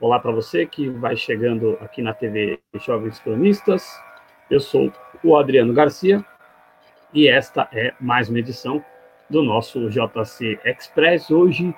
[0.00, 3.88] Olá para você que vai chegando aqui na TV Jovens Cronistas.
[4.50, 4.92] Eu sou
[5.22, 6.22] o Adriano Garcia
[7.12, 8.84] e esta é mais uma edição
[9.30, 11.30] do nosso JC Express.
[11.30, 11.72] Hoje,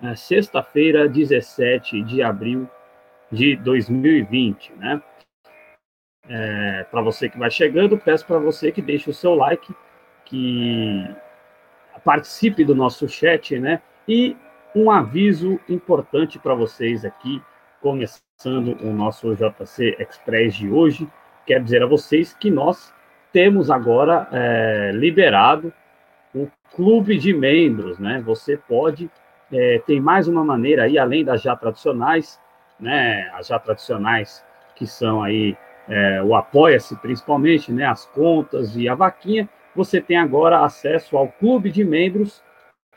[0.00, 2.70] é sexta-feira, 17 de abril
[3.32, 5.02] de 2020, né?
[6.28, 9.74] É, para você que vai chegando, peço para você que deixe o seu like,
[10.24, 11.04] que
[12.04, 13.82] participe do nosso chat, né?
[14.06, 14.36] E
[14.72, 17.42] um aviso importante para vocês aqui
[17.86, 21.06] começando o nosso JC Express de hoje.
[21.46, 22.92] Quero dizer a vocês que nós
[23.32, 25.72] temos agora é, liberado
[26.34, 28.20] o clube de membros, né?
[28.26, 29.08] Você pode,
[29.52, 32.40] é, tem mais uma maneira aí, além das já tradicionais,
[32.80, 33.30] né?
[33.34, 35.56] As já tradicionais que são aí
[35.88, 37.86] é, o Apoia-se principalmente, né?
[37.86, 42.42] As contas e a vaquinha, você tem agora acesso ao clube de membros,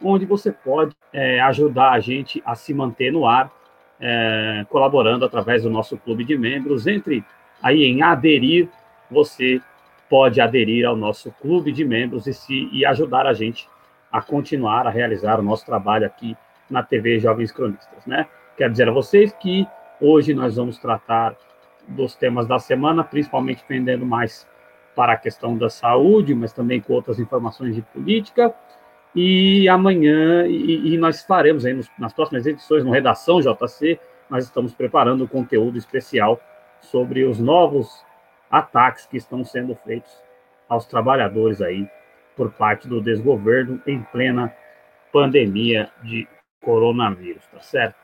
[0.04, 3.59] onde você pode é, ajudar a gente a se manter no ar
[4.00, 6.88] é, colaborando através do nosso clube de membros.
[6.88, 7.24] Entre
[7.62, 8.70] aí em aderir,
[9.10, 9.62] você
[10.10, 13.70] pode aderir ao nosso clube de membros e, se, e ajudar a gente
[14.12, 16.36] a continuar a realizar o nosso trabalho aqui
[16.70, 18.28] na TV Jovens Cronistas, né?
[18.58, 19.68] Quero dizer a vocês que
[20.02, 21.36] hoje nós vamos tratar
[21.88, 24.48] dos temas da semana, principalmente pendendo mais
[24.96, 28.54] para a questão da saúde, mas também com outras informações de política.
[29.16, 34.46] E amanhã, e, e nós faremos aí nos, nas próximas edições, no Redação JC, nós
[34.46, 36.40] estamos preparando um conteúdo especial
[36.80, 38.06] sobre os novos
[38.50, 40.12] ataques que estão sendo feitos
[40.68, 41.88] aos trabalhadores aí
[42.36, 44.54] por parte do desgoverno em plena
[45.12, 46.28] pandemia de
[46.62, 47.96] coronavírus, tá certo?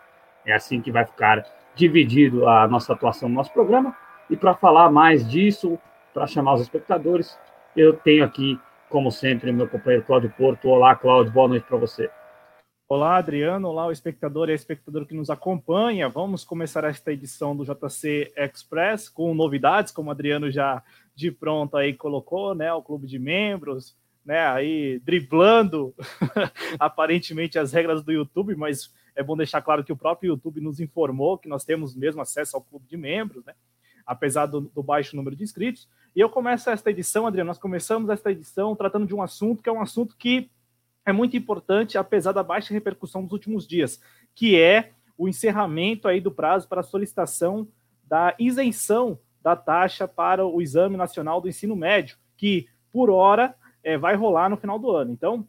[0.45, 1.45] É assim que vai ficar
[1.76, 3.95] dividido a nossa atuação no nosso programa.
[4.30, 5.80] E para falar mais disso,
[6.14, 7.38] para chamar os espectadores,
[7.76, 10.67] eu tenho aqui como sempre, meu companheiro Cláudio Porto.
[10.69, 12.09] Olá, Cláudio, boa noite para você.
[12.88, 13.67] Olá, Adriano.
[13.67, 16.08] Olá, o espectador e a espectadora que nos acompanha.
[16.08, 20.83] Vamos começar esta edição do JC Express com novidades, como o Adriano já
[21.16, 22.71] de pronto aí colocou, né?
[22.73, 24.45] O clube de membros, né?
[24.48, 25.95] Aí driblando
[26.80, 30.80] aparentemente as regras do YouTube, mas é bom deixar claro que o próprio YouTube nos
[30.80, 33.55] informou que nós temos mesmo acesso ao clube de membros, né?
[34.05, 35.89] Apesar do, do baixo número de inscritos.
[36.15, 39.67] E eu começo esta edição, Adriano, nós começamos esta edição tratando de um assunto que
[39.67, 40.49] é um assunto que
[41.05, 43.99] é muito importante, apesar da baixa repercussão dos últimos dias,
[44.33, 47.67] que é o encerramento aí do prazo para solicitação
[48.02, 53.98] da isenção da taxa para o Exame Nacional do Ensino Médio, que, por hora, é,
[53.98, 55.11] vai rolar no final do ano.
[55.11, 55.45] Então,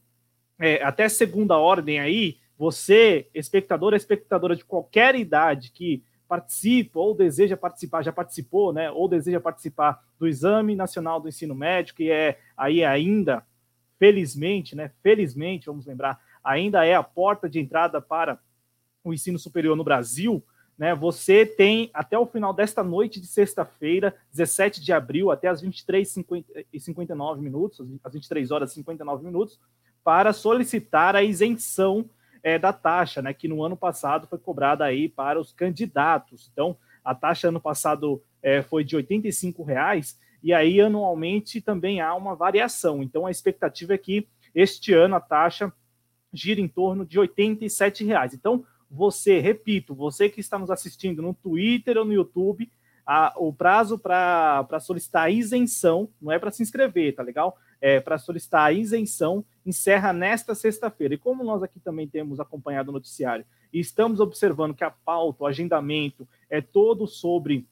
[0.58, 7.56] é, até segunda ordem aí, você, espectador, espectadora de qualquer idade que participa ou deseja
[7.56, 12.38] participar, já participou, né, ou deseja participar do Exame Nacional do Ensino Médio, que é
[12.56, 13.44] aí ainda,
[13.98, 18.38] felizmente, né, felizmente, vamos lembrar, ainda é a porta de entrada para
[19.04, 20.42] o ensino superior no Brasil,
[20.76, 25.62] né, você tem até o final desta noite de sexta-feira, 17 de abril, até as
[25.62, 29.58] 23h59 minutos, às 23 horas e 59 minutos,
[30.04, 32.08] para solicitar a isenção
[32.42, 36.50] é, da taxa, né, que no ano passado foi cobrada aí para os candidatos.
[36.52, 42.14] Então, a taxa ano passado é, foi de 85 reais, e aí anualmente também há
[42.14, 43.02] uma variação.
[43.02, 45.72] Então, a expectativa é que este ano a taxa
[46.32, 48.34] gira em torno de 87 reais.
[48.34, 52.70] Então, você, repito, você que está nos assistindo no Twitter ou no YouTube,
[53.04, 57.56] a, o prazo para solicitar a isenção, não é para se inscrever, tá legal?
[57.88, 61.14] É para solicitar a isenção, encerra nesta sexta-feira.
[61.14, 65.44] E como nós aqui também temos acompanhado o noticiário e estamos observando que a pauta,
[65.44, 67.64] o agendamento é todo sobre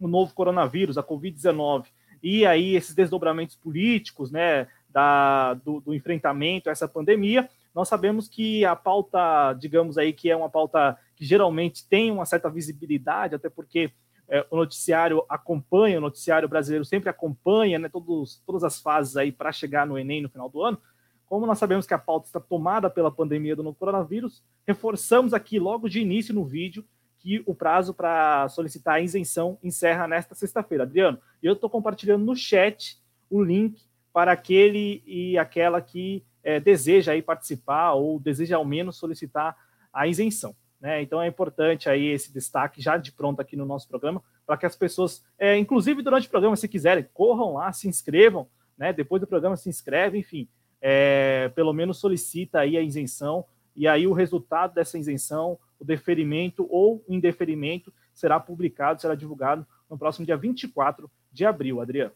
[0.00, 1.86] o novo coronavírus, a Covid-19,
[2.20, 8.28] e aí esses desdobramentos políticos, né, da, do, do enfrentamento a essa pandemia, nós sabemos
[8.28, 13.36] que a pauta, digamos aí, que é uma pauta que geralmente tem uma certa visibilidade,
[13.36, 13.92] até porque
[14.28, 19.30] é, o noticiário acompanha, o noticiário brasileiro sempre acompanha né, todos, todas as fases aí
[19.30, 20.78] para chegar no Enem no final do ano.
[21.26, 25.58] Como nós sabemos que a pauta está tomada pela pandemia do novo coronavírus, reforçamos aqui
[25.58, 26.84] logo de início no vídeo
[27.18, 30.84] que o prazo para solicitar a isenção encerra nesta sexta-feira.
[30.84, 32.98] Adriano, eu estou compartilhando no chat
[33.30, 33.80] o link
[34.12, 39.56] para aquele e aquela que é, deseja aí participar ou deseja ao menos solicitar
[39.92, 40.54] a isenção.
[40.84, 41.00] Né?
[41.00, 44.66] Então é importante aí esse destaque já de pronto aqui no nosso programa, para que
[44.66, 48.46] as pessoas, é, inclusive durante o programa, se quiserem, corram lá, se inscrevam,
[48.76, 48.92] né?
[48.92, 50.46] depois do programa se inscreve, enfim,
[50.82, 56.66] é, pelo menos solicita aí a isenção, e aí o resultado dessa isenção, o deferimento
[56.68, 62.12] ou indeferimento, será publicado, será divulgado no próximo dia 24 de abril, Adriano.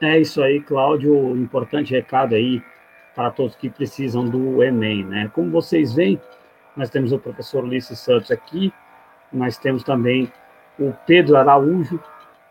[0.00, 1.36] É isso aí, Cláudio.
[1.36, 2.62] Importante recado aí
[3.14, 5.30] para todos que precisam do Enem, né?
[5.34, 6.20] Como vocês veem,
[6.76, 8.72] nós temos o professor Ulisses Santos aqui,
[9.32, 10.32] nós temos também
[10.78, 12.00] o Pedro Araújo.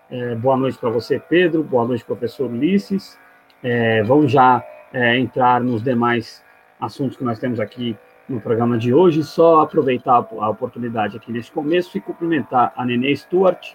[0.10, 1.64] É, boa noite para você, Pedro.
[1.64, 3.18] Boa noite, professor Ulisses.
[3.64, 4.64] É, vamos já
[4.94, 6.44] é, entrar nos demais
[6.80, 7.98] assuntos que nós temos aqui
[8.28, 9.24] no programa de hoje.
[9.24, 13.74] Só aproveitar a oportunidade aqui nesse começo e cumprimentar a Nenê Stuart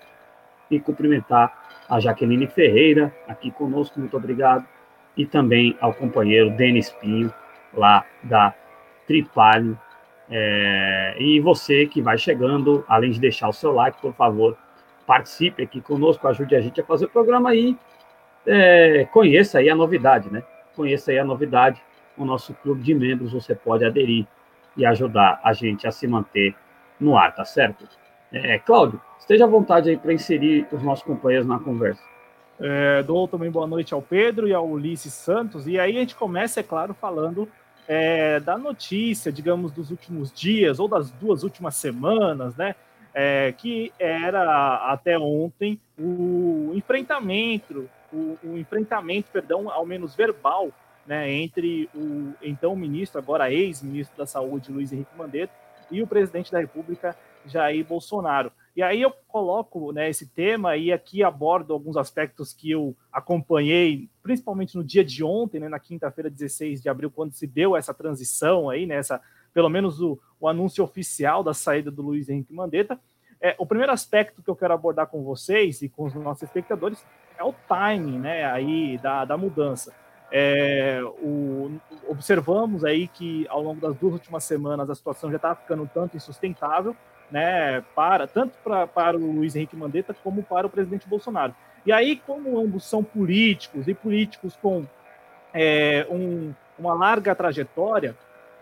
[0.70, 3.98] e cumprimentar a Jaqueline Ferreira aqui conosco.
[3.98, 4.75] Muito obrigado
[5.16, 7.32] e também ao companheiro Denis Pinho,
[7.72, 8.54] lá da
[9.06, 9.78] Tripalho.
[10.28, 14.56] É, e você que vai chegando, além de deixar o seu like, por favor,
[15.06, 17.76] participe aqui conosco, ajude a gente a fazer o programa aí.
[18.46, 20.42] É, conheça aí a novidade, né?
[20.74, 21.82] Conheça aí a novidade.
[22.16, 24.26] O nosso clube de membros você pode aderir
[24.76, 26.54] e ajudar a gente a se manter
[26.98, 27.86] no ar, tá certo?
[28.32, 32.02] É, Cláudio, esteja à vontade aí para inserir os nossos companheiros na conversa.
[32.58, 35.66] É, dou também boa noite ao Pedro e ao Ulisses Santos.
[35.66, 37.48] E aí a gente começa, é claro, falando
[37.86, 42.74] é, da notícia, digamos, dos últimos dias ou das duas últimas semanas, né?
[43.14, 50.70] É, que era até ontem o enfrentamento, o, o, enfrentamento, perdão, ao menos verbal,
[51.06, 55.52] né, entre o então ministro, agora ex-ministro da Saúde, Luiz Henrique Mandetta,
[55.90, 57.16] e o presidente da República,
[57.46, 58.52] Jair Bolsonaro.
[58.76, 64.10] E aí eu coloco né, esse tema e aqui abordo alguns aspectos que eu acompanhei,
[64.22, 67.94] principalmente no dia de ontem, né, na quinta-feira, 16 de abril, quando se deu essa
[67.94, 69.00] transição aí, né,
[69.54, 73.00] pelo menos o, o, anúncio oficial da saída do Luiz Henrique Mandetta.
[73.40, 77.02] É, o primeiro aspecto que eu quero abordar com vocês e com os nossos espectadores
[77.38, 79.94] é o timing né, aí da, da mudança.
[80.30, 85.54] É, o, observamos aí que ao longo das duas últimas semanas a situação já está
[85.54, 86.94] ficando um tanto insustentável,
[87.30, 91.54] né, para tanto pra, para o Luiz Henrique Mandetta como para o presidente Bolsonaro.
[91.84, 94.84] E aí, como ambos são políticos e políticos com
[95.54, 98.16] é, um, uma larga trajetória,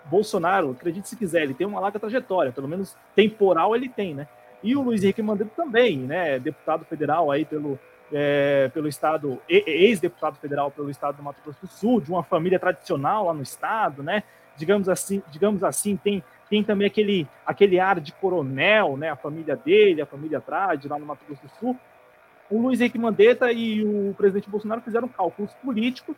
[0.04, 4.28] Bolsonaro, acredite se quiser, ele tem uma larga trajetória, pelo menos temporal ele tem, né?
[4.62, 6.38] E o Luiz Henrique Mandetta também, né?
[6.38, 7.78] Deputado federal aí pelo,
[8.12, 12.58] é, pelo estado, ex-deputado federal pelo estado do Mato Grosso do Sul, de uma família
[12.58, 14.22] tradicional lá no estado, né?
[14.56, 19.10] Digamos assim, digamos assim, tem tem também aquele, aquele ar de coronel, né?
[19.10, 21.78] A família dele, a família Trade, lá no Mato Grosso do Sul.
[22.50, 26.14] O Luiz Henrique Mandetta e o presidente Bolsonaro fizeram cálculos políticos.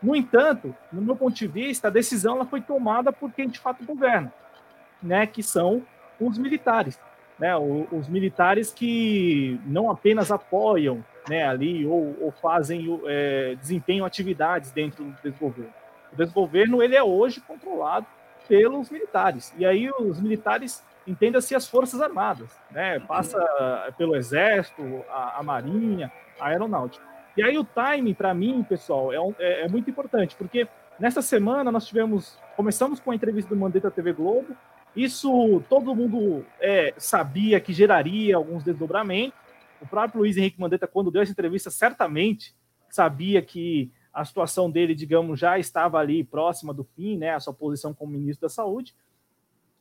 [0.00, 3.58] No entanto, no meu ponto de vista, a decisão ela foi tomada por quem de
[3.58, 4.32] fato governa,
[5.02, 5.26] né?
[5.26, 5.82] Que são
[6.20, 7.00] os militares,
[7.38, 7.56] né?
[7.56, 11.48] Os militares que não apenas apoiam, né?
[11.48, 15.74] Ali ou, ou fazem, é, desempenham atividades dentro do desgoverno.
[16.12, 18.06] O desgoverno ele é hoje controlado
[18.48, 19.54] pelos militares.
[19.58, 22.98] E aí os militares entenda-se as Forças Armadas, né?
[23.00, 23.38] Passa
[23.96, 26.10] pelo Exército, a, a Marinha,
[26.40, 27.04] a Aeronáutica.
[27.36, 30.66] E aí o timing, para mim, pessoal, é, um, é, é, muito importante, porque
[30.98, 34.56] nessa semana nós tivemos, começamos com a entrevista do Mandetta TV Globo,
[34.96, 39.38] isso todo mundo é, sabia que geraria alguns desdobramentos,
[39.80, 42.52] o próprio Luiz Henrique Mandetta, quando deu essa entrevista, certamente
[42.90, 47.54] sabia que a situação dele, digamos, já estava ali próxima do fim, né, a sua
[47.54, 48.92] posição como ministro da Saúde.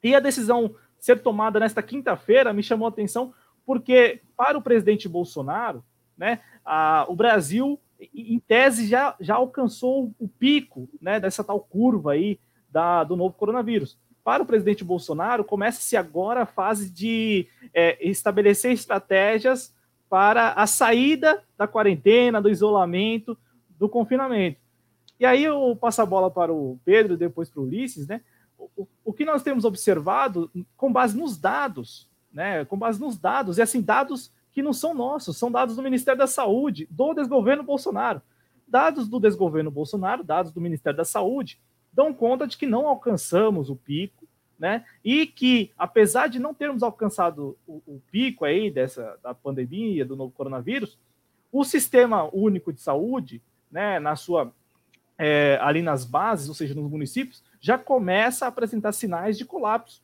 [0.04, 3.34] E a decisão ser tomada nesta quinta-feira me chamou a atenção
[3.66, 5.84] porque para o presidente Bolsonaro,
[6.16, 7.80] né, a, o Brasil
[8.13, 13.33] em tese já, já alcançou o pico, né, dessa tal curva aí da, do novo
[13.33, 13.98] coronavírus.
[14.23, 19.73] Para o presidente Bolsonaro, começa-se agora a fase de é, estabelecer estratégias
[20.07, 23.35] para a saída da quarentena, do isolamento,
[23.78, 24.60] do confinamento.
[25.19, 28.22] E aí eu passo a bola para o Pedro, depois para o Ulisses, né?
[28.57, 32.66] O, o, que nós temos observado com base nos dados, né?
[32.66, 36.18] Com base nos dados, e assim, dados que não são nossos, são dados do Ministério
[36.18, 38.22] da Saúde, do desgoverno Bolsonaro.
[38.68, 41.60] Dados do desgoverno Bolsonaro, dados do Ministério da Saúde,
[41.94, 44.28] dão conta de que não alcançamos o pico,
[44.60, 44.84] né?
[45.04, 50.16] E que, apesar de não termos alcançado o, o pico aí dessa da pandemia, do
[50.16, 50.98] novo coronavírus,
[51.52, 54.54] o sistema único de saúde né, na sua
[55.18, 60.04] é, ali nas bases, ou seja, nos municípios, já começa a apresentar sinais de colapso.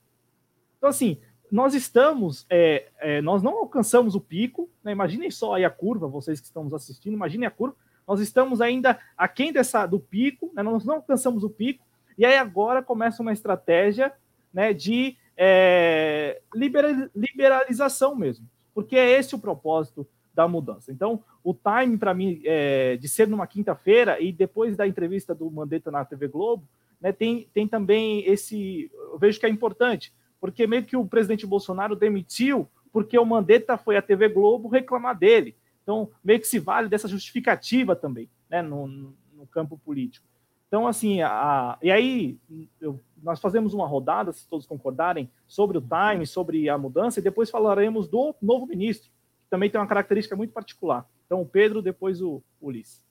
[0.77, 1.20] Então, assim,
[1.51, 4.91] nós estamos, é, é, nós não alcançamos o pico, né?
[4.91, 7.75] imaginem só aí a curva, vocês que estão nos assistindo, imaginem a curva,
[8.08, 10.63] nós estamos ainda aquém dessa, do pico, né?
[10.63, 11.86] nós não alcançamos o pico,
[12.17, 14.12] e aí agora começa uma estratégia
[14.53, 16.41] né, de é,
[17.15, 20.92] liberalização mesmo, porque é esse o propósito da mudança.
[20.92, 25.50] Então, o time, para mim, é, de ser numa quinta-feira e depois da entrevista do
[25.52, 26.68] Mandetta na TV Globo,
[27.00, 28.90] né, tem, tem também esse.
[28.94, 33.75] Eu vejo que é importante, porque meio que o presidente Bolsonaro demitiu porque o Mandetta
[33.75, 35.58] foi à TV Globo reclamar dele.
[35.82, 40.25] Então, meio que se vale dessa justificativa também, né, no, no campo político.
[40.68, 42.38] Então, assim, a, e aí
[42.80, 47.24] eu, nós fazemos uma rodada, se todos concordarem, sobre o time, sobre a mudança, e
[47.24, 49.12] depois falaremos do novo ministro,
[49.53, 51.07] também tem uma característica muito particular.
[51.27, 53.03] Então, o Pedro, depois o Ulisses.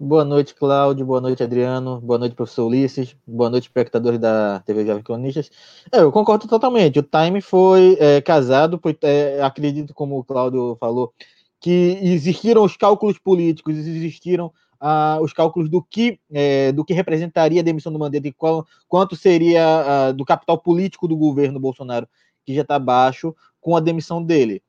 [0.00, 1.04] Boa noite, Cláudio.
[1.04, 2.00] Boa noite, Adriano.
[2.00, 3.14] Boa noite, professor Ulisses.
[3.26, 5.50] Boa noite, espectadores da TV Jovem Cronistas.
[5.92, 6.98] É, eu concordo totalmente.
[6.98, 11.12] O time foi é, casado, foi, é, acredito, como o Cláudio falou,
[11.60, 17.60] que existiram os cálculos políticos, existiram ah, os cálculos do que, é, do que representaria
[17.60, 22.08] a demissão do Mandetta e qual, quanto seria ah, do capital político do governo Bolsonaro,
[22.42, 24.62] que já está baixo, com a demissão dele.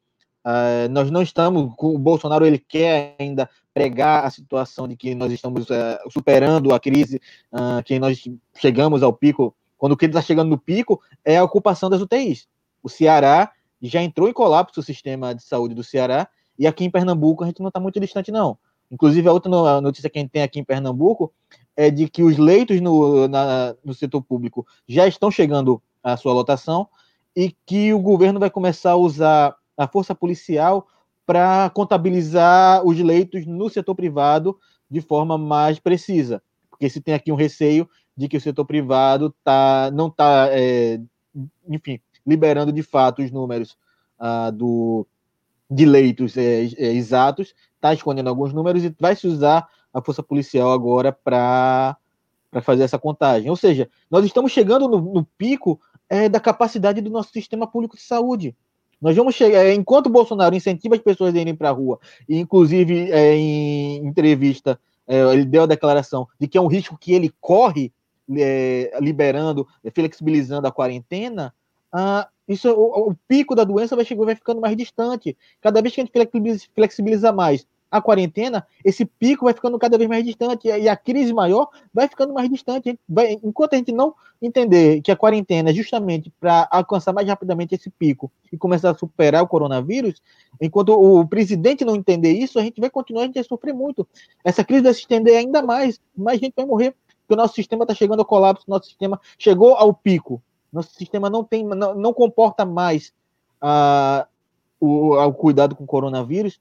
[0.45, 5.31] Uh, nós não estamos, o Bolsonaro ele quer ainda pregar a situação de que nós
[5.31, 7.21] estamos uh, superando a crise,
[7.51, 8.23] uh, que nós
[8.57, 9.55] chegamos ao pico.
[9.77, 12.47] Quando o que ele está chegando no pico é a ocupação das UTIs.
[12.81, 16.89] O Ceará já entrou em colapso o sistema de saúde do Ceará e aqui em
[16.89, 18.57] Pernambuco a gente não está muito distante não.
[18.91, 21.33] Inclusive a outra notícia que a gente tem aqui em Pernambuco
[21.75, 26.33] é de que os leitos no, na, no setor público já estão chegando à sua
[26.33, 26.87] lotação
[27.35, 30.87] e que o governo vai começar a usar a força policial
[31.25, 34.57] para contabilizar os leitos no setor privado
[34.89, 39.33] de forma mais precisa, porque se tem aqui um receio de que o setor privado
[39.43, 40.99] tá, não está, é,
[41.67, 43.77] enfim, liberando de fato os números
[44.19, 45.07] ah, do,
[45.69, 50.23] de leitos é, é, exatos, está escondendo alguns números e vai se usar a força
[50.23, 51.97] policial agora para
[52.61, 53.49] fazer essa contagem.
[53.49, 57.95] Ou seja, nós estamos chegando no, no pico é, da capacidade do nosso sistema público
[57.95, 58.55] de saúde.
[59.03, 61.99] Nós vamos chegar, é, enquanto o Bolsonaro incentiva as pessoas a irem para a rua,
[62.27, 66.97] e inclusive é, em entrevista, é, ele deu a declaração de que é um risco
[66.97, 67.91] que ele corre,
[68.33, 71.53] é, liberando, flexibilizando a quarentena,
[71.91, 75.37] ah, isso, o, o, pico da doença vai, vai ficando mais distante.
[75.61, 80.09] Cada vez que a gente flexibiliza mais a quarentena, esse pico vai ficando cada vez
[80.09, 82.99] mais distante e a crise maior vai ficando mais distante.
[83.07, 87.75] Vai, enquanto a gente não entender que a quarentena é justamente para alcançar mais rapidamente
[87.75, 90.23] esse pico e começar a superar o coronavírus,
[90.59, 94.07] enquanto o presidente não entender isso, a gente vai continuar a, gente vai sofrer muito.
[94.43, 97.83] Essa crise vai se estender ainda mais, mais gente vai morrer, porque o nosso sistema
[97.83, 100.41] está chegando ao colapso, nosso sistema chegou ao pico.
[100.71, 103.13] Nosso sistema não tem, não, não comporta mais
[103.61, 104.25] uh,
[104.79, 106.59] o, o cuidado com o coronavírus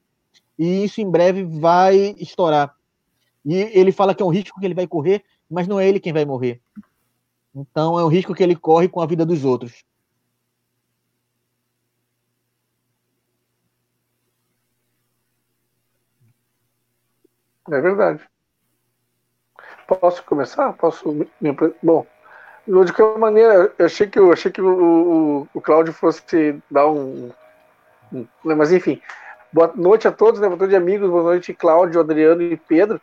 [0.59, 2.75] e isso em breve vai estourar.
[3.45, 6.01] E ele fala que é um risco que ele vai correr, mas não é ele
[6.01, 6.61] quem vai morrer.
[7.55, 9.85] Então é um risco que ele corre com a vida dos outros.
[17.71, 18.23] É verdade.
[19.87, 20.73] Posso começar?
[20.75, 21.27] Posso?
[21.83, 22.07] Bom,
[22.67, 26.89] de qualquer maneira, eu achei que eu achei que o, o, o Cláudio fosse dar
[26.89, 27.31] um,
[28.13, 29.01] um, mas enfim,
[29.53, 30.49] Boa noite a todos, né?
[30.49, 31.11] Boa noite, amigos.
[31.11, 32.99] Boa noite, Cláudio, Adriano e Pedro.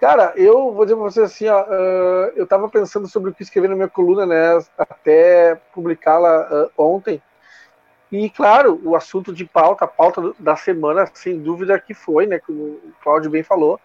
[0.00, 3.42] Cara, eu vou dizer pra vocês assim, ó, uh, eu tava pensando sobre o que
[3.42, 4.58] escrever na minha coluna, né?
[4.78, 7.20] Até publicá-la uh, ontem.
[8.10, 12.38] E, claro, o assunto de pauta, a pauta da semana, sem dúvida que foi, né?
[12.38, 13.78] Como o Cláudio bem falou,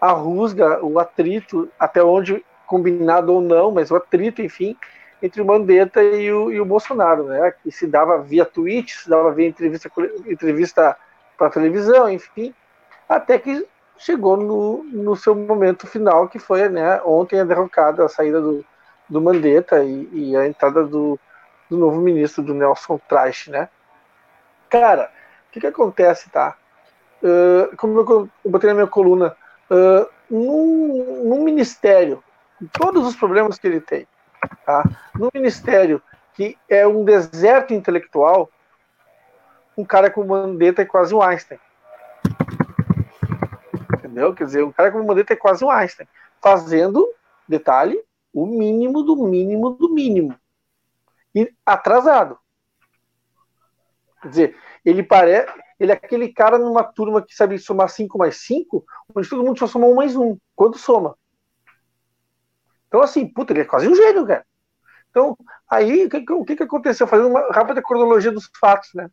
[0.00, 4.74] a rusga, o atrito, até onde combinado ou não, mas o atrito, enfim,
[5.22, 7.52] entre o Mandetta e o, e o Bolsonaro, né?
[7.62, 9.90] Que se dava via tweet, se dava via entrevista,
[10.26, 10.96] entrevista
[11.38, 12.52] para televisão, enfim,
[13.08, 13.66] até que
[13.96, 18.64] chegou no, no seu momento final, que foi né, ontem a derrocada, a saída do,
[19.08, 21.18] do Mandetta e, e a entrada do,
[21.70, 23.68] do novo ministro, do Nelson Traich, né?
[24.68, 25.10] Cara,
[25.48, 26.56] o que, que acontece, tá?
[27.22, 29.34] Uh, como eu, eu botei na minha coluna,
[29.70, 32.22] uh, num, num ministério,
[32.58, 34.06] com todos os problemas que ele tem,
[34.66, 34.84] tá?
[35.14, 36.02] Num ministério
[36.34, 38.50] que é um deserto intelectual,
[39.78, 41.60] um cara com Mandetta é quase um Einstein.
[43.94, 44.34] Entendeu?
[44.34, 46.08] Quer dizer, um cara com Mandetta é quase um Einstein.
[46.42, 47.08] Fazendo,
[47.46, 48.02] detalhe,
[48.34, 50.34] o mínimo do mínimo do mínimo.
[51.32, 52.36] E atrasado.
[54.20, 55.52] Quer dizer, ele parece.
[55.78, 59.60] Ele é aquele cara numa turma que sabe somar 5 mais 5, onde todo mundo
[59.60, 60.36] só soma 1 mais 1.
[60.56, 61.16] Quando soma?
[62.88, 64.44] Então, assim, puta, ele é quase um gênio, cara.
[65.08, 65.38] Então,
[65.70, 67.06] aí, o que, o que aconteceu?
[67.06, 69.08] Fazendo uma rápida cronologia dos fatos, né?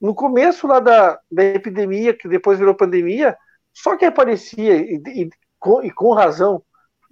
[0.00, 3.36] No começo lá da, da epidemia, que depois virou pandemia,
[3.72, 6.62] só que aparecia, e, e, com, e com, razão,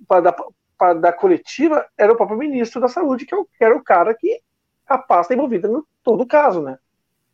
[0.06, 0.36] para dar,
[0.78, 4.40] para coletiva, era o próprio ministro da Saúde, que, é era o cara que
[4.86, 6.78] a pasta envolvida em todo o caso, né?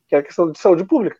[0.08, 1.18] Que é a questão de saúde pública.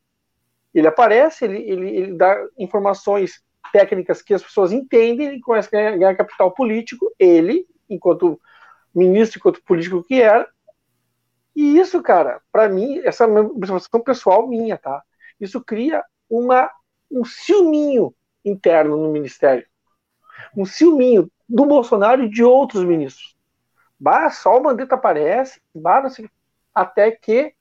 [0.75, 3.41] Ele aparece, ele, ele, ele dá informações
[3.73, 8.41] técnicas que as pessoas entendem, ele começa a ganhar, ganhar capital político, ele, enquanto
[8.93, 10.49] ministro, enquanto político que era,
[11.55, 15.03] e isso, cara, para mim, essa é observação pessoal minha, tá?
[15.41, 16.71] Isso cria uma,
[17.11, 19.67] um ciúminho interno no ministério.
[20.57, 23.37] um ciúminho do Bolsonaro e de outros ministros.
[23.99, 26.03] Bah, só o Mandetta aparece, bah,
[26.75, 27.55] até que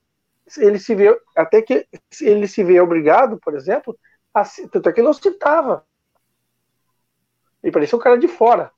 [0.57, 1.87] ele se vê, até que
[2.21, 3.97] ele se vê obrigado, por exemplo,
[4.33, 5.85] a, tanto é que ele não citava.
[7.61, 8.71] Ele parecia um cara de fora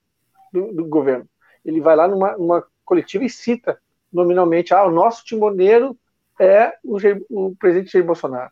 [0.52, 1.28] do, do governo.
[1.64, 3.82] Ele vai lá numa, numa, coletiva e cita
[4.16, 5.98] nominalmente, ah, o nosso timoneiro
[6.40, 6.98] é o,
[7.30, 8.52] o presidente Jair Bolsonaro.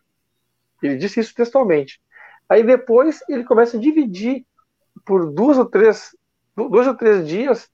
[0.81, 2.01] Ele disse isso textualmente.
[2.47, 4.45] Aí depois ele começa a dividir
[5.05, 6.15] por duas ou três,
[6.55, 7.71] dois ou três dias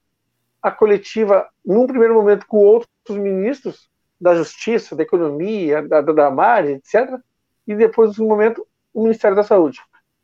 [0.62, 6.72] a coletiva, num primeiro momento, com outros ministros da Justiça, da Economia, da, da, da
[6.72, 7.18] etc.
[7.66, 9.82] E depois, no momento, o Ministério da Saúde.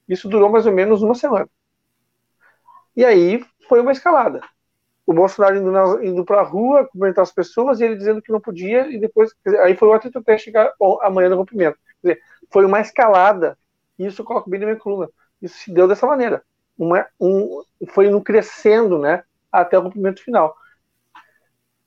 [0.08, 1.50] Isso durou mais ou menos uma semana.
[2.96, 4.42] E aí foi uma escalada.
[5.06, 8.42] O Bolsonaro indo, indo para a rua, cumprimentar as pessoas, e ele dizendo que não
[8.42, 9.32] podia, e depois.
[9.46, 11.78] Dizer, aí foi outro até chegar amanhã no rompimento.
[12.02, 12.22] Quer dizer,
[12.52, 13.58] foi uma escalada.
[14.00, 15.10] E isso eu coloco bem na minha coluna.
[15.42, 16.44] Isso se deu dessa maneira.
[16.78, 19.24] Uma, um, foi no crescendo, né?
[19.52, 20.56] Até o rompimento final.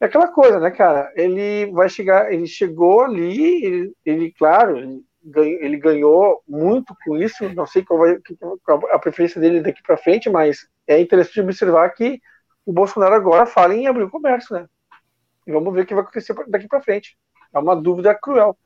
[0.00, 1.12] É aquela coisa, né, cara?
[1.16, 7.16] Ele vai chegar, ele chegou ali, ele, ele claro, ele ganhou, ele ganhou muito com
[7.16, 7.52] isso.
[7.54, 8.18] Não sei qual vai
[8.64, 12.20] qual a preferência dele daqui para frente, mas é interessante observar que
[12.68, 14.68] o Bolsonaro agora fala em abrir o comércio, né?
[15.46, 17.16] E vamos ver o que vai acontecer daqui para frente.
[17.50, 18.58] É uma dúvida cruel.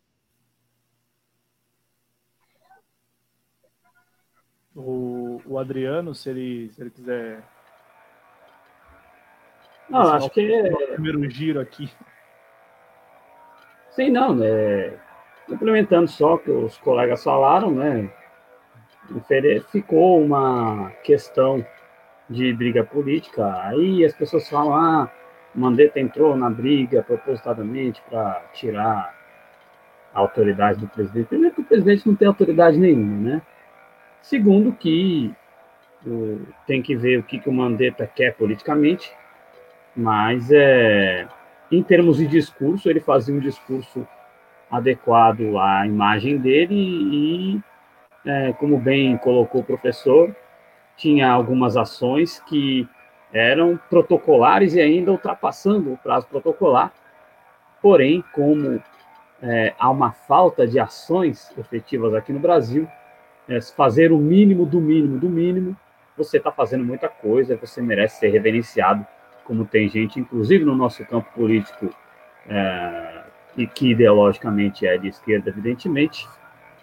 [4.74, 7.44] O, o Adriano, se ele, se ele quiser
[9.88, 10.70] não, acho que é.
[10.94, 11.88] primeiro giro aqui.
[13.90, 14.98] Sim, não, né?
[15.46, 18.12] Complementando só o que os colegas falaram, né?
[19.70, 21.64] Ficou uma questão
[22.28, 23.44] de briga política.
[23.64, 25.10] Aí as pessoas falam, ah,
[25.54, 29.14] Mandetta entrou na briga propositadamente para tirar
[30.14, 31.26] a autoridade do presidente.
[31.26, 33.42] Primeiro que o presidente não tem autoridade nenhuma, né?
[34.20, 35.34] Segundo que
[36.66, 39.12] tem que ver o que, que o Mandetta quer politicamente
[39.94, 41.26] mas é,
[41.70, 44.06] em termos de discurso, ele fazia um discurso
[44.70, 47.60] adequado à imagem dele e,
[48.24, 50.34] é, como bem colocou o professor,
[51.02, 52.88] tinha algumas ações que
[53.32, 56.92] eram protocolares e ainda ultrapassando o prazo protocolar.
[57.82, 58.80] Porém, como
[59.42, 62.86] é, há uma falta de ações efetivas aqui no Brasil,
[63.48, 65.76] é, fazer o mínimo do mínimo do mínimo,
[66.16, 69.04] você está fazendo muita coisa, você merece ser reverenciado
[69.42, 71.92] como tem gente, inclusive no nosso campo político,
[72.48, 73.22] é,
[73.56, 76.28] e que ideologicamente é de esquerda, evidentemente,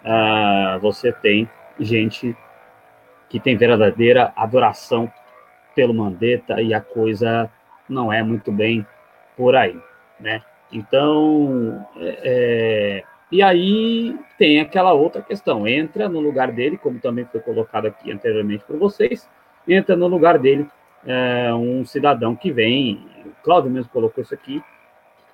[0.04, 2.36] é, você tem gente
[3.30, 5.10] que tem verdadeira adoração
[5.74, 7.48] pelo Mandetta e a coisa
[7.88, 8.84] não é muito bem
[9.36, 9.78] por aí,
[10.18, 10.42] né?
[10.72, 17.24] Então, é, é, e aí tem aquela outra questão, entra no lugar dele, como também
[17.24, 19.28] foi colocado aqui anteriormente por vocês,
[19.66, 20.68] entra no lugar dele
[21.06, 23.00] é, um cidadão que vem,
[23.42, 24.62] Cláudio mesmo colocou isso aqui,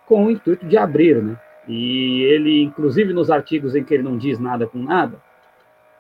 [0.07, 1.37] com o intuito de abrir, né?
[1.67, 5.21] E ele, inclusive nos artigos em que ele não diz nada com nada,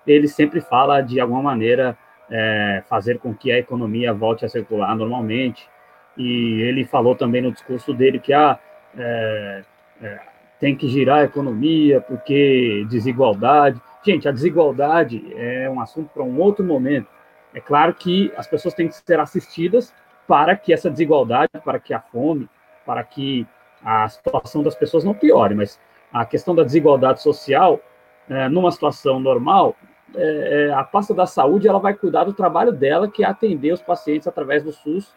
[0.06, 1.96] ele sempre fala de alguma maneira
[2.30, 5.68] é, fazer com que a economia volte a circular normalmente.
[6.16, 8.58] E ele falou também no discurso dele que ah,
[8.96, 9.62] é,
[10.02, 10.20] é,
[10.58, 13.80] tem que girar a economia porque desigualdade.
[14.02, 17.08] Gente, a desigualdade é um assunto para um outro momento.
[17.52, 19.92] É claro que as pessoas têm que ser assistidas
[20.26, 22.48] para que essa desigualdade, para que a fome,
[22.84, 23.46] para que
[23.84, 25.78] a situação das pessoas não piore, mas
[26.12, 27.80] a questão da desigualdade social,
[28.28, 29.76] é, numa situação normal,
[30.14, 33.72] é, é, a pasta da saúde ela vai cuidar do trabalho dela, que é atender
[33.72, 35.08] os pacientes através do SUS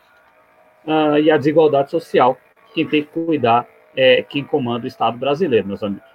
[0.86, 2.38] uh, e a desigualdade social.
[2.74, 6.08] Quem tem que cuidar é quem comanda o Estado brasileiro, meus amigos.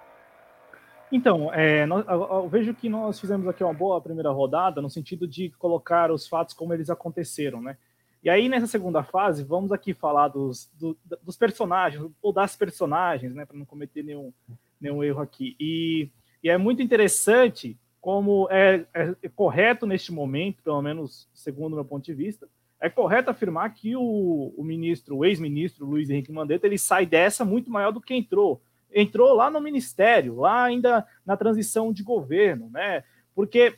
[1.12, 4.90] Então, é, nós, eu, eu vejo que nós fizemos aqui uma boa primeira rodada no
[4.90, 7.76] sentido de colocar os fatos como eles aconteceram, né?
[8.22, 13.34] E aí, nessa segunda fase, vamos aqui falar dos, do, dos personagens, ou das personagens,
[13.34, 13.44] né?
[13.44, 14.32] Para não cometer nenhum,
[14.80, 15.54] nenhum erro aqui.
[15.60, 16.10] E,
[16.42, 21.86] e é muito interessante como é, é, é, correto neste momento, pelo menos segundo meu
[21.86, 22.46] ponto de vista,
[22.78, 27.46] é correto afirmar que o, o ministro, o ex-ministro Luiz Henrique Mandetta, ele sai dessa
[27.46, 28.60] muito maior do que entrou
[28.92, 33.04] entrou lá no ministério, lá ainda na transição de governo, né?
[33.34, 33.74] Porque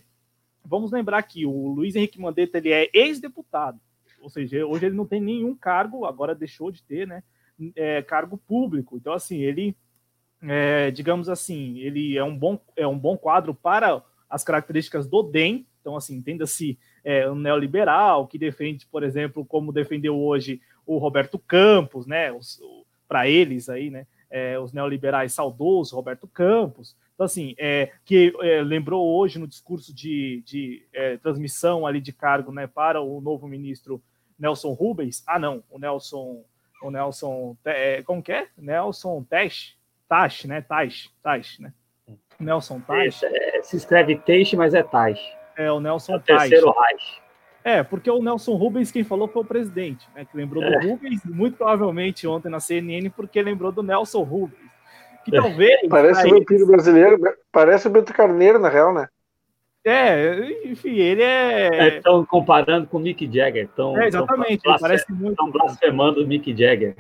[0.65, 3.79] vamos lembrar que o Luiz Henrique Mandetta ele é ex-deputado,
[4.21, 7.23] ou seja, hoje ele não tem nenhum cargo, agora deixou de ter, né?
[7.77, 8.97] É, cargo público.
[8.97, 9.77] Então, assim, ele,
[10.43, 15.23] é, digamos assim, ele é um bom é um bom quadro para as características do
[15.23, 15.67] DEM.
[15.81, 21.39] Então, assim, entenda-se é, um neoliberal que defende, por exemplo, como defendeu hoje o Roberto
[21.39, 22.31] Campos, né?
[23.09, 24.07] Para eles aí, né?
[24.31, 26.97] é, os neoliberais saudosos, Roberto Campos.
[27.15, 32.13] Então, assim, é, que é, lembrou hoje no discurso de, de é, transmissão ali de
[32.13, 34.03] cargo né, para o novo ministro
[34.39, 35.23] Nelson Rubens.
[35.27, 36.45] Ah, não, o Nelson.
[36.83, 37.57] O Nelson.
[37.65, 38.49] É, como que é?
[38.57, 39.77] Nelson Tesh.
[40.09, 40.61] Tash, né?
[40.61, 41.73] Tash, Tash, né?
[42.39, 43.23] Nelson Tash.
[43.23, 45.21] É, se escreve Teixe, mas é Tash.
[45.57, 47.21] É, o Nelson é o terceiro Reich.
[47.65, 50.25] É, porque o Nelson Rubens, quem falou foi o presidente, né?
[50.25, 50.79] Que lembrou é.
[50.79, 54.71] do Rubens, muito provavelmente ontem na CNN, porque lembrou do Nelson Rubens.
[55.25, 55.41] Que é.
[55.41, 55.89] talvez.
[55.89, 57.19] Parece o vampiro brasileiro,
[57.51, 59.09] parece o Beto Carneiro, na real, né?
[59.85, 61.97] É, enfim, ele é.
[61.97, 63.69] Estão é, comparando com o Mick Jagger.
[63.75, 65.33] Tão, é, exatamente, tão, parece muito.
[65.33, 66.97] Estão blasfemando o Mick Jagger.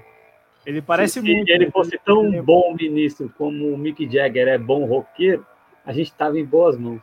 [0.66, 1.46] Ele parece se, muito.
[1.46, 2.42] Se ele fosse tão ele...
[2.42, 5.46] bom ministro como o Mick Jagger é bom roqueiro,
[5.84, 7.02] a gente estava em boas mãos.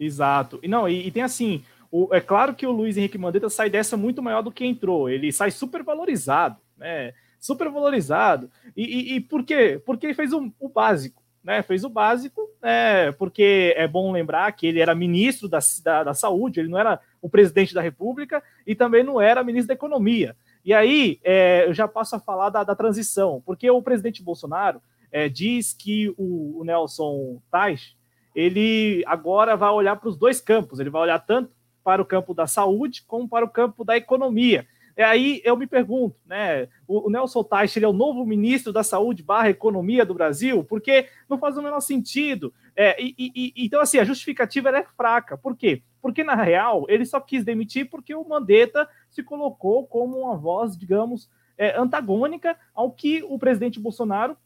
[0.00, 0.58] Exato.
[0.62, 3.68] E não, e, e tem assim, o, é claro que o Luiz Henrique Mandetta sai
[3.68, 5.08] dessa muito maior do que entrou.
[5.08, 7.12] Ele sai super valorizado, né?
[7.38, 8.50] Super valorizado.
[8.74, 9.80] E, e, e por quê?
[9.84, 11.62] Porque ele fez o, o básico, né?
[11.62, 13.12] Fez o básico, né?
[13.12, 16.98] Porque é bom lembrar que ele era ministro da, da, da saúde, ele não era
[17.20, 20.34] o presidente da República e também não era ministro da Economia.
[20.68, 24.82] E aí é, eu já passo a falar da, da transição, porque o presidente Bolsonaro
[25.10, 27.96] é, diz que o, o Nelson Tais
[28.34, 31.50] ele agora vai olhar para os dois campos, ele vai olhar tanto
[31.82, 34.66] para o campo da saúde como para o campo da economia.
[34.94, 36.68] E aí eu me pergunto, né?
[36.86, 41.06] O, Nelson Teich ele é o novo ministro da Saúde barra Economia do Brasil, porque
[41.30, 42.52] não faz o menor sentido.
[42.76, 45.38] É, e, e, então, assim, a justificativa é fraca.
[45.38, 45.82] Por quê?
[46.02, 50.76] Porque, na real, ele só quis demitir porque o Mandetta se colocou como uma voz,
[50.76, 54.36] digamos, é, antagônica ao que o presidente Bolsonaro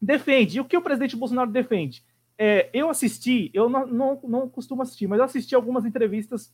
[0.00, 0.58] defende.
[0.58, 2.04] E o que o presidente Bolsonaro defende?
[2.38, 6.52] é, eu assisti, eu não, não, não costumo assistir, mas eu assisti algumas entrevistas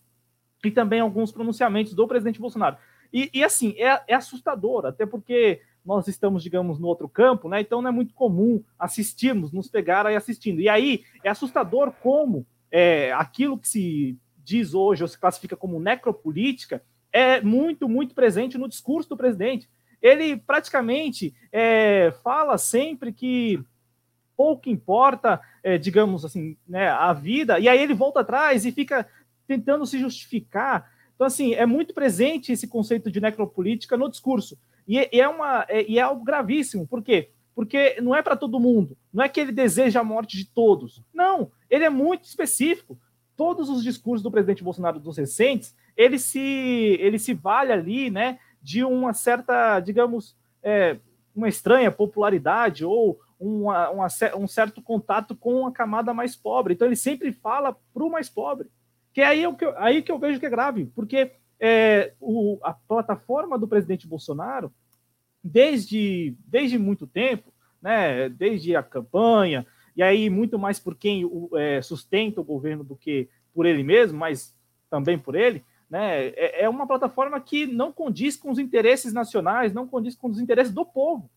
[0.65, 2.77] e também alguns pronunciamentos do presidente Bolsonaro.
[3.13, 7.61] E, e assim, é, é, assustador, até porque nós estamos, digamos, no outro campo, né?
[7.63, 10.61] Então não é muito comum assistirmos, nos pegar aí assistindo.
[10.61, 15.81] E aí é assustador como é, aquilo que se diz hoje, ou se classifica como
[15.81, 19.69] necropolítica, é muito, muito presente no discurso do presidente.
[20.01, 23.63] Ele praticamente é, fala sempre que
[24.37, 29.07] pouco importa, é, digamos assim, né, a vida, e aí ele volta atrás e fica
[29.47, 30.91] tentando se justificar.
[31.15, 34.57] Então, assim, é muito presente esse conceito de necropolítica no discurso.
[34.89, 36.87] E, e é, uma, é, e é algo gravíssimo.
[36.87, 37.29] Por quê?
[37.55, 38.97] Porque não é para todo mundo.
[39.13, 41.03] Não é que ele deseja a morte de todos.
[41.13, 42.99] Não, ele é muito específico.
[43.37, 46.41] Todos os discursos do presidente Bolsonaro dos recentes, ele se,
[47.01, 50.99] ele se vale ali, né, de uma certa, digamos, é,
[51.35, 56.75] uma estranha popularidade ou uma, uma, um certo contato com a camada mais pobre.
[56.75, 58.69] Então ele sempre fala para o mais pobre.
[59.13, 62.13] Que é aí, é que eu, aí que eu vejo que é grave, porque é,
[62.21, 64.73] o, a plataforma do presidente Bolsonaro,
[65.43, 71.51] desde, desde muito tempo, né, desde a campanha, e aí muito mais por quem o,
[71.57, 74.55] é, sustenta o governo do que por ele mesmo, mas
[74.89, 79.73] também por ele, né, é, é uma plataforma que não condiz com os interesses nacionais,
[79.73, 81.29] não condiz com os interesses do povo,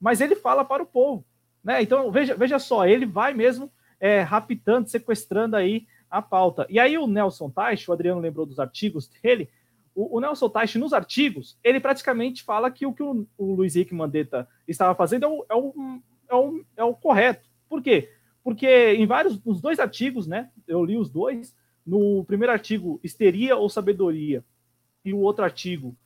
[0.00, 1.24] mas ele fala para o povo.
[1.62, 1.82] Né?
[1.82, 6.64] Então, veja, veja só, ele vai mesmo é, raptando, sequestrando aí a pauta.
[6.70, 9.50] E aí o Nelson Teich, o Adriano lembrou dos artigos dele,
[9.92, 13.74] o, o Nelson Teich, nos artigos, ele praticamente fala que o que o, o Luiz
[13.74, 17.48] Henrique Mandetta estava fazendo é o, é o, é o, é o correto.
[17.68, 18.12] Por quê?
[18.44, 21.56] Porque em vários, nos dois artigos, né, eu li os dois,
[21.86, 24.44] no primeiro artigo, histeria ou sabedoria,
[25.04, 25.96] e o outro artigo,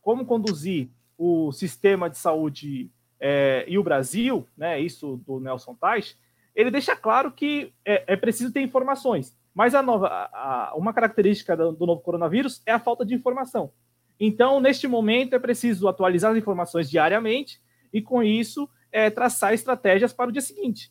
[0.00, 6.16] como conduzir o sistema de saúde é, e o Brasil, né, isso do Nelson Tais,
[6.54, 9.36] ele deixa claro que é, é preciso ter informações.
[9.54, 13.72] Mas a nova, a, uma característica do, do, novo coronavírus é a falta de informação.
[14.18, 17.60] Então, neste momento, é preciso atualizar as informações diariamente
[17.92, 20.90] e, com isso, é, traçar estratégias para o dia seguinte.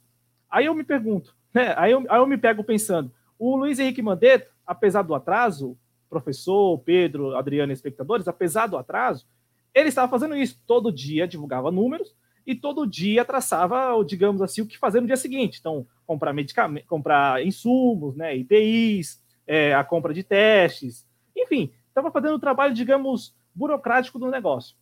[0.50, 4.02] Aí eu me pergunto, né, aí, eu, aí eu me pego pensando, o Luiz Henrique
[4.02, 5.78] Mandetta, apesar do atraso,
[6.10, 9.28] professor, Pedro, Adriano e espectadores, apesar do atraso,
[9.74, 10.62] ele estava fazendo isso.
[10.66, 15.18] Todo dia divulgava números e todo dia traçava, digamos assim, o que fazer no dia
[15.18, 15.58] seguinte.
[15.60, 22.36] Então, comprar medicamentos, comprar insumos, né, IPIs, é, a compra de testes, enfim, estava fazendo
[22.36, 24.76] o trabalho, digamos, burocrático do negócio.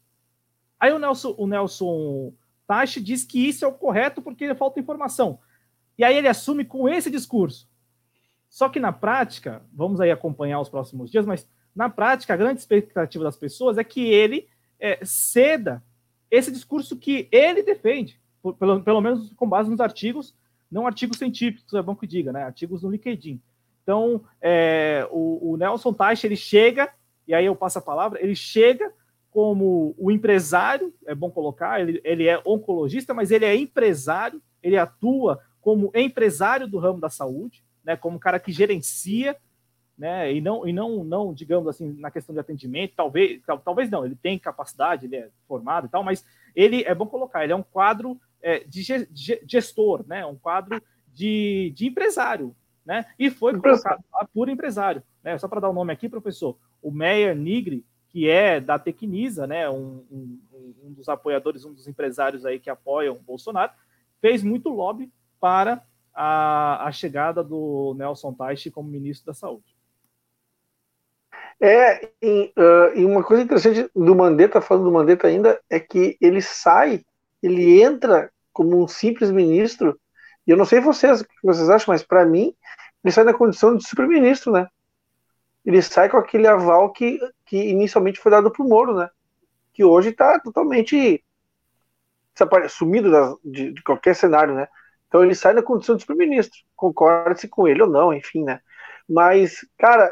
[0.80, 2.34] Aí o Nelson, o Nelson
[2.68, 5.40] Tachi diz que isso é o correto porque falta informação.
[5.98, 7.70] E aí ele assume com esse discurso.
[8.54, 12.60] Só que na prática, vamos aí acompanhar os próximos dias, mas na prática, a grande
[12.60, 14.48] expectativa das pessoas é que ele
[14.80, 15.82] é, ceda
[16.30, 18.22] esse discurso que ele defende,
[18.60, 20.36] pelo, pelo menos com base nos artigos,
[20.72, 22.44] não artigos científicos, é bom que diga, né?
[22.44, 23.42] Artigos no LinkedIn.
[23.82, 26.94] Então, é, o, o, Nelson Teich, ele chega,
[27.28, 28.94] e aí eu passo a palavra, ele chega
[29.32, 34.78] como o empresário, é bom colocar, ele, ele é oncologista, mas ele é empresário, ele
[34.78, 39.36] atua como empresário do ramo da saúde, né, como cara que gerencia,
[39.98, 44.06] né, e não, e não, não, digamos assim, na questão de atendimento, talvez, talvez não,
[44.06, 47.56] ele tem capacidade, ele é formado e tal, mas ele, é bom colocar, ele é
[47.56, 48.82] um quadro é, de
[49.48, 50.82] gestor, né, um quadro
[51.14, 55.76] de, de empresário, né, e foi colocado por empresário, né, só para dar o um
[55.76, 60.40] nome aqui, professor, o Meyer Nigri, que é da Tecnisa, né, um, um,
[60.84, 63.72] um dos apoiadores, um dos empresários aí que apoiam o Bolsonaro,
[64.20, 65.84] fez muito lobby para
[66.14, 69.76] a, a chegada do Nelson Teich como ministro da Saúde.
[71.60, 76.18] É, e, uh, e, uma coisa interessante do Mandetta, falando do Mandetta ainda, é que
[76.20, 77.04] ele sai,
[77.42, 80.00] ele entra como um simples ministro,
[80.46, 82.54] e eu não sei vocês, o que vocês acham, mas para mim,
[83.04, 84.68] ele sai na condição de super-ministro, né?
[85.66, 89.10] Ele sai com aquele aval que, que inicialmente foi dado para o Moro, né?
[89.72, 91.24] Que hoje está totalmente
[92.70, 94.68] sumido de, de qualquer cenário, né?
[95.14, 98.60] Então ele sai na condição de primeiro-ministro, concorde-se com ele ou não, enfim, né?
[99.08, 100.12] Mas, cara,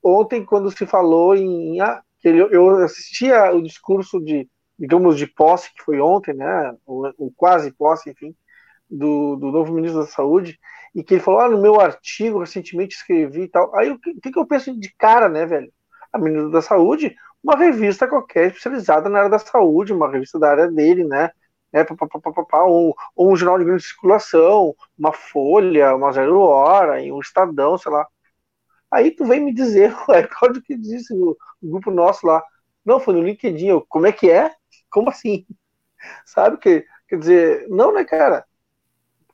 [0.00, 1.80] ontem quando se falou em.
[1.80, 4.48] Ah, eu assistia o discurso de,
[4.78, 6.72] digamos, de posse, que foi ontem, né?
[6.86, 8.32] O quase posse, enfim,
[8.88, 10.56] do, do novo ministro da Saúde,
[10.94, 13.74] e que ele falou: ah, no meu artigo recentemente escrevi e tal.
[13.74, 15.72] Aí o que, que eu penso de cara, né, velho?
[16.12, 20.48] A ministra da Saúde, uma revista qualquer especializada na área da saúde, uma revista da
[20.48, 21.28] área dele, né?
[21.72, 26.40] Né, pá, pá, pá, pá, um, um jornal de grande circulação, uma Folha, uma Zero
[26.40, 28.06] Hora, um Estadão, sei lá.
[28.90, 32.42] Aí tu vem me dizer, ué, qual que disse no, grupo nosso lá?
[32.84, 33.66] Não, foi no LinkedIn.
[33.68, 34.50] Eu, como é que é?
[34.90, 35.46] Como assim?
[36.24, 38.44] Sabe que, quer dizer, não, né, cara?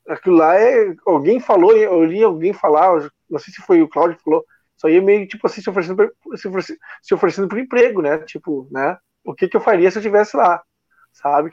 [0.08, 0.94] Aquilo lá é.
[1.06, 4.44] Alguém falou, eu li alguém falar, não sei se foi o Cláudio que falou,
[4.76, 8.18] só ia meio tipo assim, se oferecendo, se oferecendo, se oferecendo por emprego, né?
[8.18, 8.98] Tipo, né?
[9.24, 10.62] O que, que eu faria se eu estivesse lá,
[11.12, 11.52] sabe?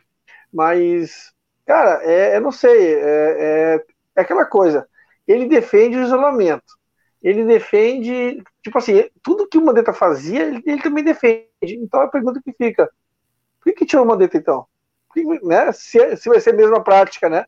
[0.52, 1.34] Mas,
[1.66, 3.86] cara, é, eu não sei, é, é,
[4.16, 4.88] é aquela coisa.
[5.28, 6.80] Ele defende o isolamento.
[7.22, 11.48] Ele defende, tipo assim, tudo que o Mandetta fazia, ele, ele também defende.
[11.62, 12.90] Então a pergunta que fica:
[13.60, 14.66] por que, que tirou o Mandetta então?
[15.14, 17.46] Que, né, se, se vai ser a mesma prática, né?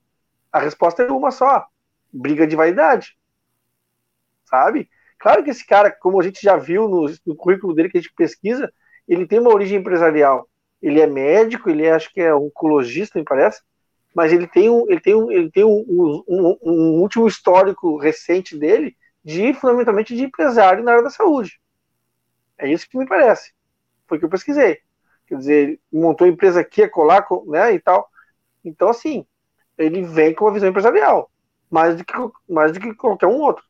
[0.52, 1.66] A resposta é uma só:
[2.12, 3.18] briga de vaidade.
[4.46, 4.90] Sabe?
[5.18, 8.02] Claro que esse cara, como a gente já viu no, no currículo dele que a
[8.02, 8.72] gente pesquisa,
[9.08, 10.48] ele tem uma origem empresarial
[10.84, 13.62] ele é médico, ele é, acho que é oncologista, me parece,
[14.14, 18.58] mas ele tem um, ele tem um, ele tem um, um, um último histórico recente
[18.58, 21.58] dele de fundamentalmente de empresário na área da saúde.
[22.58, 23.54] É isso que me parece.
[24.08, 24.80] Foi o que eu pesquisei.
[25.26, 28.10] Quer dizer, ele montou empresa aqui, colar, né, e tal.
[28.64, 29.26] Então, assim,
[29.78, 31.32] ele vem com uma visão empresarial,
[31.72, 32.14] mais do que,
[32.48, 33.64] mais do que qualquer um outro.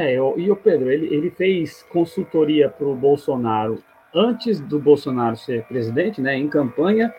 [0.00, 3.82] É, eu, e o Pedro, ele, ele fez consultoria para o Bolsonaro
[4.14, 7.14] antes do Bolsonaro ser presidente, né, em campanha,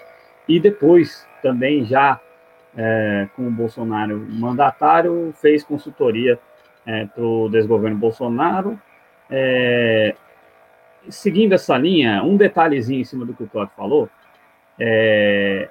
[0.50, 2.20] e depois também já
[2.76, 6.40] é, com o Bolsonaro mandatário, fez consultoria
[6.84, 8.82] é, para o desgoverno Bolsonaro.
[9.30, 10.16] É,
[11.08, 14.10] seguindo essa linha, um detalhezinho em cima do que o Cláudio falou,
[14.80, 15.70] é,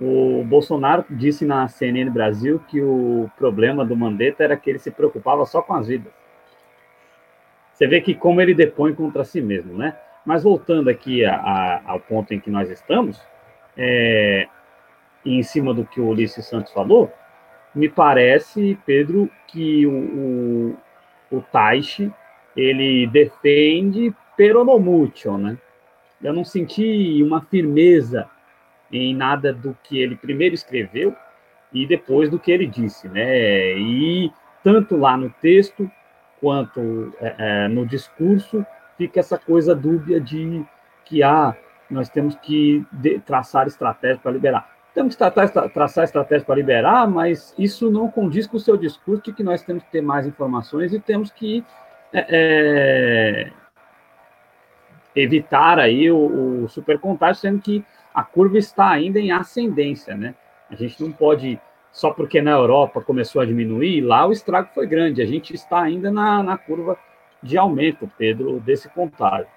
[0.00, 4.90] o Bolsonaro disse na CNN Brasil que o problema do Mandetta era que ele se
[4.90, 6.25] preocupava só com as vidas.
[7.76, 9.94] Você vê que como ele depõe contra si mesmo, né?
[10.24, 13.20] Mas voltando aqui a, a, ao ponto em que nós estamos,
[13.76, 14.48] é,
[15.22, 17.12] em cima do que o Ulisses Santos falou,
[17.74, 22.10] me parece, Pedro, que o, o, o Taishi,
[22.56, 25.58] ele defende peronomútil, né?
[26.22, 28.26] Eu não senti uma firmeza
[28.90, 31.14] em nada do que ele primeiro escreveu
[31.70, 33.76] e depois do que ele disse, né?
[33.76, 34.32] E
[34.64, 35.90] tanto lá no texto
[36.46, 38.64] quanto é, é, no discurso,
[38.96, 40.64] fica essa coisa dúbia de
[41.04, 41.56] que ah,
[41.90, 42.86] nós temos que
[43.24, 44.70] traçar estratégia para liberar.
[44.94, 49.24] Temos que tratar, traçar estratégia para liberar, mas isso não condiz com o seu discurso
[49.24, 51.64] de que nós temos que ter mais informações e temos que
[52.12, 53.52] é, é
[55.20, 60.32] evitar aí o, o supercontágio, sendo que a curva está ainda em ascendência, né?
[60.70, 61.60] A gente não pode
[61.96, 65.22] só porque na Europa começou a diminuir, lá o estrago foi grande.
[65.22, 66.98] A gente está ainda na, na curva
[67.42, 69.48] de aumento, Pedro, desse contágio.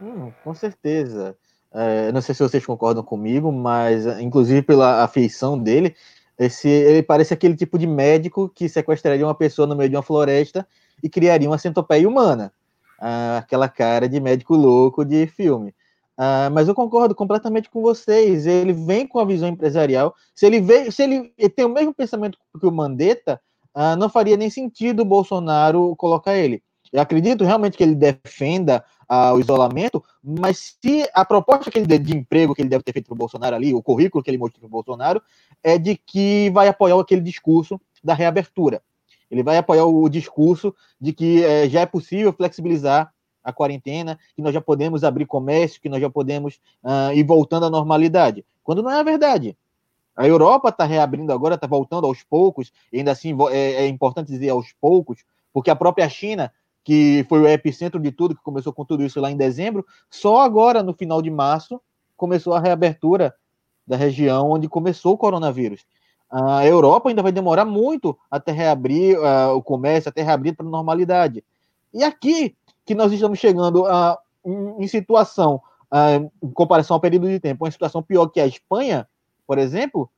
[0.00, 1.36] Hum, com certeza.
[1.70, 5.94] É, não sei se vocês concordam comigo, mas inclusive pela afeição dele,
[6.38, 10.02] esse, ele parece aquele tipo de médico que sequestraria uma pessoa no meio de uma
[10.02, 10.66] floresta
[11.02, 12.50] e criaria uma centopeia humana.
[12.98, 15.74] Ah, aquela cara de médico louco de filme.
[16.20, 18.46] Uh, mas eu concordo completamente com vocês.
[18.46, 20.14] Ele vem com a visão empresarial.
[20.34, 23.40] Se ele vem, se ele, ele tem o mesmo pensamento que o Mandetta,
[23.74, 26.62] uh, não faria nem sentido o Bolsonaro colocar ele.
[26.92, 31.98] Eu acredito realmente que ele defenda ah, o isolamento, mas se a proposta que ele
[31.98, 34.38] de emprego que ele deve ter feito para o Bolsonaro ali, o currículo que ele
[34.38, 35.22] mostrou para o Bolsonaro,
[35.62, 38.82] é de que vai apoiar aquele discurso da reabertura.
[39.30, 44.42] Ele vai apoiar o discurso de que é, já é possível flexibilizar a quarentena, que
[44.42, 48.44] nós já podemos abrir comércio, que nós já podemos uh, ir voltando à normalidade.
[48.62, 49.56] Quando não é a verdade.
[50.16, 54.30] A Europa está reabrindo agora, está voltando aos poucos, e ainda assim é, é, importante
[54.30, 56.52] dizer aos poucos, porque a própria China,
[56.84, 60.42] que foi o epicentro de tudo, que começou com tudo isso lá em dezembro, só
[60.42, 61.80] agora, no final de março,
[62.16, 63.34] começou a reabertura
[63.86, 65.86] da região onde começou o coronavírus.
[66.30, 70.70] A Europa ainda vai demorar muito até reabrir uh, o comércio, até reabrir para a
[70.70, 71.42] normalidade.
[71.92, 72.54] E aqui,
[72.90, 77.70] que nós estamos chegando a, em, situação, a, em comparação ao período de tempo, uma
[77.70, 79.06] situação pior que a Espanha,
[79.46, 80.10] por exemplo,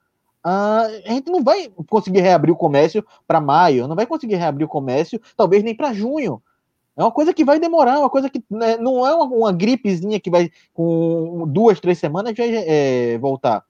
[0.43, 4.65] a, a gente não vai conseguir reabrir o comércio para maio, não vai conseguir reabrir
[4.65, 6.43] o comércio, talvez nem para junho.
[6.97, 10.19] É uma coisa que vai demorar, uma coisa que né, não é uma, uma, gripezinha
[10.19, 13.67] que vai com duas, três semanas vai é, voltar.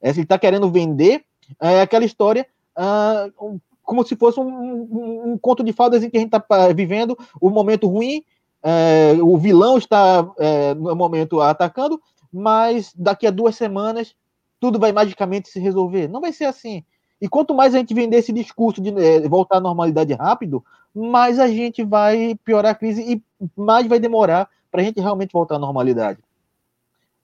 [0.00, 1.24] É, se ele está querendo vender
[1.60, 2.46] é aquela história
[2.76, 6.70] uh, como se fosse um, um, um, conto de fadas em que a gente está
[6.74, 8.22] vivendo o momento ruim,
[8.62, 11.98] é, o vilão está é, no momento atacando,
[12.30, 14.14] mas daqui a duas semanas
[14.60, 16.06] tudo vai magicamente se resolver.
[16.06, 16.84] Não vai ser assim.
[17.18, 20.62] E quanto mais a gente vender esse discurso de é, voltar à normalidade rápido,
[20.94, 23.22] mais a gente vai piorar a crise e
[23.56, 26.18] mais vai demorar para a gente realmente voltar à normalidade.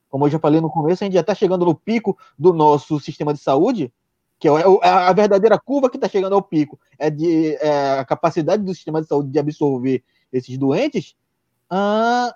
[0.09, 2.99] Como eu já falei no começo, a gente já está chegando no pico do nosso
[3.01, 3.93] sistema de saúde,
[4.45, 4.53] que é,
[4.83, 8.75] é a verdadeira curva que está chegando ao pico, é de é a capacidade do
[8.75, 11.17] sistema de saúde de absorver esses doentes.
[11.71, 12.31] Ah,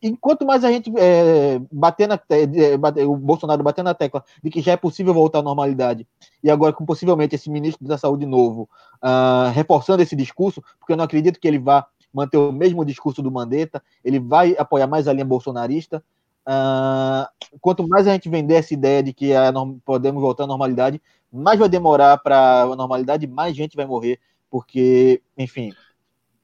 [0.00, 4.48] enquanto mais a gente é, bater na é, bater, o Bolsonaro bater na tecla de
[4.48, 6.08] que já é possível voltar à normalidade,
[6.42, 8.66] e agora com possivelmente esse ministro da Saúde novo
[9.02, 13.20] ah, reforçando esse discurso, porque eu não acredito que ele vá manter o mesmo discurso
[13.20, 16.02] do Mandetta, ele vai apoiar mais a linha bolsonarista.
[16.46, 17.26] Uh,
[17.60, 19.52] quanto mais a gente vender essa ideia de que a,
[19.84, 21.00] podemos voltar à normalidade,
[21.32, 24.18] mais vai demorar para a normalidade, mais gente vai morrer,
[24.50, 25.72] porque, enfim,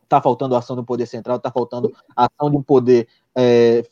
[0.03, 3.85] está faltando ação do poder central, está faltando ação de um poder é,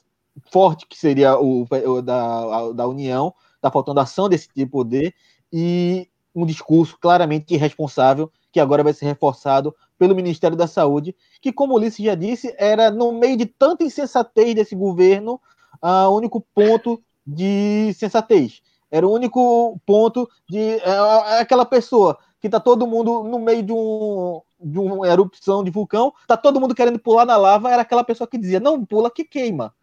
[0.51, 5.14] forte, que seria o, o da, da União, está faltando ação desse tipo de poder
[5.53, 11.53] e um discurso claramente irresponsável, que agora vai ser reforçado pelo Ministério da Saúde, que,
[11.53, 15.40] como o Ulisses já disse, era no meio de tanta insensatez desse governo,
[15.82, 18.62] o único ponto de sensatez.
[18.90, 20.80] Era o único ponto de é,
[21.36, 25.70] é aquela pessoa que tá todo mundo no meio de um de uma erupção de
[25.70, 29.10] vulcão, tá todo mundo querendo pular na lava, era aquela pessoa que dizia: "Não pula
[29.10, 29.74] que queima".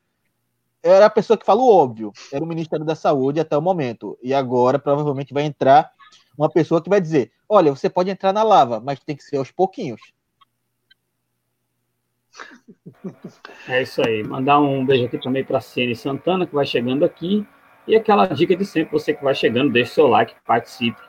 [0.82, 4.17] Era a pessoa que falou óbvio, era o Ministério da Saúde até o momento.
[4.21, 5.91] E agora provavelmente vai entrar
[6.38, 9.38] uma pessoa que vai dizer: "Olha, você pode entrar na lava, mas tem que ser
[9.38, 10.01] aos pouquinhos".
[13.68, 14.24] É isso aí.
[14.24, 17.46] Mandar um beijo aqui também para a Ciene Santana, que vai chegando aqui.
[17.88, 21.02] E aquela dica de sempre, você que vai chegando, deixe seu like, participe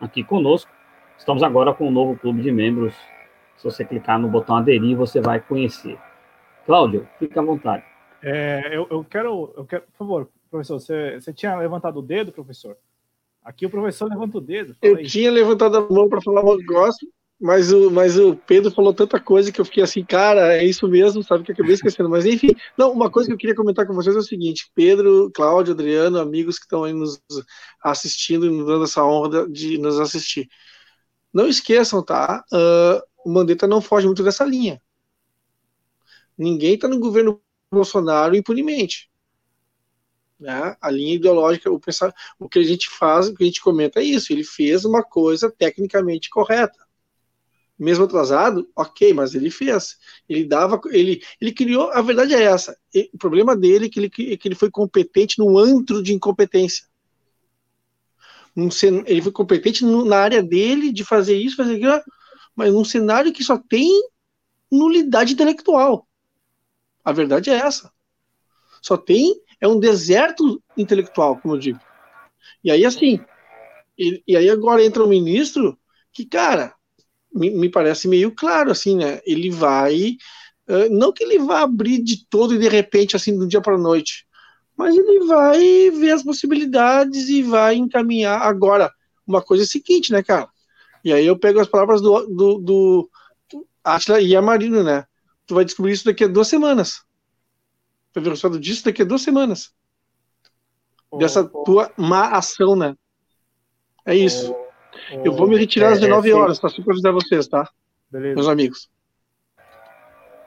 [0.00, 0.70] aqui conosco.
[1.18, 2.94] Estamos agora com um novo clube de membros.
[3.56, 5.98] Se você clicar no botão aderir, você vai conhecer.
[6.64, 7.84] Cláudio, fica à vontade.
[8.22, 12.32] É, eu, eu, quero, eu quero, por favor, professor, você, você tinha levantado o dedo,
[12.32, 12.76] professor?
[13.42, 14.76] Aqui o professor levanta o dedo.
[14.80, 15.06] Eu aí.
[15.06, 17.08] tinha levantado a mão para falar um negócio,
[17.40, 20.86] mas o, mas o Pedro falou tanta coisa que eu fiquei assim, cara, é isso
[20.86, 22.10] mesmo, sabe, que eu acabei esquecendo.
[22.10, 25.30] Mas enfim, não, uma coisa que eu queria comentar com vocês é o seguinte: Pedro,
[25.32, 27.18] Cláudio, Adriano, amigos que estão aí nos
[27.82, 30.48] assistindo e nos dando essa honra de nos assistir.
[31.32, 32.44] Não esqueçam, tá?
[32.52, 34.80] Uh, o Mandetta não foge muito dessa linha.
[36.36, 37.40] Ninguém está no governo
[37.72, 39.10] Bolsonaro impunemente.
[40.38, 40.76] Né?
[40.80, 44.00] A linha ideológica, o, pensar, o que a gente faz, o que a gente comenta
[44.00, 44.32] é isso.
[44.32, 46.89] Ele fez uma coisa tecnicamente correta
[47.80, 49.96] mesmo atrasado, ok, mas ele fez.
[50.28, 51.90] Ele dava, ele, ele criou.
[51.92, 52.76] A verdade é essa.
[53.14, 56.86] O problema dele é que ele, que ele foi competente no antro de incompetência.
[59.06, 62.02] ele foi competente na área dele de fazer isso, fazer aquilo,
[62.54, 63.88] mas num cenário que só tem
[64.70, 66.06] nulidade intelectual.
[67.02, 67.90] A verdade é essa.
[68.82, 71.80] Só tem é um deserto intelectual, como eu digo.
[72.62, 73.24] E aí assim,
[73.98, 75.78] e, e aí agora entra um ministro
[76.12, 76.74] que, cara,
[77.32, 79.20] me, me parece meio claro, assim, né?
[79.24, 80.16] Ele vai.
[80.68, 83.74] Uh, não que ele vá abrir de todo e de repente, assim, do dia para
[83.74, 84.26] a noite,
[84.76, 88.40] mas ele vai ver as possibilidades e vai encaminhar.
[88.42, 88.90] Agora,
[89.26, 90.48] uma coisa é a seguinte, né, cara?
[91.04, 93.10] E aí eu pego as palavras do, do, do,
[93.50, 95.04] do Atila e a Marina, né?
[95.46, 97.02] Tu vai descobrir isso daqui a duas semanas.
[98.14, 99.72] Vai ver o resultado disso daqui a duas semanas.
[101.10, 101.64] Oh, Dessa oh.
[101.64, 102.94] tua má ação, né?
[104.06, 104.52] É isso.
[104.52, 104.69] Oh.
[105.24, 107.68] Eu vou me retirar às 19 é, horas para supervisar vocês, tá?
[108.10, 108.34] Beleza.
[108.34, 108.90] Meus amigos.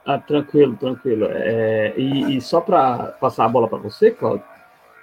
[0.05, 1.27] Ah, tranquilo, tranquilo.
[1.29, 4.45] É, e, e, só para passar a bola para você, Claudio,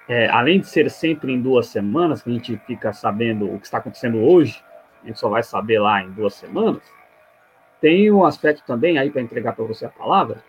[0.09, 3.65] é, além de ser sempre em duas semanas, que a gente fica sabendo o que
[3.65, 4.63] está acontecendo hoje,
[5.03, 6.83] a gente só vai saber lá em duas semanas,
[7.81, 10.43] tem um aspecto também, aí para entregar para você a palavra,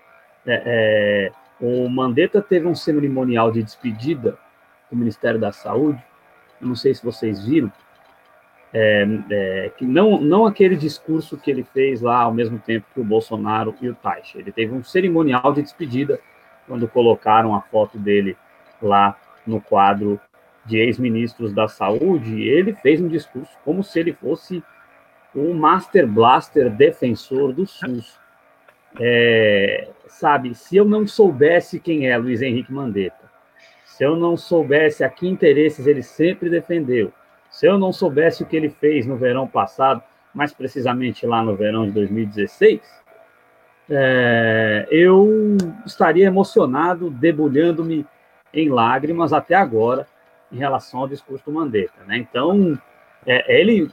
[0.45, 1.31] é, é,
[1.61, 4.37] o Mandetta teve um cerimonial de despedida
[4.89, 6.03] do Ministério da Saúde,
[6.59, 7.71] eu não sei se vocês viram,
[8.73, 12.99] é, é, que não, não aquele discurso que ele fez lá ao mesmo tempo que
[12.99, 14.39] o Bolsonaro e o Taixa.
[14.39, 16.19] Ele teve um cerimonial de despedida
[16.67, 18.37] quando colocaram a foto dele
[18.81, 20.19] lá no quadro
[20.65, 22.35] de ex-ministros da saúde.
[22.35, 24.63] E ele fez um discurso como se ele fosse
[25.35, 28.19] o Master Blaster defensor do SUS.
[28.99, 33.31] É, sabe, se eu não soubesse quem é Luiz Henrique Mandetta,
[33.85, 37.13] se eu não soubesse a que interesses ele sempre defendeu,
[37.51, 40.01] se eu não soubesse o que ele fez no verão passado,
[40.33, 42.81] mais precisamente lá no verão de 2016,
[43.89, 48.05] é, eu estaria emocionado, debulhando-me
[48.53, 50.07] em lágrimas até agora
[50.49, 52.03] em relação ao discurso do Mandetta.
[52.05, 52.17] Né?
[52.17, 52.79] Então,
[53.25, 53.89] é, ele,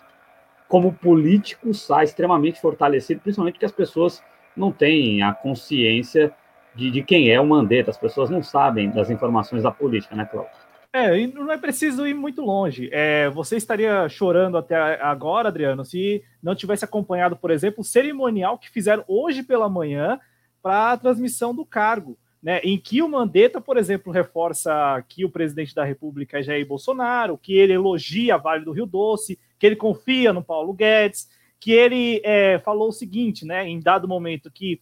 [0.68, 4.22] como político, sai extremamente fortalecido, principalmente porque as pessoas
[4.56, 6.32] não têm a consciência
[6.74, 10.24] de, de quem é o Mandetta, as pessoas não sabem das informações da política, né,
[10.24, 10.67] Cláudio?
[10.92, 12.88] É, não é preciso ir muito longe.
[12.92, 18.58] É, você estaria chorando até agora, Adriano, se não tivesse acompanhado, por exemplo, o cerimonial
[18.58, 20.18] que fizeram hoje pela manhã
[20.62, 22.60] para a transmissão do cargo, né?
[22.64, 27.36] Em que o Mandetta, por exemplo, reforça que o presidente da República é Jair Bolsonaro,
[27.36, 31.28] que ele elogia a Vale do Rio Doce, que ele confia no Paulo Guedes,
[31.60, 33.68] que ele é, falou o seguinte, né?
[33.68, 34.80] Em dado momento que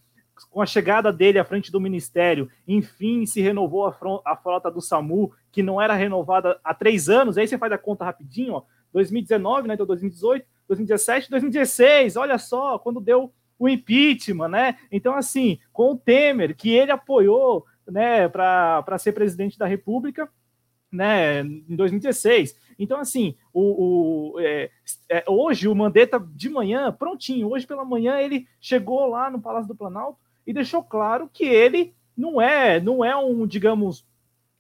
[0.50, 5.32] com a chegada dele à frente do ministério, enfim, se renovou a, frota do SAMU,
[5.50, 7.38] que não era renovada há três anos.
[7.38, 8.62] Aí você faz a conta rapidinho, ó,
[8.92, 9.74] 2019, né?
[9.74, 12.16] Então 2018, 2017, 2016.
[12.16, 14.76] Olha só, quando deu o impeachment, né?
[14.92, 20.28] Então, assim, com o Temer, que ele apoiou, né, para ser presidente da República,
[20.92, 22.54] né, em 2016.
[22.78, 24.70] Então, assim, o, o é,
[25.08, 29.68] é, hoje o Mandetta de manhã, prontinho, hoje pela manhã ele chegou lá no Palácio
[29.68, 34.06] do Planalto e deixou claro que ele não é, não é um, digamos,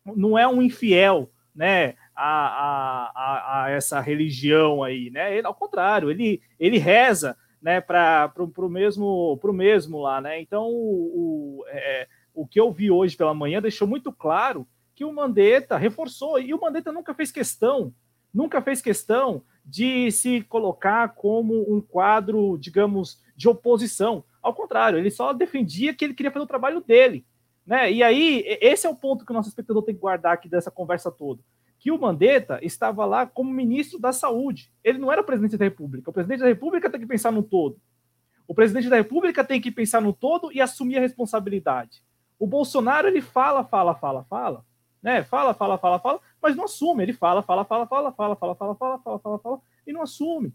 [0.04, 5.36] não é um infiel, né, a, a, a, essa religião aí, né?
[5.36, 10.40] Ele, ao contrário, ele, ele reza, né, para o mesmo, pro mesmo lá, né?
[10.40, 15.04] Então, o, o, é, o que eu vi hoje pela manhã deixou muito claro que
[15.04, 17.92] o Mandetta reforçou, e o Mandetta nunca fez questão,
[18.32, 24.24] nunca fez questão de se colocar como um quadro, digamos, de oposição.
[24.46, 27.26] Ao contrário, ele só defendia que ele queria fazer o trabalho dele.
[27.66, 27.90] Né?
[27.90, 30.70] E aí, esse é o ponto que o nosso espectador tem que guardar aqui dessa
[30.70, 31.42] conversa toda.
[31.80, 34.70] Que o Mandetta estava lá como ministro da Saúde.
[34.84, 36.08] Ele não era o presidente da República.
[36.08, 37.76] O presidente da República tem que pensar no todo.
[38.46, 42.04] O presidente da República tem que pensar no todo e assumir a responsabilidade.
[42.38, 44.64] O Bolsonaro, ele fala, fala, fala, fala,
[45.02, 45.24] né?
[45.24, 47.02] Fala, fala, fala, fala, mas não assume.
[47.02, 50.54] Ele fala, fala, fala, fala, fala, fala, fala, fala, fala, fala, fala, e não assume.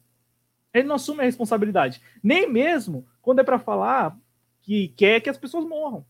[0.74, 2.02] Ele não assume a responsabilidade.
[2.24, 4.18] Nem mesmo quando é para falar
[4.62, 6.06] que quer que as pessoas morram.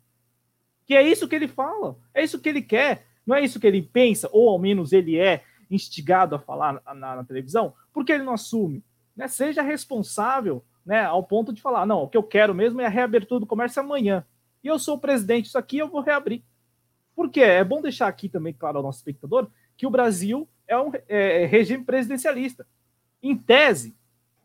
[0.85, 3.67] Que é isso que ele fala, é isso que ele quer, não é isso que
[3.67, 8.11] ele pensa, ou ao menos ele é instigado a falar na, na, na televisão, porque
[8.11, 8.83] ele não assume.
[9.15, 9.27] Né?
[9.27, 12.89] Seja responsável né, ao ponto de falar: não, o que eu quero mesmo é a
[12.89, 14.25] reabertura do comércio amanhã.
[14.63, 16.43] E eu sou o presidente disso aqui, eu vou reabrir.
[17.15, 17.41] Por quê?
[17.41, 21.43] É bom deixar aqui também claro ao nosso espectador que o Brasil é um é,
[21.43, 22.67] é regime presidencialista.
[23.21, 23.95] Em tese,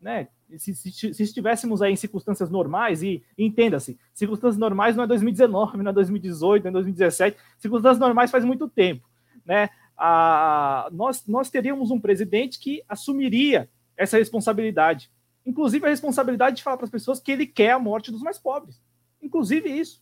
[0.07, 5.07] né, se, se, se, estivéssemos aí em circunstâncias normais, e entenda-se, circunstâncias normais não é
[5.07, 9.05] 2019, não é 2018, não é 2017, circunstâncias normais faz muito tempo,
[9.45, 9.69] né?
[9.97, 15.11] A, nós, nós teríamos um presidente que assumiria essa responsabilidade,
[15.45, 18.39] inclusive a responsabilidade de falar para as pessoas que ele quer a morte dos mais
[18.39, 18.81] pobres,
[19.21, 20.01] inclusive isso,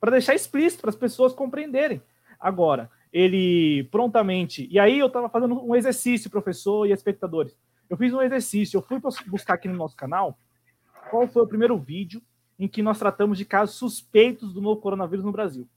[0.00, 2.00] para deixar explícito para as pessoas compreenderem.
[2.40, 7.54] Agora, ele prontamente, e aí eu estava fazendo um exercício, professor e espectadores
[7.92, 10.38] eu fiz um exercício, eu fui buscar aqui no nosso canal
[11.10, 12.22] qual foi o primeiro vídeo
[12.58, 15.68] em que nós tratamos de casos suspeitos do novo coronavírus no Brasil.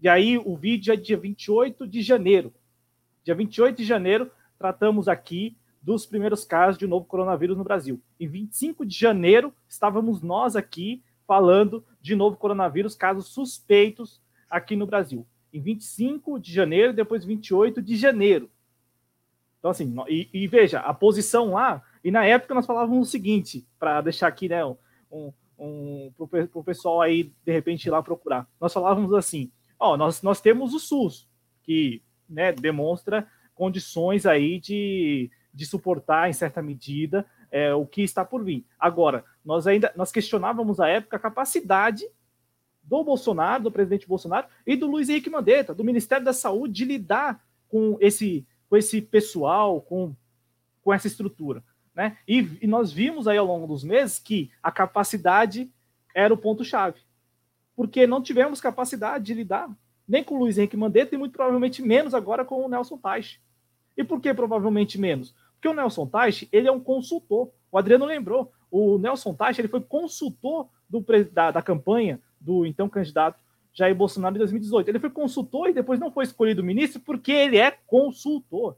[0.00, 2.52] E aí o vídeo é dia 28 de janeiro.
[3.22, 8.02] Dia 28 de janeiro, tratamos aqui dos primeiros casos de novo coronavírus no Brasil.
[8.18, 14.84] Em 25 de janeiro, estávamos nós aqui falando de novo coronavírus, casos suspeitos aqui no
[14.84, 15.24] Brasil.
[15.52, 18.50] Em 25 de janeiro, depois 28 de janeiro.
[19.62, 23.64] Então, assim, e, e, veja, a posição lá, e na época nós falávamos o seguinte,
[23.78, 28.48] para deixar aqui, né, um, um, para o pessoal aí, de repente, ir lá procurar.
[28.60, 31.28] Nós falávamos assim, ó, nós, nós temos o SUS,
[31.62, 38.24] que né, demonstra condições aí de, de suportar, em certa medida, é, o que está
[38.24, 38.66] por vir.
[38.80, 42.04] Agora, nós ainda nós questionávamos à época a capacidade
[42.82, 46.84] do Bolsonaro, do presidente Bolsonaro e do Luiz Henrique Mandetta, do Ministério da Saúde, de
[46.84, 50.16] lidar com esse, com esse pessoal, com,
[50.82, 51.62] com essa estrutura.
[51.94, 52.16] Né?
[52.26, 55.70] E, e nós vimos aí ao longo dos meses que a capacidade
[56.14, 56.98] era o ponto-chave.
[57.76, 59.70] Porque não tivemos capacidade de lidar
[60.08, 63.42] nem com o Luiz Henrique Mandetta e muito provavelmente menos agora com o Nelson Teich.
[63.94, 65.34] E por que provavelmente menos?
[65.52, 67.50] Porque o Nelson Teich, ele é um consultor.
[67.70, 72.88] O Adriano lembrou, o Nelson Teich, ele foi consultor do, da, da campanha do então
[72.88, 73.38] candidato
[73.72, 74.88] Jair Bolsonaro em 2018.
[74.88, 78.76] Ele foi consultor e depois não foi escolhido ministro porque ele é consultor.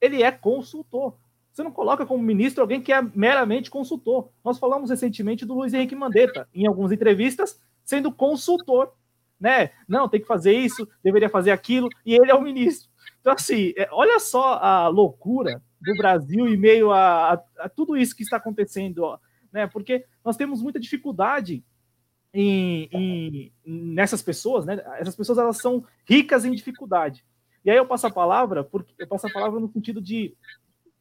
[0.00, 1.16] Ele é consultor.
[1.52, 4.30] Você não coloca como ministro alguém que é meramente consultor.
[4.44, 8.92] Nós falamos recentemente do Luiz Henrique Mandetta, em algumas entrevistas, sendo consultor.
[9.40, 9.70] Né?
[9.88, 12.88] Não, tem que fazer isso, deveria fazer aquilo, e ele é o ministro.
[13.20, 17.96] Então, assim, é, olha só a loucura do Brasil em meio a, a, a tudo
[17.96, 19.18] isso que está acontecendo, ó,
[19.52, 19.66] né?
[19.66, 21.64] Porque nós temos muita dificuldade
[22.32, 24.82] em, em, nessas pessoas, né?
[24.98, 27.24] Essas pessoas elas são ricas em dificuldade.
[27.64, 30.34] E aí eu passo a palavra, porque eu passo a palavra no sentido de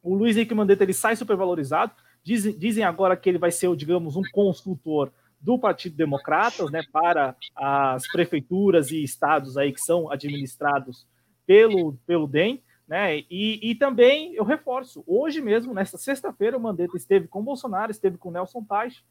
[0.02, 1.94] o Luiz Henrique Mandetta ele sai supervalorizado.
[2.24, 7.36] Dizem, dizem agora que ele vai ser, digamos, um consultor do Partido Democratas, né, para
[7.56, 11.08] as prefeituras e estados aí que são administrados
[11.46, 16.98] pelo, pelo DEM, né, e, e também eu reforço, hoje mesmo, nesta sexta-feira, o Mandetta
[16.98, 19.04] esteve com Bolsonaro, esteve com Nelson Tais,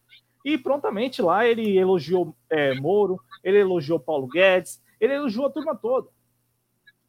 [0.46, 5.74] e prontamente lá ele elogiou é, Moro, ele elogiou Paulo Guedes, ele elogiou a turma
[5.74, 6.08] toda.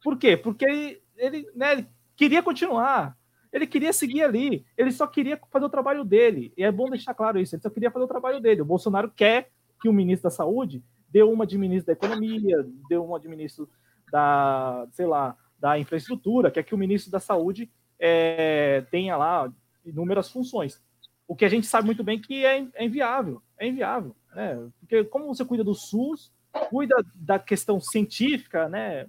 [0.02, 0.36] Por quê?
[0.36, 3.16] Porque ele, ele, né, ele queria continuar,
[3.52, 6.52] ele queria seguir ali, ele só queria fazer o trabalho dele.
[6.56, 8.62] E é bom deixar claro isso, ele só queria fazer o trabalho dele.
[8.62, 12.96] O Bolsonaro quer que o ministro da Saúde dê uma de ministro da Economia, dê
[12.96, 13.70] uma de ministro
[14.10, 17.70] da, sei lá, da infraestrutura, quer que o ministro da Saúde
[18.00, 19.48] é, tenha lá
[19.86, 20.82] inúmeras funções.
[21.28, 24.58] O que a gente sabe muito bem que é, é inviável, é inviável, né?
[24.80, 26.32] Porque como você cuida do SUS,
[26.70, 29.06] cuida da questão científica, né?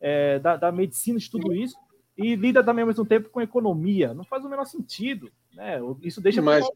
[0.00, 1.76] É, da, da, medicina, de tudo isso,
[2.16, 4.14] e lida também ao mesmo tempo com economia.
[4.14, 5.78] Não faz o menor sentido, né?
[6.02, 6.40] Isso deixa.
[6.40, 6.66] Mas,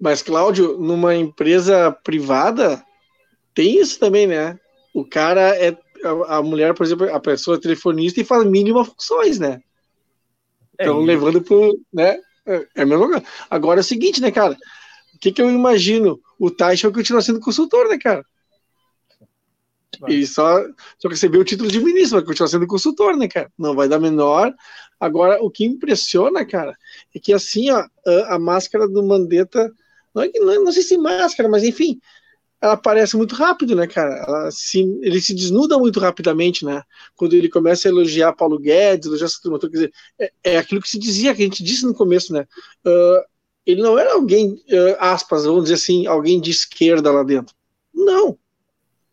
[0.00, 2.82] mas Cláudio, numa empresa privada
[3.54, 4.58] tem isso também, né?
[4.94, 5.76] O cara é
[6.28, 9.60] a mulher, por exemplo, a pessoa é telefonista e faz mínimas funções, né?
[10.74, 12.18] Então, é levando pro, né?
[12.48, 12.82] É, é.
[13.50, 14.56] Agora é o seguinte, né, cara?
[15.14, 16.20] O que, que eu imagino?
[16.38, 18.24] O Taixa continua sendo consultor, né, cara?
[20.00, 20.12] Vai.
[20.12, 20.64] E só,
[20.98, 23.52] só recebeu o título de ministro, vai continuar sendo consultor, né, cara?
[23.58, 24.54] Não vai dar menor.
[24.98, 26.76] Agora, o que impressiona, cara,
[27.14, 29.70] é que assim, ó, a, a máscara do Mandetta,
[30.14, 32.00] não, é que, não, não sei se máscara, mas enfim,
[32.60, 34.50] ela aparece muito rápido, né, cara?
[34.50, 36.82] Se, ele se desnuda muito rapidamente, né?
[37.14, 40.82] Quando ele começa a elogiar Paulo Guedes, elogiar essa turma, quer dizer, é, é, aquilo
[40.82, 42.46] que se dizia, que a gente disse no começo, né?
[42.84, 43.24] Uh,
[43.64, 47.54] ele não era alguém, uh, aspas, vamos dizer assim, alguém de esquerda lá dentro.
[47.94, 48.36] Não.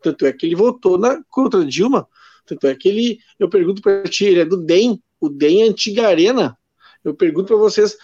[0.02, 2.08] Tanto é que ele votou na, contra Dilma.
[2.46, 5.68] Tanto é que ele, eu pergunto para ti, ele é do DEM, o DEM é
[5.68, 6.56] antiga arena.
[7.04, 7.96] Eu pergunto para vocês,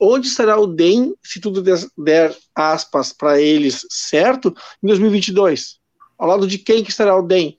[0.00, 5.78] onde estará o DEM, se tudo der, der aspas para eles certo, em 2022?
[6.16, 7.58] Ao lado de quem que estará o DEM?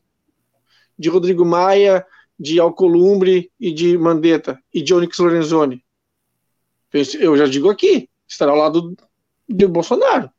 [0.97, 2.05] De Rodrigo Maia,
[2.39, 5.85] de Alcolumbre e de Mandetta e de Onyx Lorenzoni.
[7.19, 8.95] Eu já digo aqui, estará ao lado
[9.47, 10.29] de Bolsonaro.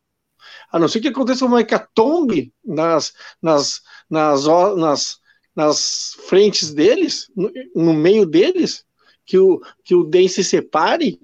[0.70, 3.80] A não ser que aconteça uma hecatombe nas, nas,
[4.10, 4.44] nas,
[4.76, 5.20] nas,
[5.54, 8.84] nas frentes deles, no, no meio deles,
[9.24, 11.20] que o, que o DEM se separe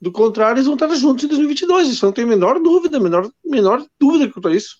[0.00, 1.88] do contrário, eles vão estar juntos em 2022.
[1.88, 4.78] Isso não tem a menor dúvida, menor, menor dúvida quanto a isso.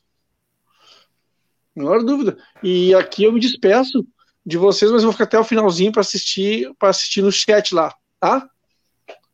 [1.75, 2.37] Menor dúvida.
[2.63, 4.07] E aqui eu me despeço
[4.45, 7.95] de vocês, mas vou ficar até o finalzinho para assistir, para assistir no chat lá,
[8.21, 8.49] tá?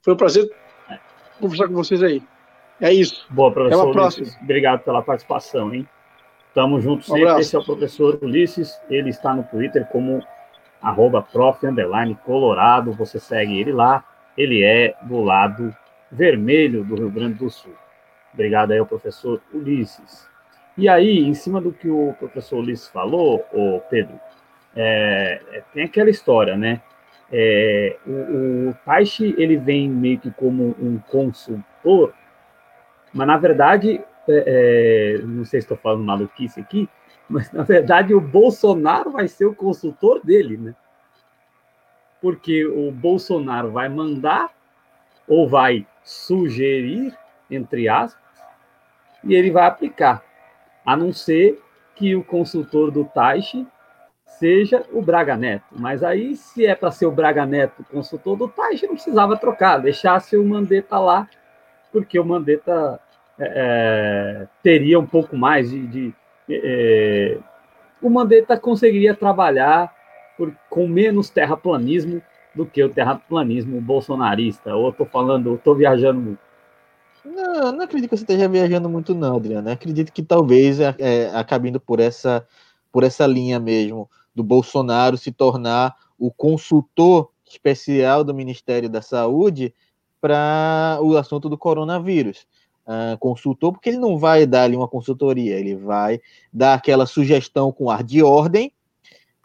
[0.03, 0.49] Foi um prazer
[1.41, 2.23] conversar com vocês aí.
[2.81, 3.27] É isso.
[3.31, 3.83] Boa, professor.
[3.83, 4.27] Até próxima.
[4.43, 5.87] Obrigado pela participação, hein?
[6.55, 7.41] Tamo juntos um sempre.
[7.41, 8.81] Esse é o professor Ulisses.
[8.89, 10.25] Ele está no Twitter como
[10.81, 11.61] arroba prof,
[12.25, 12.93] colorado.
[12.93, 14.05] Você segue ele lá
[14.41, 15.75] ele é do lado
[16.11, 17.75] vermelho do Rio Grande do Sul.
[18.33, 20.27] Obrigado aí ao professor Ulisses.
[20.79, 24.19] E aí, em cima do que o professor Ulisses falou, o Pedro,
[24.75, 26.81] é, é, tem aquela história, né?
[27.31, 32.15] É, o, o Taishi, ele vem meio que como um consultor,
[33.13, 36.89] mas na verdade, é, é não sei se estou falando maluquice aqui,
[37.29, 40.75] mas na verdade o Bolsonaro vai ser o consultor dele, né?
[42.21, 44.51] Porque o Bolsonaro vai mandar
[45.27, 47.17] ou vai sugerir,
[47.51, 48.21] entre aspas,
[49.23, 50.23] e ele vai aplicar,
[50.85, 51.61] a não ser
[51.95, 53.67] que o consultor do Taixe
[54.25, 55.67] seja o Braga Neto.
[55.73, 59.79] Mas aí, se é para ser o Braga Neto consultor do Taixe, não precisava trocar,
[59.79, 61.29] deixasse o Mandetta lá,
[61.93, 62.99] porque o Mandetta
[63.39, 65.87] é, teria um pouco mais de.
[65.87, 66.15] de
[66.49, 67.39] é,
[68.01, 69.95] o Mandetta conseguiria trabalhar
[70.41, 72.23] por, com menos terraplanismo
[72.55, 74.75] do que o terraplanismo bolsonarista.
[74.75, 76.39] Ou estou falando, estou viajando muito.
[77.23, 79.71] Não, não acredito que você esteja viajando muito, não, Adriano.
[79.71, 82.47] Acredito que talvez é, é, acabe indo por essa,
[82.91, 89.75] por essa linha mesmo, do Bolsonaro se tornar o consultor especial do Ministério da Saúde
[90.23, 92.47] para o assunto do coronavírus.
[92.87, 96.19] Uh, consultor, porque ele não vai dar ali uma consultoria, ele vai
[96.51, 98.73] dar aquela sugestão com ar de ordem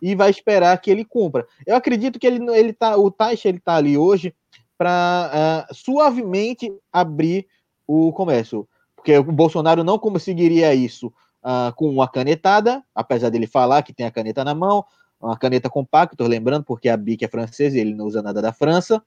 [0.02, 1.48] e vai esperar que ele cumpra.
[1.66, 4.34] Eu acredito que ele, ele tá, o Taixa ele tá ali hoje
[4.78, 7.48] para uh, ah, suavemente abrir
[7.88, 11.08] o comércio, porque o Bolsonaro não conseguiria isso
[11.43, 14.84] uh, com uma canetada, apesar dele falar que tem a caneta na mão,
[15.22, 18.52] uma caneta compacta, lembrando, porque a BIC é francesa e ele não usa nada da
[18.52, 19.02] França.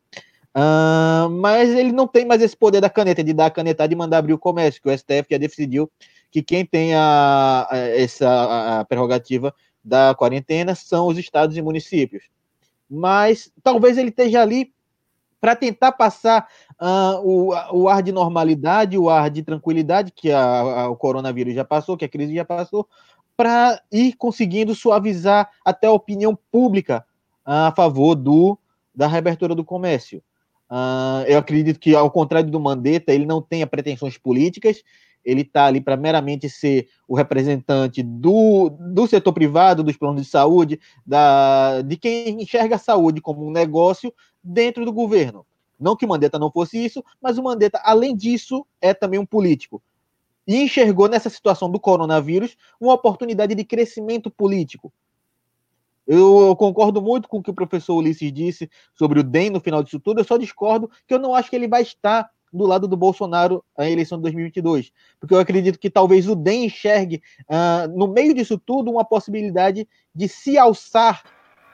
[0.56, 3.96] Uh, mas ele não tem mais esse poder da caneta, de dar a canetada e
[3.96, 5.90] mandar abrir o comércio, que o STF já decidiu
[6.30, 12.24] que quem tem a, a essa a prerrogativa da quarentena são os estados e municípios.
[12.90, 14.72] Mas talvez ele esteja ali
[15.40, 16.48] para tentar passar
[16.80, 21.54] uh, o, o ar de normalidade, o ar de tranquilidade que a, a, o coronavírus
[21.54, 22.88] já passou, que a crise já passou,
[23.36, 27.04] para ir conseguindo suavizar até a opinião pública
[27.44, 28.58] a favor do,
[28.94, 30.22] da reabertura do comércio.
[30.70, 34.82] Uh, eu acredito que, ao contrário do Mandetta, ele não tenha pretensões políticas,
[35.28, 40.28] ele está ali para meramente ser o representante do, do setor privado, dos planos de
[40.28, 44.12] saúde, da, de quem enxerga a saúde como um negócio
[44.42, 45.44] dentro do governo.
[45.78, 49.26] Não que o Mandetta não fosse isso, mas o Mandetta, além disso, é também um
[49.26, 49.82] político.
[50.46, 54.90] E enxergou nessa situação do coronavírus uma oportunidade de crescimento político.
[56.06, 59.60] Eu, eu, concordo muito com o que o professor Ulisses disse sobre o DEM no
[59.60, 60.20] final disso tudo.
[60.20, 63.64] Eu só discordo que eu não acho que ele vai estar do lado do Bolsonaro
[63.76, 64.92] na eleição de 2022.
[65.20, 69.88] Porque eu acredito que talvez o DEM enxergue, uh, no meio disso tudo, uma possibilidade
[70.14, 71.22] de se alçar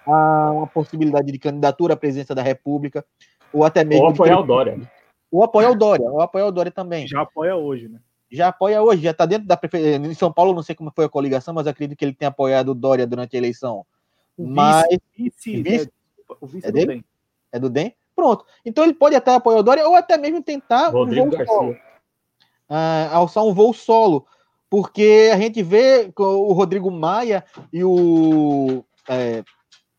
[0.06, 3.04] a uma possibilidade de candidatura à presidência da República,
[3.52, 4.04] ou até mesmo.
[4.04, 4.76] Ou apoiar o Dória.
[4.76, 4.86] Né?
[5.30, 7.08] Ou apoiar o Dória, ou apoiar o Dória também.
[7.08, 7.98] Já apoia hoje, né?
[8.30, 9.96] Já apoia hoje, já está dentro da prefeitura.
[9.96, 12.70] Em São Paulo, não sei como foi a coligação, mas acredito que ele tenha apoiado
[12.70, 13.86] o Dória durante a eleição.
[14.36, 15.92] O mas vice, vice,
[16.28, 17.04] é, o vice é, é do DEM.
[17.52, 17.94] É do DEM?
[18.14, 18.44] Pronto.
[18.64, 21.54] Então ele pode até apoiar o Dória ou até mesmo tentar Rodrigo um voo Garcia.
[21.54, 21.76] solo.
[22.68, 24.26] Ah, alçar um voo solo.
[24.70, 29.44] Porque a gente vê o Rodrigo Maia e o, é,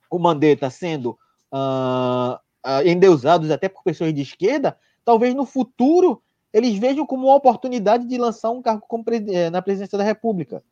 [0.09, 1.17] o Mandetta sendo
[1.51, 7.35] ah, ah, endeusados até por pessoas de esquerda, talvez no futuro eles vejam como uma
[7.35, 8.85] oportunidade de lançar um cargo
[9.27, 10.63] eh, na presidência da República.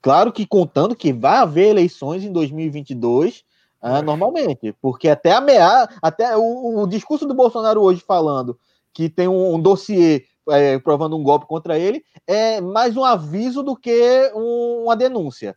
[0.00, 3.44] Claro que contando que vai haver eleições em 2022,
[3.82, 8.56] ah, normalmente, porque até ameaça, até o, o, discurso do Bolsonaro hoje falando
[8.92, 13.62] que tem um, um dossiê é, provando um golpe contra ele é mais um aviso
[13.62, 15.56] do que um, uma denúncia.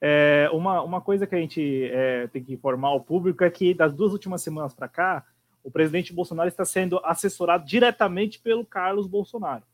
[0.00, 3.74] É, uma, uma coisa que a gente é, tem que informar ao público é que
[3.74, 5.24] das duas últimas semanas para cá,
[5.62, 9.64] o presidente Bolsonaro está sendo assessorado diretamente pelo Carlos Bolsonaro.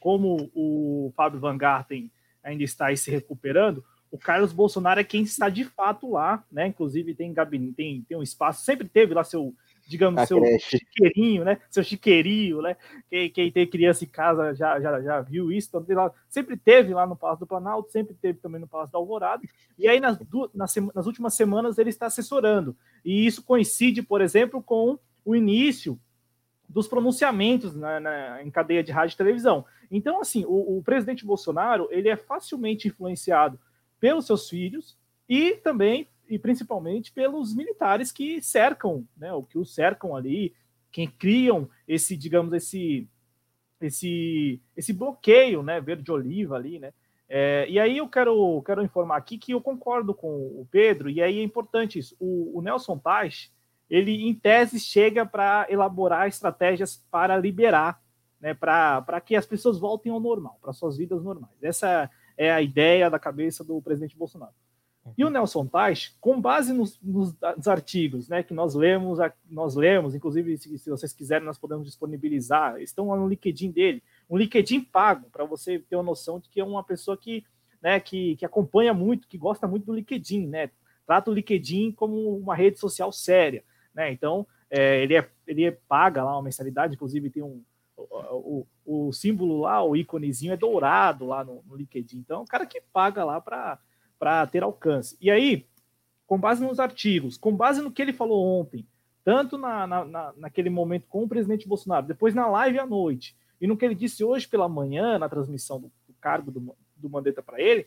[0.00, 2.10] Como o Fábio Van Garten
[2.42, 3.84] ainda está se recuperando,
[4.14, 6.68] o Carlos Bolsonaro é quem está de fato lá, né?
[6.68, 9.52] Inclusive tem gabinete, tem, tem um espaço, sempre teve lá seu,
[9.88, 10.78] digamos, A seu creche.
[10.78, 11.58] chiqueirinho, né?
[11.68, 12.76] Seu chiqueirinho, né?
[13.10, 15.68] Quem, quem tem criança em casa já, já, já viu isso.
[15.68, 19.00] Então, lá, sempre teve lá no Palácio do Planalto, sempre teve também no Palácio da
[19.00, 19.42] Alvorada.
[19.76, 20.16] E aí, nas,
[20.54, 22.76] nas, nas últimas semanas, ele está assessorando.
[23.04, 25.98] E isso coincide, por exemplo, com o início
[26.68, 29.64] dos pronunciamentos na, na, em cadeia de rádio e televisão.
[29.90, 33.58] Então, assim, o, o, presidente Bolsonaro ele é facilmente influenciado
[34.04, 39.64] pelos seus filhos e também e principalmente pelos militares que cercam, né, o que o
[39.64, 40.52] cercam ali,
[40.92, 43.08] quem criam esse, digamos, esse
[43.80, 46.92] esse esse bloqueio, né, verde oliva ali, né?
[47.26, 51.22] É, e aí eu quero quero informar aqui que eu concordo com o Pedro e
[51.22, 52.14] aí é importante isso.
[52.20, 53.50] O, o Nelson Tais
[53.88, 58.02] ele em tese chega para elaborar estratégias para liberar
[58.38, 61.56] né, para que as pessoas voltem ao normal, para suas vidas normais.
[61.62, 64.52] Essa é a ideia da cabeça do presidente Bolsonaro.
[65.18, 69.18] E o Nelson Tais, com base nos, nos, nos, artigos né, que nós lemos,
[69.50, 74.02] nós lemos, inclusive, se, se, vocês quiserem, nós podemos disponibilizar, estão lá no LinkedIn dele,
[74.30, 77.44] um LinkedIn pago, para você ter uma noção de que é uma pessoa que,
[77.82, 80.70] né, que, que acompanha muito, que gosta muito do LinkedIn, né?
[81.06, 83.62] Trata o LinkedIn como uma rede social séria,
[83.94, 84.10] né?
[84.10, 87.62] Então, é, ele, é, ele é, paga lá uma mensalidade, inclusive tem um,
[88.10, 92.18] o, o, símbolo lá, o íconezinho é dourado lá no, no LinkedIn.
[92.18, 95.16] Então, o cara que paga lá para ter alcance.
[95.20, 95.66] E aí,
[96.26, 98.86] com base nos artigos, com base no que ele falou ontem,
[99.24, 103.36] tanto na, na, na, naquele momento com o presidente Bolsonaro, depois na live à noite,
[103.60, 107.10] e no que ele disse hoje pela manhã, na transmissão do, do cargo do, do
[107.10, 107.86] Mandetta para ele,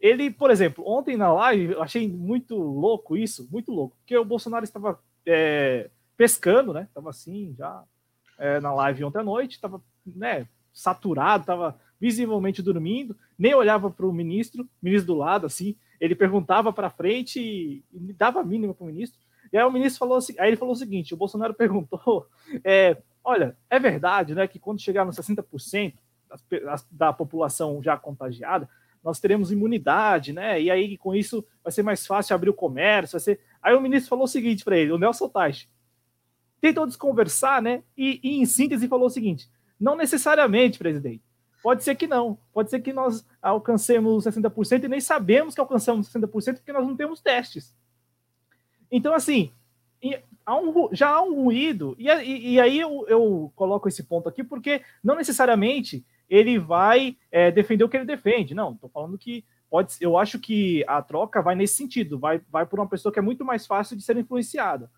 [0.00, 4.24] ele, por exemplo, ontem na live, eu achei muito louco isso, muito louco, porque o
[4.24, 6.82] Bolsonaro estava é, pescando, né?
[6.82, 7.82] Estava assim, já
[8.38, 14.06] é, na live ontem à noite, estava né, saturado, estava visivelmente dormindo, nem olhava para
[14.06, 18.74] o ministro, ministro do lado, assim, ele perguntava para frente e, e dava a mínima
[18.74, 19.18] para o ministro.
[19.52, 22.26] E aí o ministro falou assim, aí ele falou o seguinte: o Bolsonaro perguntou,
[22.62, 25.94] é, olha, é verdade, né, que quando chegar nos 60%
[26.28, 28.68] da, da população já contagiada,
[29.02, 30.60] nós teremos imunidade, né?
[30.60, 33.40] E aí com isso vai ser mais fácil abrir o comércio, vai ser.
[33.62, 35.68] Aí o ministro falou o seguinte para ele, o Nelson Taix,
[36.64, 37.82] tentou desconversar, né?
[37.94, 41.22] E, e em síntese falou o seguinte: não necessariamente, presidente.
[41.62, 42.38] Pode ser que não.
[42.54, 46.96] Pode ser que nós alcancemos 60% e nem sabemos que alcançamos 60% porque nós não
[46.96, 47.76] temos testes.
[48.90, 49.50] Então, assim,
[50.44, 54.28] há um, já há um ruído, e, e, e aí eu, eu, coloco esse ponto
[54.28, 58.54] aqui porque não necessariamente ele vai é, defender o que ele defende.
[58.54, 62.64] Não, estou falando que pode eu acho que a troca vai nesse sentido, vai, vai
[62.64, 64.90] por uma pessoa que é muito mais fácil de ser influenciada.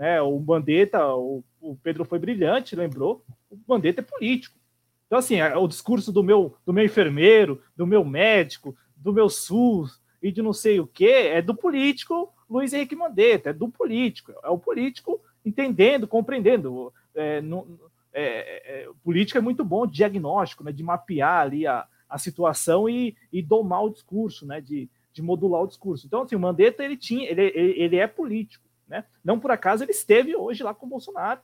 [0.00, 0.18] Né?
[0.22, 4.58] O Bandeta, o, o Pedro foi brilhante, lembrou, o Bandeta é político.
[5.06, 9.28] Então, assim, é o discurso do meu, do meu enfermeiro, do meu médico, do meu
[9.28, 13.68] SUS e de não sei o que, é do político Luiz Henrique Mandetta, é do
[13.68, 16.94] político, é o político entendendo, compreendendo.
[17.14, 17.78] É, no,
[18.12, 22.88] é, é, política é muito bom de diagnóstico, né, de mapear ali a, a situação
[22.88, 26.06] e, e domar o discurso, né, de, de modular o discurso.
[26.06, 28.69] Então, assim, o Mandetta, ele, tinha, ele, ele, ele é político.
[28.90, 29.04] Né?
[29.24, 31.40] Não por acaso ele esteve hoje lá com o Bolsonaro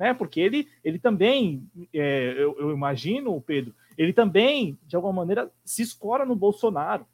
[0.00, 0.14] né?
[0.14, 5.82] Porque ele, ele também, é, eu, eu, imagino, Pedro, ele também, de alguma maneira, se
[5.82, 7.06] escora no Bolsonaro.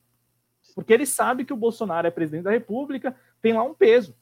[0.72, 4.16] Porque ele sabe que o Bolsonaro é presidente da República, tem lá um peso.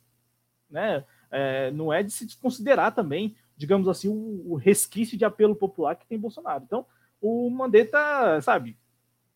[0.70, 1.04] Né?
[1.30, 5.94] É, não é de se desconsiderar também, digamos assim, o, o, resquício de apelo popular
[5.94, 6.64] que tem Bolsonaro.
[6.64, 6.86] Então,
[7.20, 8.78] o Mandetta, sabe,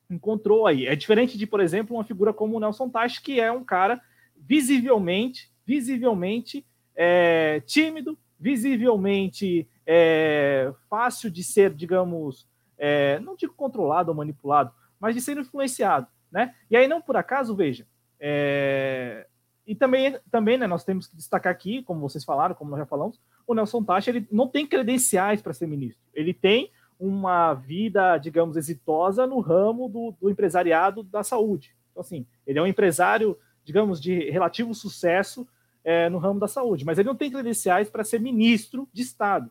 [0.08, 0.86] encontrou aí.
[0.86, 4.00] É diferente de, por exemplo, uma figura como o Nelson Taix, que é um cara
[4.34, 6.64] visivelmente, visivelmente
[6.96, 12.48] é, tímido, visivelmente é, fácil de ser, digamos,
[12.78, 16.54] é, não digo controlado ou manipulado, mas de ser influenciado, né?
[16.70, 17.86] E aí não por acaso, veja,
[18.18, 19.26] é,
[19.66, 22.86] e também, também né, nós temos que destacar aqui, como vocês falaram, como nós já
[22.86, 26.02] falamos, o Nelson Tacha ele não tem credenciais para ser ministro.
[26.14, 31.76] Ele tem uma vida, digamos, exitosa no ramo do, do empresariado da saúde.
[31.90, 35.46] Então, assim, ele é um empresário, digamos, de relativo sucesso
[35.84, 39.50] é, no ramo da saúde, mas ele não tem credenciais para ser ministro de Estado,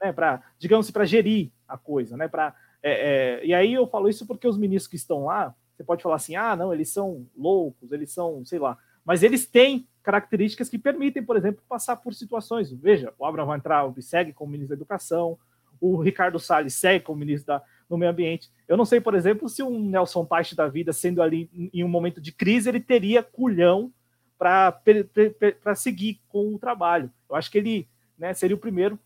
[0.00, 2.54] né, para, digamos, para gerir a coisa, né, para
[2.86, 6.02] é, é, e aí eu falo isso porque os ministros que estão lá, você pode
[6.02, 10.68] falar assim, ah, não, eles são loucos, eles são, sei lá, mas eles têm características
[10.68, 12.70] que permitem, por exemplo, passar por situações.
[12.70, 15.38] Veja, o Abraham Van Traub segue como ministro da Educação,
[15.80, 18.50] o Ricardo Salles segue como ministro da, do Meio Ambiente.
[18.68, 21.88] Eu não sei, por exemplo, se um Nelson Paich da vida, sendo ali em um
[21.88, 23.90] momento de crise, ele teria culhão
[24.38, 27.10] para seguir com o trabalho.
[27.28, 28.98] Eu acho que ele né, seria o primeiro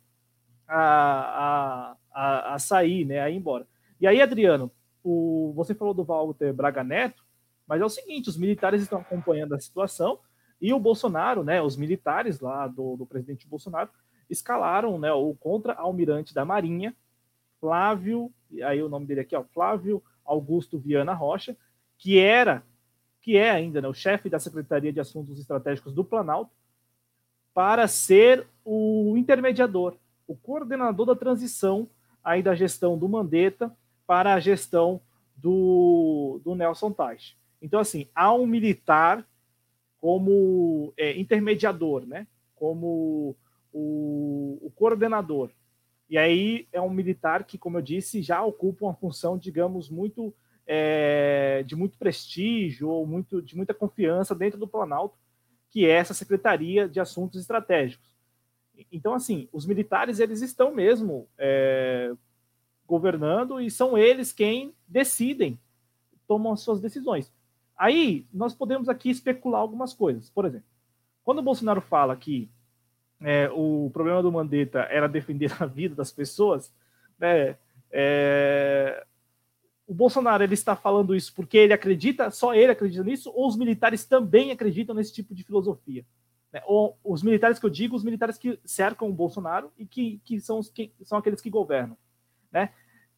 [0.66, 3.66] a, a, a, sair, né, a ir embora.
[4.00, 4.70] E aí, Adriano,
[5.02, 7.24] o, você falou do Walter Braga Neto,
[7.66, 10.18] mas é o seguinte: os militares estão acompanhando a situação
[10.60, 13.90] e o Bolsonaro, né, os militares lá do, do presidente Bolsonaro,
[14.28, 16.94] escalaram né, o contra-almirante da Marinha,
[17.60, 21.56] Flávio, e aí o nome dele aqui, ó, Flávio Augusto Viana Rocha,
[21.96, 22.62] que era
[23.28, 26.50] que é ainda né, o chefe da Secretaria de Assuntos Estratégicos do Planalto,
[27.52, 31.86] para ser o intermediador, o coordenador da transição
[32.24, 33.70] aí da gestão do Mandetta
[34.06, 34.98] para a gestão
[35.36, 37.36] do, do Nelson Tais.
[37.60, 39.22] Então, assim, há um militar
[40.00, 42.26] como é, intermediador, né?
[42.54, 43.36] como
[43.70, 45.50] o, o, coordenador.
[46.08, 50.32] E aí é um militar que, como eu disse, já ocupa uma função, digamos, muito
[50.70, 55.16] é, de muito prestígio ou muito, de muita confiança dentro do Planalto,
[55.70, 58.06] que é essa Secretaria de Assuntos Estratégicos.
[58.92, 62.12] Então, assim, os militares eles estão mesmo é,
[62.86, 65.58] governando e são eles quem decidem,
[66.28, 67.32] tomam as suas decisões.
[67.74, 70.28] Aí nós podemos aqui especular algumas coisas.
[70.28, 70.66] Por exemplo,
[71.24, 72.48] quando o Bolsonaro fala que
[73.22, 76.72] é, o problema do Mandetta era defender a vida das pessoas,
[77.18, 77.56] né,
[77.90, 79.04] é,
[79.88, 83.56] o Bolsonaro ele está falando isso porque ele acredita, só ele acredita nisso, ou os
[83.56, 86.04] militares também acreditam nesse tipo de filosofia?
[86.52, 86.62] Né?
[86.66, 90.38] Ou os militares que eu digo, os militares que cercam o Bolsonaro e que, que,
[90.40, 91.96] são, os, que são aqueles que governam.
[92.52, 92.68] Né?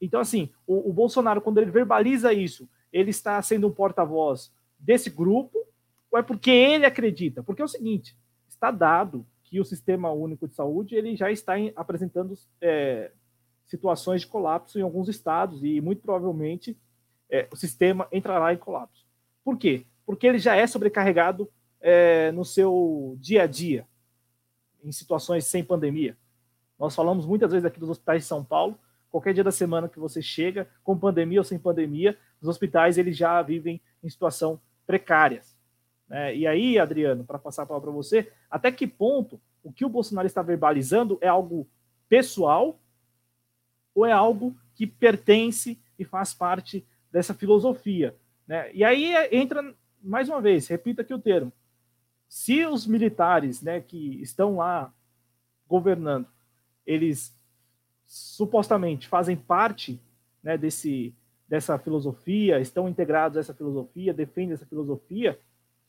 [0.00, 5.10] Então, assim, o, o Bolsonaro, quando ele verbaliza isso, ele está sendo um porta-voz desse
[5.10, 5.66] grupo,
[6.08, 7.42] ou é porque ele acredita?
[7.42, 8.16] Porque é o seguinte,
[8.48, 13.10] está dado que o Sistema Único de Saúde ele já está em, apresentando é,
[13.70, 16.76] situações de colapso em alguns estados e muito provavelmente
[17.30, 19.06] é, o sistema entrará em colapso.
[19.44, 19.86] Por quê?
[20.04, 21.48] Porque ele já é sobrecarregado
[21.80, 23.86] é, no seu dia a dia,
[24.82, 26.16] em situações sem pandemia.
[26.76, 28.76] Nós falamos muitas vezes aqui dos hospitais de São Paulo,
[29.08, 33.16] qualquer dia da semana que você chega, com pandemia ou sem pandemia, os hospitais eles
[33.16, 35.56] já vivem em situação precárias.
[36.08, 36.34] Né?
[36.34, 39.88] E aí, Adriano, para passar a palavra para você, até que ponto o que o
[39.88, 41.68] Bolsonaro está verbalizando é algo
[42.08, 42.79] pessoal
[43.94, 48.16] ou é algo que pertence e faz parte dessa filosofia?
[48.46, 48.70] Né?
[48.72, 51.52] E aí entra, mais uma vez, repito aqui o termo,
[52.28, 54.92] se os militares né, que estão lá
[55.66, 56.28] governando,
[56.86, 57.34] eles
[58.06, 60.00] supostamente fazem parte
[60.42, 61.14] né, desse,
[61.48, 65.38] dessa filosofia, estão integrados a essa filosofia, defendem essa filosofia,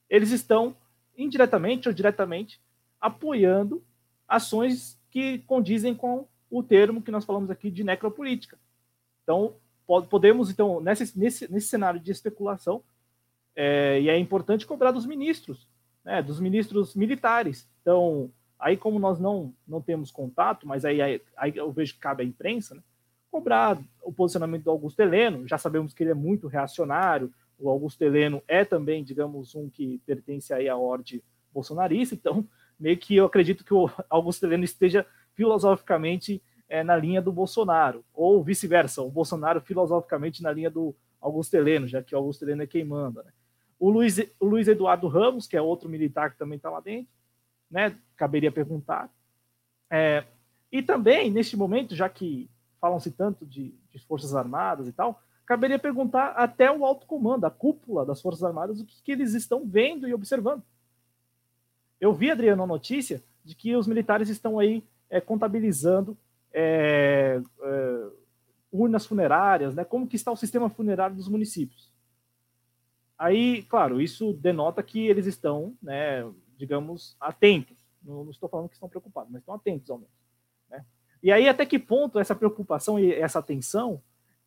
[0.10, 0.76] eles estão
[1.18, 2.60] indiretamente ou diretamente
[3.00, 3.84] apoiando
[4.28, 8.60] ações que condizem com o termo que nós falamos aqui de necropolítica.
[9.24, 9.56] Então,
[10.10, 12.84] podemos, então, nesse, nesse, nesse cenário de especulação,
[13.56, 15.68] é, e é importante cobrar dos ministros,
[16.04, 17.70] né, dos ministros militares.
[17.82, 18.30] Então,
[18.60, 22.24] aí como nós não, não temos contato, mas aí, aí, aí eu vejo que cabe
[22.24, 22.82] à imprensa, né,
[23.32, 28.02] cobrar o posicionamento do Augusto Heleno, já sabemos que ele é muito reacionário, o Augusto
[28.02, 31.22] Heleno é também, digamos, um que pertence aí à ordem
[31.54, 32.46] bolsonarista, então
[32.80, 35.06] meio que eu acredito que o Augusto Heleno esteja
[35.42, 36.40] filosoficamente
[36.70, 41.88] é, na linha do Bolsonaro, ou vice-versa, o Bolsonaro filosoficamente na linha do Augusto Heleno,
[41.88, 43.24] já que o Augusto Heleno é quem manda.
[43.24, 43.32] Né?
[43.80, 47.12] O, Luiz, o Luiz Eduardo Ramos, que é outro militar que também está lá dentro,
[47.72, 47.98] né?
[48.16, 49.12] caberia perguntar.
[49.90, 50.26] É,
[50.72, 52.48] e também, neste momento, já que
[52.80, 57.50] falam-se tanto de, de Forças Armadas e tal, caberia perguntar até o alto comando, a
[57.50, 60.62] cúpula das Forças Armadas, o que, que eles estão vendo e observando.
[62.00, 66.18] Eu vi, Adriano, a notícia de que os militares estão aí é, contabilizando
[66.54, 68.08] é, é,
[68.72, 69.84] urnas funerárias, né?
[69.84, 71.92] Como que está o sistema funerário dos municípios?
[73.20, 77.78] Aí, claro, isso denota que eles estão, né, digamos, atentos.
[78.02, 80.14] Não, não estou falando que estão preocupados, mas estão atentos ao menos.
[80.70, 80.84] Né?
[81.22, 84.02] E aí, até que ponto essa preocupação e essa atenção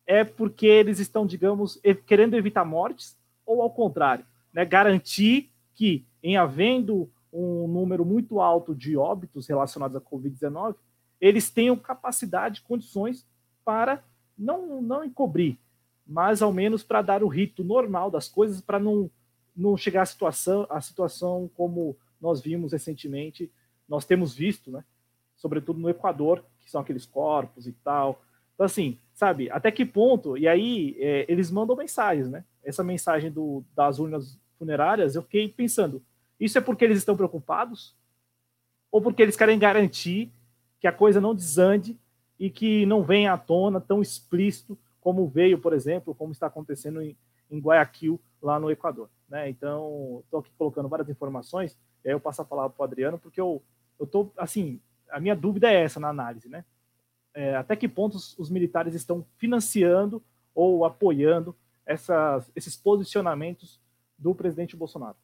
[0.05, 6.35] é porque eles estão, digamos, querendo evitar mortes, ou ao contrário, né, garantir que, em
[6.35, 10.75] havendo um número muito alto de óbitos relacionados à Covid-19,
[11.19, 13.27] eles tenham capacidade, condições
[13.63, 14.03] para
[14.37, 15.57] não, não encobrir,
[16.05, 19.09] mas ao menos para dar o rito normal das coisas, para não,
[19.55, 23.51] não chegar à situação, à situação como nós vimos recentemente,
[23.87, 24.83] nós temos visto, né,
[25.35, 28.21] sobretudo no Equador, que são aqueles corpos e tal.
[28.53, 29.49] Então, assim, sabe?
[29.51, 30.37] Até que ponto?
[30.37, 32.43] E aí é, eles mandam mensagens, né?
[32.63, 36.01] Essa mensagem do, das urnas funerárias, eu fiquei pensando,
[36.39, 37.95] isso é porque eles estão preocupados?
[38.91, 40.31] Ou porque eles querem garantir
[40.79, 41.97] que a coisa não desande
[42.39, 47.01] e que não venha à tona tão explícito como veio, por exemplo, como está acontecendo
[47.01, 47.15] em,
[47.49, 49.09] em Guayaquil, lá no Equador.
[49.29, 49.49] Né?
[49.49, 53.39] Então, estou aqui colocando várias informações, aí eu passo a palavra para o Adriano, porque
[53.39, 53.61] eu
[53.99, 54.79] estou, assim,
[55.09, 56.65] a minha dúvida é essa na análise, né?
[57.35, 60.23] é, até que ponto os, os, militares estão financiando
[60.55, 61.53] ou apoiando
[61.85, 63.79] essas, esses posicionamentos
[64.17, 65.17] do presidente Bolsonaro?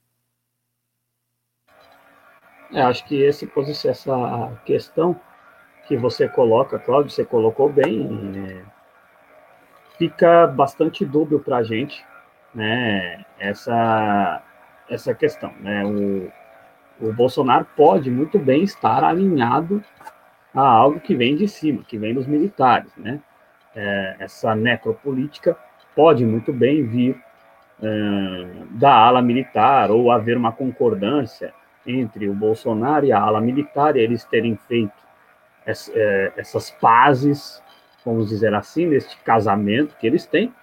[2.73, 3.51] É, acho que esse,
[3.85, 5.19] essa questão
[5.87, 8.07] que você coloca, Cláudio, você colocou bem,
[8.37, 8.61] é,
[9.97, 12.05] fica bastante dúbio para a gente,
[12.55, 14.41] né, essa,
[14.89, 16.31] essa questão, né, o,
[17.01, 19.83] o Bolsonaro pode muito bem estar alinhado
[20.53, 23.19] a algo que vem de cima, que vem dos militares, né?
[23.73, 25.57] É, essa necropolítica
[25.95, 27.21] pode muito bem vir
[27.81, 27.87] é,
[28.71, 31.53] da ala militar ou haver uma concordância
[31.85, 34.93] entre o Bolsonaro e a ala militar, eles terem feito
[35.65, 37.61] essa, é, essas pazes,
[38.05, 40.53] vamos dizer assim, neste casamento que eles têm,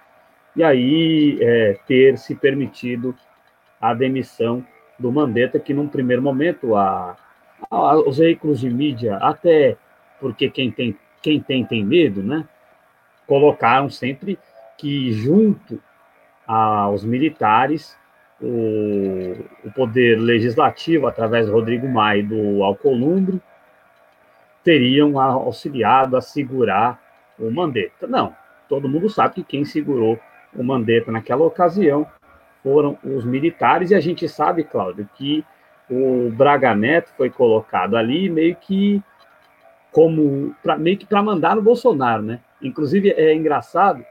[0.55, 3.15] e aí é, ter se permitido
[3.79, 4.65] a demissão
[4.97, 7.15] do Mandetta, que num primeiro momento a,
[8.05, 9.77] os veículos de mídia, até
[10.19, 12.45] porque quem tem, quem tem, tem medo, né?
[13.25, 14.37] Colocaram sempre
[14.77, 15.81] que junto
[16.47, 17.97] aos militares,
[18.41, 19.35] o,
[19.65, 23.41] o poder legislativo, através do Rodrigo Maia e do Alcolumbre,
[24.63, 27.01] teriam auxiliado a segurar
[27.37, 28.07] o Mandetta.
[28.07, 28.35] Não,
[28.67, 30.19] todo mundo sabe que quem segurou
[30.55, 32.05] o Mandetta naquela ocasião
[32.63, 35.45] foram os militares, e a gente sabe, Cláudio, que
[35.89, 39.01] o Braga Neto foi colocado ali meio que
[39.91, 42.39] como pra, meio que para mandar no Bolsonaro, né?
[42.61, 44.03] Inclusive é engraçado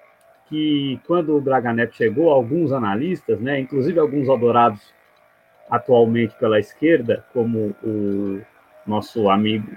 [0.49, 4.93] que quando o Braga Neto chegou, alguns analistas, né, inclusive alguns adorados
[5.71, 8.41] atualmente pela esquerda, como o
[8.87, 9.71] nosso amigo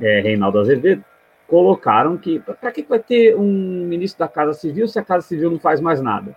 [0.00, 1.04] é, Reinaldo Azevedo,
[1.46, 5.50] colocaram que para que vai ter um ministro da Casa Civil se a Casa Civil
[5.50, 6.34] não faz mais nada?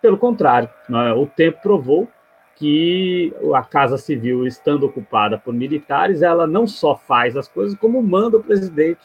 [0.00, 2.08] Pelo contrário, né, o tempo provou
[2.54, 8.02] que a Casa Civil, estando ocupada por militares, ela não só faz as coisas, como
[8.02, 9.00] manda o presidente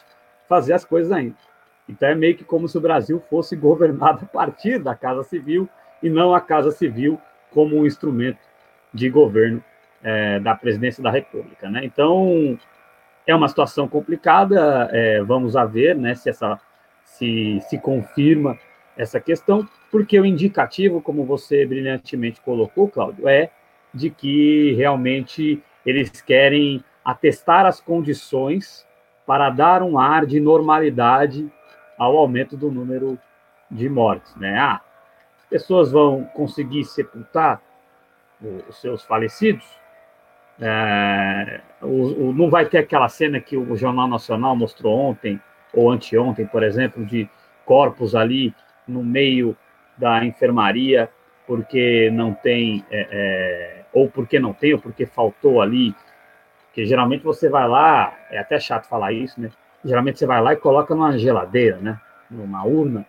[0.48, 1.36] fazer as coisas ainda.
[1.88, 5.68] Então é meio que como se o Brasil fosse governado a partir da Casa Civil
[6.02, 7.20] e não a Casa Civil
[7.50, 8.38] como um instrumento
[8.92, 9.62] de governo
[10.02, 11.68] é, da presidência da República.
[11.70, 11.84] Né?
[11.84, 12.58] Então,
[13.26, 16.60] é uma situação complicada, é, vamos a ver né, se, essa,
[17.04, 18.58] se, se confirma
[18.96, 23.50] essa questão, porque o indicativo, como você brilhantemente colocou, Cláudio, é
[23.92, 28.86] de que realmente eles querem atestar as condições
[29.26, 31.50] para dar um ar de normalidade
[31.98, 33.18] ao aumento do número
[33.70, 34.34] de mortes.
[34.36, 34.58] Né?
[34.58, 34.80] Ah,
[35.38, 37.60] as pessoas vão conseguir sepultar
[38.68, 39.64] os seus falecidos,
[40.60, 45.40] é, o, o, não vai ter aquela cena que o Jornal Nacional mostrou ontem,
[45.72, 47.28] ou anteontem, por exemplo, de
[47.64, 48.54] corpos ali
[48.86, 49.56] no meio
[49.96, 51.10] da enfermaria,
[51.46, 55.94] porque não tem, é, é, ou porque não tem, ou porque faltou ali,
[56.72, 59.50] que geralmente você vai lá, é até chato falar isso, né?
[59.84, 62.00] Geralmente você vai lá e coloca numa geladeira, né?
[62.30, 63.06] Numa urna,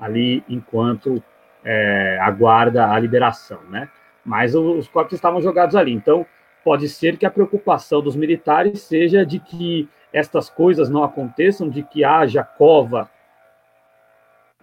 [0.00, 1.22] ali, enquanto
[1.64, 3.88] é, aguarda a liberação, né?
[4.24, 6.24] Mas os corpos estavam jogados ali, então
[6.64, 11.82] pode ser que a preocupação dos militares seja de que estas coisas não aconteçam, de
[11.82, 13.10] que haja cova.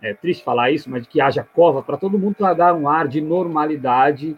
[0.02, 2.90] É triste falar isso, mas de que haja cova para todo mundo para dar um
[2.90, 4.36] ar de normalidade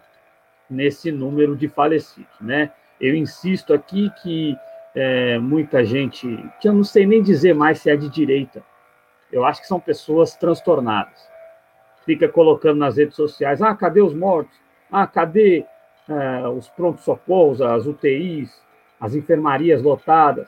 [0.70, 2.72] nesse número de falecidos, né?
[3.00, 4.58] Eu insisto aqui que
[4.96, 6.28] é, muita gente,
[6.60, 8.64] que eu não sei nem dizer mais se é de direita,
[9.32, 11.28] eu acho que são pessoas transtornadas.
[12.06, 14.56] Fica colocando nas redes sociais: ah, cadê os mortos?
[14.92, 15.66] Ah, cadê
[16.08, 18.62] é, os prontos-socorros, as UTIs,
[19.00, 20.48] as enfermarias lotadas,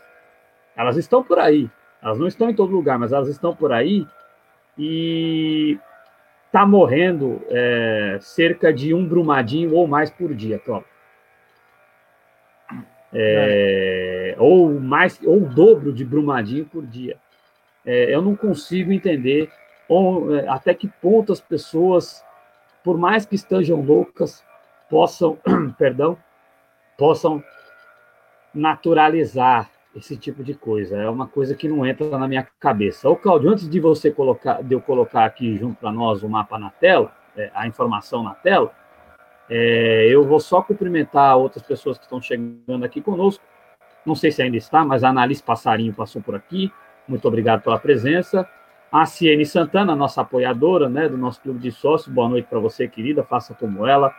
[0.76, 1.70] elas estão por aí.
[2.02, 4.06] Elas não estão em todo lugar, mas elas estão por aí
[4.78, 5.80] e
[6.46, 10.88] está morrendo é, cerca de um brumadinho ou mais por dia, Cláudio.
[13.14, 17.18] É, ou mais, ou o dobro de brumadinho por dia.
[17.86, 19.50] É, eu não consigo entender
[19.88, 22.24] ou, é, até que ponto as pessoas,
[22.84, 24.44] por mais que estejam loucas,
[24.90, 25.38] possam,
[25.78, 26.18] perdão,
[26.98, 27.44] possam
[28.54, 30.98] naturalizar esse tipo de coisa.
[30.98, 33.10] É uma coisa que não entra na minha cabeça.
[33.10, 36.60] Ô, Claudio, antes de você colocar, de eu colocar aqui junto para nós o mapa
[36.60, 38.72] na tela, é, a informação na tela,
[39.50, 43.44] é, eu vou só cumprimentar outras pessoas que estão chegando aqui conosco.
[44.06, 46.72] Não sei se ainda está, mas a Analice Passarinho passou por aqui.
[47.08, 48.48] Muito obrigado pela presença.
[48.92, 52.14] A Ciene Santana, nossa apoiadora né, do nosso clube de sócios.
[52.14, 53.24] Boa noite para você, querida.
[53.24, 54.14] Faça como ela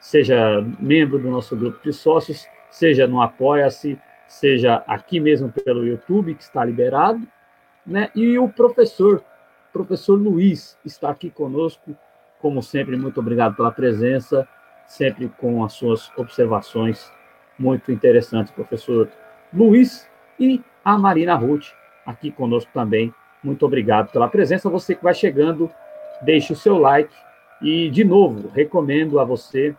[0.00, 6.34] seja membro do nosso grupo de sócios, seja no Apoia-se, seja aqui mesmo pelo YouTube,
[6.34, 7.20] que está liberado,
[7.86, 8.10] né?
[8.14, 9.22] E o professor,
[9.72, 11.94] professor Luiz, está aqui conosco,
[12.40, 14.48] como sempre, muito obrigado pela presença,
[14.86, 17.12] sempre com as suas observações
[17.58, 19.10] muito interessantes, professor
[19.52, 21.66] Luiz, e a Marina Ruth,
[22.06, 23.12] aqui conosco também.
[23.42, 24.70] Muito obrigado pela presença.
[24.70, 25.70] Você que vai chegando,
[26.22, 27.14] deixe o seu like.
[27.60, 29.74] E, de novo, recomendo a você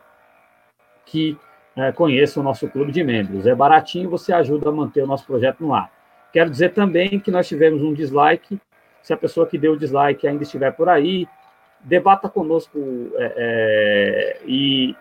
[1.05, 1.37] que
[1.75, 3.47] é, conheça o nosso clube de membros.
[3.47, 5.91] É baratinho, você ajuda a manter o nosso projeto no ar.
[6.31, 8.59] Quero dizer também que nós tivemos um dislike.
[9.01, 11.27] Se a pessoa que deu o dislike ainda estiver por aí,
[11.79, 12.77] debata conosco
[13.15, 14.95] é, é, e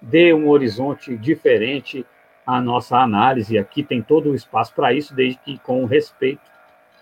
[0.00, 2.06] dê um horizonte diferente
[2.46, 3.58] à nossa análise.
[3.58, 6.40] Aqui tem todo o espaço para isso, desde que com respeito.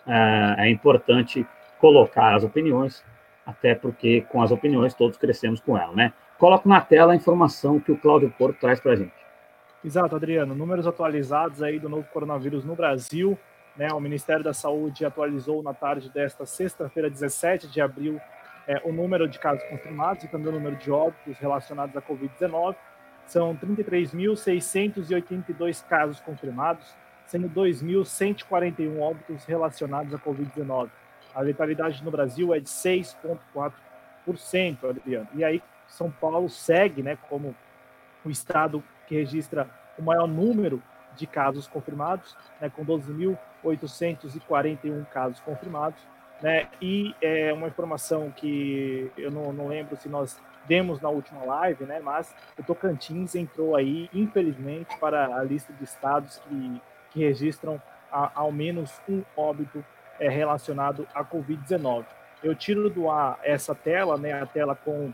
[0.06, 1.46] É, é importante
[1.78, 3.04] colocar as opiniões,
[3.44, 6.12] até porque com as opiniões todos crescemos com ela, né?
[6.38, 9.14] coloco na tela a informação que o Cláudio Porto traz para a gente.
[9.84, 10.54] Exato, Adriano.
[10.54, 13.38] Números atualizados aí do novo coronavírus no Brasil.
[13.76, 18.20] Né, o Ministério da Saúde atualizou na tarde desta sexta-feira, 17 de abril,
[18.68, 22.76] é, o número de casos confirmados e também o número de óbitos relacionados à Covid-19.
[23.26, 26.94] São 33.682 casos confirmados,
[27.26, 30.90] sendo 2.141 óbitos relacionados à Covid-19.
[31.34, 35.28] A letalidade no Brasil é de 6,4%, Adriano.
[35.34, 37.54] E aí, são Paulo segue né, como
[38.24, 39.68] o estado que registra
[39.98, 40.82] o maior número
[41.16, 45.98] de casos confirmados, né, com 12.841 casos confirmados.
[46.42, 50.36] Né, e é uma informação que eu não, não, lembro se nós
[50.66, 55.84] demos na última live, né, mas o Tocantins entrou aí, infelizmente, para a lista de
[55.84, 59.84] estados que, que registram a, ao menos um óbito
[60.18, 62.04] é, relacionado à Covid-19.
[62.42, 65.12] Eu tiro do ar essa tela, né, a tela com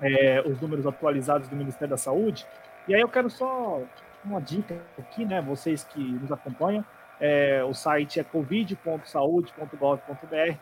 [0.00, 2.46] é, os números atualizados do Ministério da Saúde.
[2.86, 3.82] E aí eu quero só
[4.24, 5.40] uma dica aqui, né?
[5.40, 6.84] Vocês que nos acompanham,
[7.20, 10.58] é, o site é covid.saude.gov.br.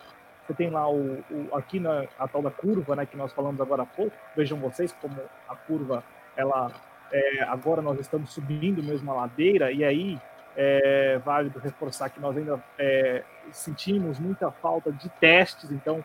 [0.47, 3.61] Você tem lá o, o, aqui na a tal da curva, né, que nós falamos
[3.61, 4.17] agora há pouco.
[4.37, 6.05] Vejam vocês como a curva,
[6.37, 6.71] ela
[7.13, 10.21] é, agora nós estamos subindo mesmo a ladeira e aí
[10.57, 13.23] é válido reforçar que nós ainda é,
[13.53, 16.03] sentimos muita falta de testes, então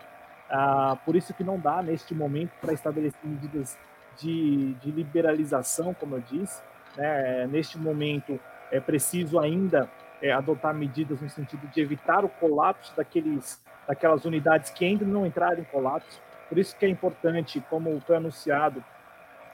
[0.49, 3.77] ah, por isso que não dá neste momento para estabelecer medidas
[4.17, 6.61] de, de, liberalização, como eu disse.
[6.97, 7.47] Né?
[7.47, 8.37] Neste momento
[8.69, 9.89] é preciso ainda
[10.21, 13.61] é, adotar medidas no sentido de evitar o colapso daqueles,
[13.91, 16.21] daquelas unidades que ainda não entraram em colapso.
[16.47, 18.81] Por isso que é importante, como foi anunciado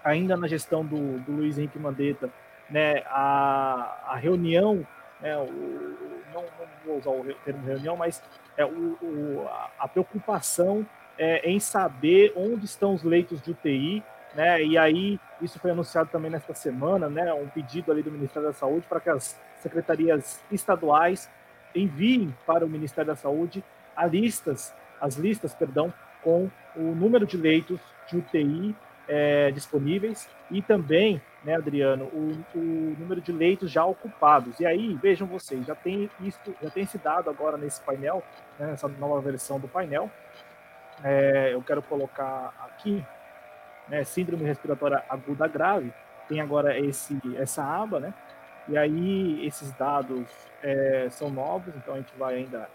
[0.03, 2.29] ainda na gestão do, do Luiz Henrique Mandetta,
[2.69, 4.85] né, a, a reunião,
[5.19, 5.47] né, o,
[6.31, 8.21] não, não, vou usar o termo reunião, mas
[8.55, 10.85] é, o, o, a preocupação
[11.17, 14.03] é, em saber onde estão os leitos de UTI,
[14.35, 18.47] né, e aí isso foi anunciado também nesta semana, né, um pedido ali do Ministério
[18.47, 21.27] da Saúde para que as secretarias estaduais
[21.73, 23.63] enviem para o Ministério da Saúde
[23.97, 25.91] as listas, as listas, perdão,
[26.23, 28.75] com o número de leitos de UTI
[29.07, 34.59] é, disponíveis e também, né, Adriano, o, o, número de leitos já ocupados.
[34.59, 38.23] E aí, vejam vocês, já tem isso, já tem esse dado agora nesse painel,
[38.59, 40.11] né, nessa nova versão do painel.
[41.03, 43.03] É, eu quero colocar aqui,
[43.87, 45.91] né, síndrome respiratória aguda grave.
[46.27, 48.13] Tem agora esse essa aba, né?
[48.67, 50.27] E aí esses dados
[50.61, 52.69] é, são novos, então a gente vai ainda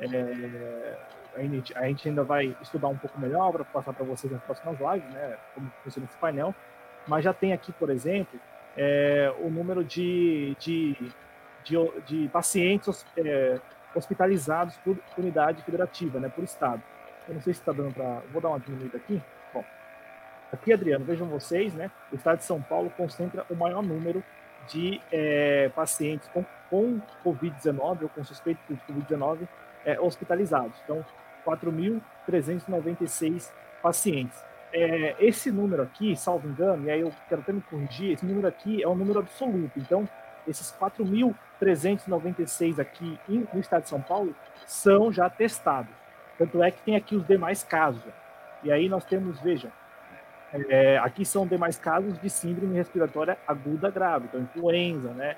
[0.00, 0.98] é,
[1.36, 4.42] a gente, a gente ainda vai estudar um pouco melhor para passar para vocês nas
[4.42, 6.54] próximas lives, né, como funciona esse painel,
[7.06, 8.40] mas já tem aqui, por exemplo,
[8.76, 10.96] é, o número de, de,
[11.64, 11.76] de,
[12.06, 13.60] de pacientes é,
[13.94, 16.82] hospitalizados por unidade federativa, né, por estado.
[17.28, 18.22] Eu não sei se está dando para...
[18.32, 19.20] Vou dar uma diminuída aqui.
[19.52, 19.64] Bom,
[20.52, 24.22] aqui, Adriano, vejam vocês, né, o estado de São Paulo concentra o maior número
[24.68, 29.46] de é, pacientes com, com Covid-19 ou com suspeito de Covid-19
[29.86, 30.78] é, hospitalizados.
[30.84, 31.02] Então,
[31.46, 34.44] 4.396 pacientes.
[34.72, 38.48] É, esse número aqui, salvo engano, e aí eu quero até me corrigir, esse número
[38.48, 39.78] aqui é um número absoluto.
[39.78, 40.06] Então,
[40.46, 45.94] esses 4.396 aqui no estado de São Paulo são já testados.
[46.36, 48.02] Tanto é que tem aqui os demais casos.
[48.62, 49.72] E aí nós temos, vejam,
[50.68, 55.36] é, aqui são demais casos de síndrome respiratória aguda grave, então influenza, né?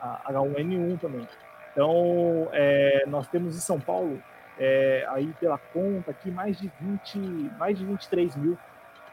[0.00, 1.28] A H1N1 também.
[1.72, 4.20] Então, é, nós temos em São Paulo
[4.60, 7.18] é, aí pela conta aqui mais de 20,
[7.58, 8.58] mais de 23 mil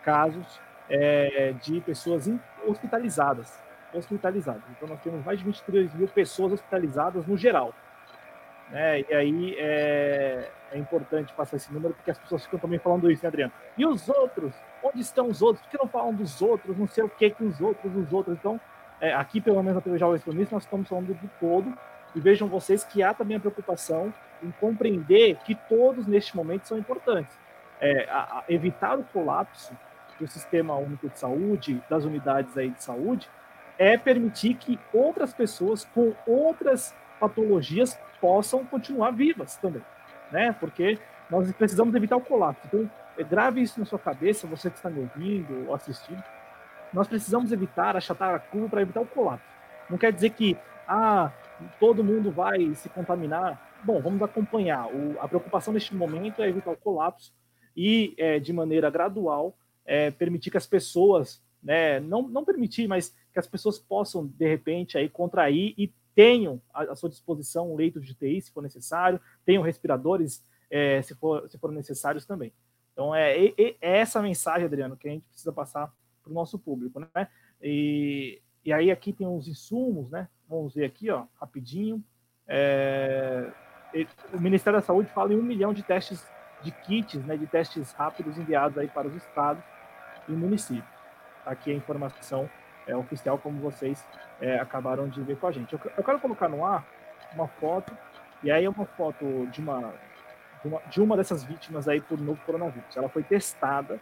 [0.03, 2.29] casos é, de pessoas
[2.65, 3.57] hospitalizadas,
[3.93, 4.63] hospitalizadas.
[4.71, 7.73] Então nós temos mais de 23 mil pessoas hospitalizadas no geral.
[8.69, 9.01] Né?
[9.09, 13.23] E aí é, é, importante passar esse número porque as pessoas ficam também falando isso,
[13.23, 13.53] né, Adriano?
[13.77, 14.53] E os outros?
[14.83, 15.65] Onde estão os outros?
[15.65, 16.77] Por que não falam dos outros?
[16.77, 18.35] Não sei o que que os outros, os outros.
[18.37, 18.59] Então,
[18.99, 21.73] é, aqui pelo menos na TV Jovem Extremista nós estamos falando do todo
[22.15, 26.77] e vejam vocês que há também a preocupação em compreender que todos neste momento são
[26.77, 27.37] importantes.
[27.79, 29.71] É, a, a evitar o colapso
[30.19, 33.29] do sistema único de saúde, das unidades aí de saúde,
[33.77, 39.83] é permitir que outras pessoas com outras patologias possam continuar vivas também,
[40.31, 40.55] né?
[40.59, 40.97] Porque
[41.29, 42.61] nós precisamos evitar o colapso.
[42.65, 46.23] Então, é, grave isso na sua cabeça, você que está me ouvindo ou assistindo.
[46.93, 49.45] Nós precisamos evitar achatar a curva para evitar o colapso.
[49.89, 51.31] Não quer dizer que ah,
[51.79, 53.81] todo mundo vai se contaminar.
[53.83, 54.87] Bom, vamos acompanhar.
[54.87, 57.33] O, a preocupação neste momento é evitar o colapso
[57.75, 63.15] e, é, de maneira gradual, é, permitir que as pessoas, né, não, não permitir, mas
[63.31, 67.99] que as pessoas possam, de repente, aí, contrair e tenham à, sua disposição um leito
[68.01, 72.51] de UTI, se for necessário, tenham respiradores, é, se, for, se for necessários também.
[72.91, 75.93] Então, é, é, essa mensagem, Adriano, que a gente precisa passar
[76.23, 77.27] para o nosso público, né?
[77.61, 80.27] E, e aí aqui tem uns insumos, né?
[80.49, 82.03] Vamos ver aqui, ó, rapidinho.
[82.47, 83.49] É,
[84.33, 86.25] o Ministério da Saúde fala em um milhão de testes
[86.61, 89.63] de kits, né, de testes rápidos enviados aí para os estados
[90.27, 90.97] e municípios.
[91.45, 92.49] Aqui a informação
[92.87, 94.05] é, oficial, como vocês
[94.41, 95.73] é, acabaram de ver com a gente.
[95.73, 96.85] Eu, eu, quero colocar no ar
[97.33, 97.95] uma foto,
[98.41, 99.93] e aí é uma foto de uma,
[100.61, 102.95] de uma, de uma dessas vítimas aí por novo coronavírus.
[102.95, 103.99] Ela foi testada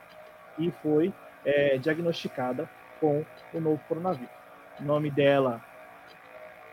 [0.57, 1.13] e foi
[1.43, 2.69] é, diagnosticada
[2.99, 4.34] com o novo coronavírus.
[4.80, 5.63] O nome dela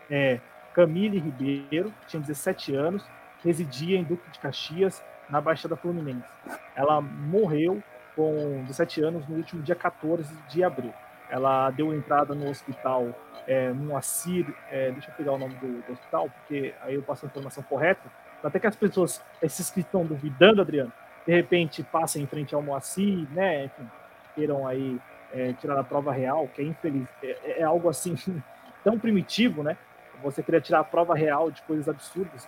[0.09, 0.39] é
[0.73, 3.05] Camille Ribeiro, tinha 17 anos,
[3.43, 6.27] residia em Duque de Caxias, na Baixada Fluminense.
[6.75, 7.81] Ela morreu
[8.15, 10.93] com 17 anos no último dia 14 de abril.
[11.29, 13.07] Ela deu entrada no hospital
[13.47, 17.25] é, Assir, é, deixa eu pegar o nome do, do, hospital, porque aí eu passo
[17.25, 18.01] a informação correta,
[18.43, 20.91] até que as pessoas, esses que estão duvidando, Adriano,
[21.25, 23.89] de repente passem em frente ao Moacir, né, enfim,
[24.35, 24.99] queiram aí
[25.33, 28.15] é, tirar a prova real, que é infeliz, é, é algo assim
[28.83, 29.77] tão primitivo, né,
[30.23, 32.47] você queria tirar a prova real de coisas absurdas,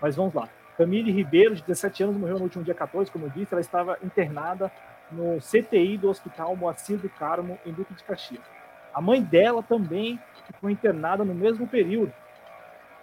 [0.00, 0.48] mas vamos lá.
[0.76, 3.96] Camille Ribeiro, de 17 anos, morreu no último dia 14, como eu disse, ela estava
[4.02, 4.70] internada
[5.10, 8.42] no CTI do Hospital Moacir do Carmo, em Duque de Caxias.
[8.92, 12.12] A mãe dela também ficou internada no mesmo período,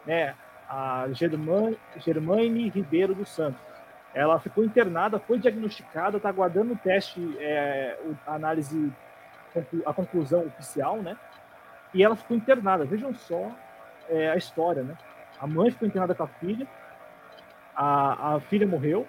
[0.06, 0.36] né?
[0.70, 1.08] A
[1.98, 3.62] Germaine Ribeiro dos Santos.
[4.14, 8.92] Ela ficou internada, foi diagnosticada, está aguardando o teste, é, a análise,
[9.86, 11.18] a conclusão oficial, né?
[11.94, 12.86] E ela ficou internada.
[12.86, 13.52] Vejam só
[14.10, 14.98] é, a história, né?
[15.40, 16.68] A mãe ficou internada com a filha,
[17.76, 19.08] a, a filha morreu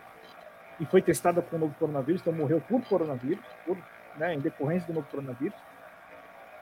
[0.80, 3.76] e foi testada com o novo coronavírus, então morreu por coronavírus, por,
[4.16, 5.58] né, em decorrência do novo coronavírus.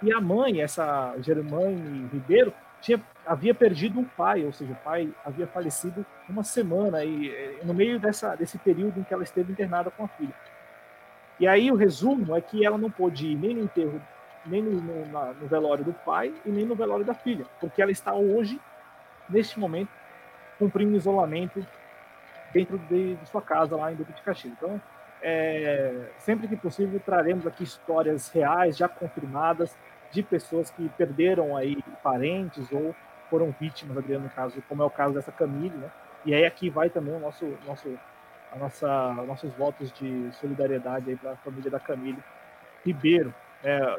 [0.02, 5.12] E a mãe, essa Germaine Ribeiro, tinha, havia perdido um pai, ou seja, o pai
[5.24, 9.52] havia falecido uma semana e eh, no meio dessa, desse período em que ela esteve
[9.52, 10.34] internada com a filha.
[11.38, 14.00] E aí o resumo é que ela não pôde ir nem no enterro,
[14.46, 17.82] nem no, no, na, no velório do pai e nem no velório da filha, porque
[17.82, 18.60] ela está hoje,
[19.28, 19.90] neste momento,
[20.58, 21.64] cumprindo isolamento
[22.52, 24.52] dentro de, de sua casa lá em Duque de Caxias.
[24.56, 24.80] Então,
[25.22, 29.76] é, sempre que possível, traremos aqui histórias reais, já confirmadas,
[30.10, 32.94] de pessoas que perderam aí parentes ou
[33.28, 35.90] foram vítimas, Adriano, no caso, como é o caso dessa Camille, né?
[36.24, 37.98] E aí aqui vai também o nosso, nosso,
[38.52, 42.18] a nossa, nossos votos de solidariedade aí para a família da Camille
[42.84, 43.32] Ribeiro.
[43.62, 43.98] É,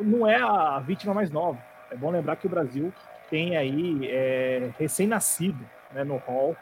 [0.00, 1.58] não é a vítima mais nova.
[1.90, 2.92] É bom lembrar que o Brasil
[3.30, 6.56] tem aí é, recém-nascido né, no hall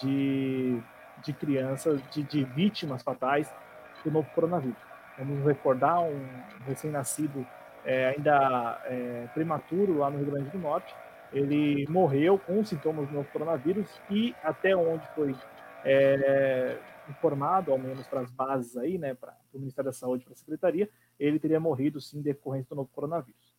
[0.00, 0.80] de,
[1.22, 3.52] de crianças, de, de vítimas fatais
[4.04, 4.78] do novo coronavírus.
[5.18, 6.26] Vamos recordar um
[6.66, 7.46] recém-nascido
[7.84, 10.94] é, ainda é, prematuro lá no Rio Grande do Norte.
[11.32, 15.34] Ele morreu com sintomas do novo coronavírus e até onde foi
[15.84, 16.78] é,
[17.08, 20.36] informado, ao menos para as bases aí, né, para o Ministério da Saúde, para a
[20.36, 20.88] Secretaria,
[21.18, 23.56] ele teria morrido sim decorrente do novo coronavírus.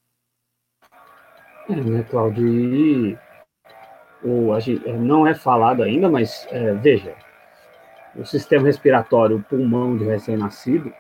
[1.70, 2.48] É, né, Claudio?
[2.48, 3.18] E
[4.24, 7.16] o, a gente, não é falado ainda, mas é, veja,
[8.16, 10.92] o sistema respiratório, o pulmão de recém-nascido,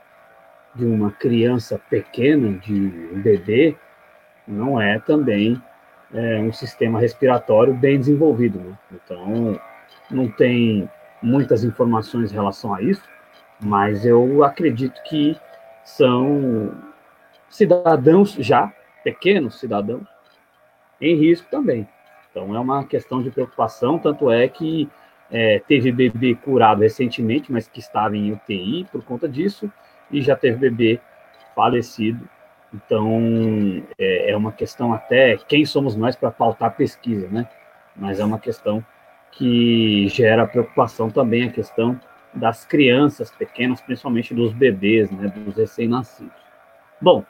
[0.75, 2.73] de uma criança pequena, de
[3.13, 3.75] um bebê,
[4.47, 5.61] não é também
[6.13, 8.59] é, um sistema respiratório bem desenvolvido.
[8.59, 8.77] Né?
[8.91, 9.59] Então,
[10.09, 10.89] não tem
[11.21, 13.03] muitas informações em relação a isso,
[13.59, 15.37] mas eu acredito que
[15.83, 16.73] são
[17.49, 18.71] cidadãos já,
[19.03, 20.07] pequenos cidadãos,
[21.01, 21.87] em risco também.
[22.29, 24.89] Então, é uma questão de preocupação, tanto é que
[25.31, 29.71] é, teve bebê curado recentemente, mas que estava em UTI por conta disso,
[30.11, 30.99] e já teve bebê
[31.55, 32.27] falecido.
[32.73, 37.49] Então, é, é uma questão até quem somos nós para pautar pesquisa, né?
[37.95, 38.85] Mas é uma questão
[39.31, 41.99] que gera preocupação também a questão
[42.33, 46.33] das crianças pequenas, principalmente dos bebês, né, dos recém-nascidos.
[47.01, 47.23] Bom,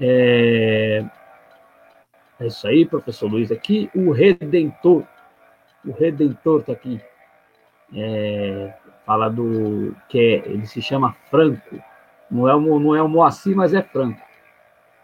[0.00, 1.04] é,
[2.40, 3.90] é isso aí, professor Luiz aqui.
[3.94, 5.04] O Redentor,
[5.84, 7.00] o Redentor está aqui.
[7.94, 8.74] É,
[9.04, 11.78] fala do que é, ele se chama Franco.
[12.30, 14.20] Não é, o, não é o Moacir, mas é Franco.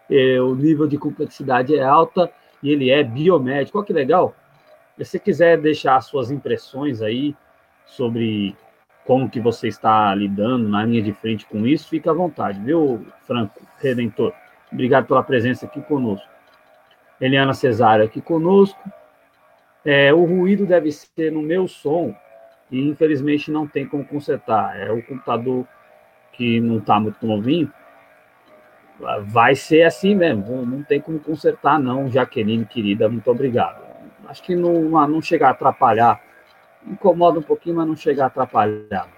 [0.09, 2.31] É, o nível de complexidade é alta
[2.63, 3.77] e ele é biomédico.
[3.77, 4.35] Olha que legal.
[4.97, 7.35] Se você quiser deixar suas impressões aí
[7.85, 8.55] sobre
[9.09, 13.07] como que você está lidando na linha de frente com isso, fica à vontade, viu,
[13.25, 14.31] Franco Redentor?
[14.71, 16.29] Obrigado pela presença aqui conosco.
[17.19, 18.79] Eliana Cesário aqui conosco.
[19.83, 22.13] É, o ruído deve ser no meu som
[22.69, 24.79] e infelizmente não tem como consertar.
[24.79, 25.65] É o computador
[26.31, 27.73] que não está muito novinho,
[29.23, 33.81] vai ser assim mesmo, não tem como consertar não, Jaqueline, querida, muito obrigado.
[34.27, 36.21] Acho que não, não chegar a atrapalhar,
[36.85, 39.09] incomoda um pouquinho, mas não chegar a atrapalhar.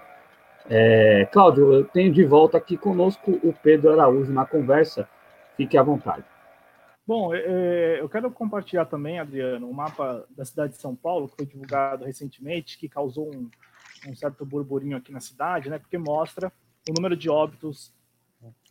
[0.68, 5.08] É, Cláudio, eu tenho de volta aqui conosco o Pedro Araújo na conversa,
[5.56, 6.24] fique à vontade.
[7.06, 11.36] Bom, é, eu quero compartilhar também, Adriano, um mapa da cidade de São Paulo, que
[11.36, 13.50] foi divulgado recentemente, que causou um,
[14.08, 16.52] um certo burburinho aqui na cidade, né, porque mostra
[16.88, 17.92] o número de óbitos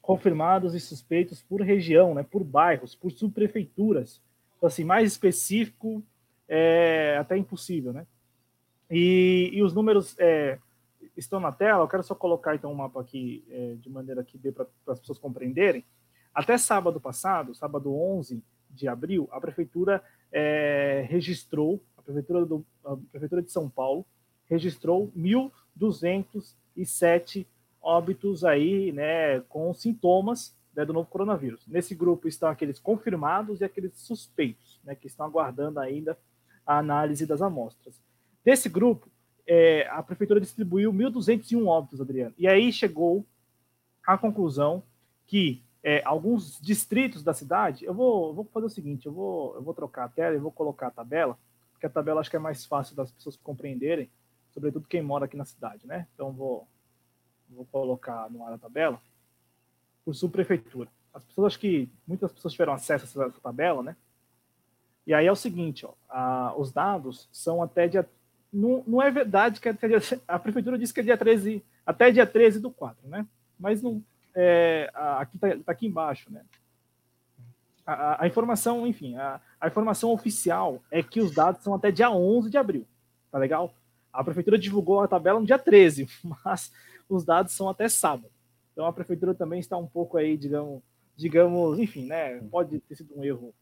[0.01, 4.22] confirmados e suspeitos por região, né, por bairros, por subprefeituras.
[4.57, 6.03] Então, assim, mais específico
[6.47, 8.05] é até impossível, né?
[8.91, 10.59] E, e os números é,
[11.15, 11.84] estão na tela.
[11.84, 14.68] Eu quero só colocar então o um mapa aqui é, de maneira que dê para
[14.88, 15.85] as pessoas compreenderem.
[16.34, 22.95] Até sábado passado, sábado 11 de abril, a prefeitura é, registrou, a prefeitura, do, a
[23.11, 24.05] prefeitura de São Paulo
[24.49, 27.45] registrou 1.207
[27.81, 31.65] óbitos aí, né, com sintomas né, do novo coronavírus.
[31.68, 36.18] Nesse grupo estão aqueles confirmados e aqueles suspeitos, né, que estão aguardando ainda
[36.65, 37.99] a análise das amostras.
[38.43, 39.09] Desse grupo,
[39.45, 42.34] é, a prefeitura distribuiu 1.201 óbitos, Adriano.
[42.38, 43.26] E aí chegou
[44.05, 44.84] à conclusão
[45.26, 49.63] que é, alguns distritos da cidade, eu vou, vou fazer o seguinte, eu vou, eu
[49.63, 51.38] vou trocar a tela e vou colocar a tabela,
[51.72, 54.09] porque a tabela acho que é mais fácil das pessoas compreenderem,
[54.51, 56.07] sobretudo quem mora aqui na cidade, né?
[56.13, 56.68] Então vou,
[57.49, 59.01] vou colocar no ar a tabela
[60.05, 60.89] por subprefeitura.
[61.13, 63.95] As pessoas, acho que muitas pessoas tiveram acesso a essa, tabela, né?
[65.05, 68.07] E aí é o seguinte, ó, a, os dados são até dia.
[68.52, 72.11] Não, não é verdade que até dia, a prefeitura disse que é dia 13, até
[72.11, 73.26] dia 13 do 4, né?
[73.57, 74.03] Mas não,
[74.36, 76.44] é, aqui está tá aqui embaixo, né?
[77.86, 82.11] A, a informação, enfim, a, a, informação oficial é que os dados são até dia
[82.11, 82.86] 11 de abril,
[83.32, 83.73] tá legal?
[84.14, 86.07] A prefeitura divulgou a tabela no dia 13,
[86.45, 86.72] mas
[87.10, 88.30] os dados são até sábado.
[88.73, 90.82] Então a prefeitura também está um pouco aí, digamos,
[91.15, 92.40] digamos, enfim, né?
[92.49, 93.53] Pode ter sido um erro,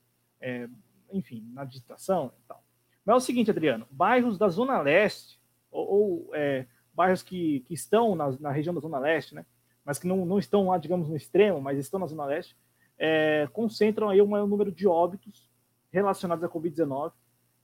[0.41, 0.67] é,
[1.11, 2.63] enfim, na digitação e tal.
[3.05, 5.39] Mas é o seguinte, Adriano, bairros da Zona Leste,
[5.71, 9.45] ou, ou é, bairros que, que estão na, na região da Zona Leste, né?
[9.83, 12.55] mas que não, não estão lá, digamos, no extremo, mas estão na Zona Leste,
[12.97, 15.49] é, concentram aí um maior número de óbitos
[15.91, 17.11] relacionados à Covid-19,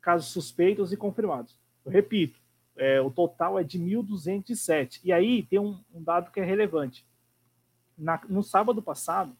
[0.01, 1.59] casos suspeitos e confirmados.
[1.85, 2.39] Eu repito,
[2.75, 5.01] é, o total é de 1.207.
[5.03, 7.05] E aí tem um, um, dado que é relevante.
[7.97, 9.35] Na, no sábado passado,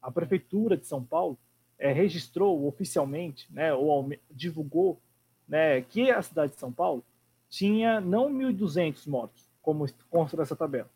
[0.00, 1.38] a Prefeitura de São Paulo
[1.78, 5.00] é, registrou oficialmente, né, ou divulgou,
[5.48, 7.02] né, que a cidade de São Paulo
[7.48, 10.90] tinha não 1.200 mortos, como consta nessa tabela,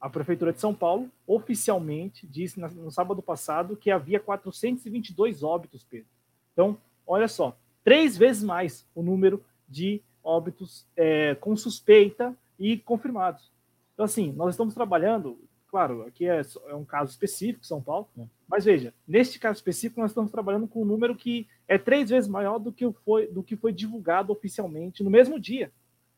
[0.00, 6.06] a Prefeitura de São Paulo oficialmente disse no sábado passado que havia 422 óbitos, Pedro.
[6.52, 13.50] Então, olha só, três vezes mais o número de óbitos é, com suspeita e confirmados.
[13.94, 15.38] Então, assim, nós estamos trabalhando,
[15.68, 18.24] claro, aqui é, é um caso específico, São Paulo, é.
[18.48, 22.28] mas veja, neste caso específico, nós estamos trabalhando com um número que é três vezes
[22.28, 25.70] maior do que foi, do que foi divulgado oficialmente no mesmo dia.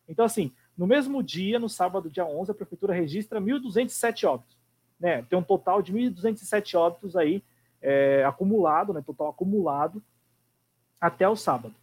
[0.09, 4.57] Então, assim, no mesmo dia, no sábado, dia 11, a prefeitura registra 1.207 óbitos.
[4.99, 5.23] Né?
[5.23, 7.43] Tem um total de 1.207 óbitos aí
[7.83, 9.03] é, acumulado, né?
[9.05, 10.03] total acumulado,
[11.01, 11.75] até o sábado.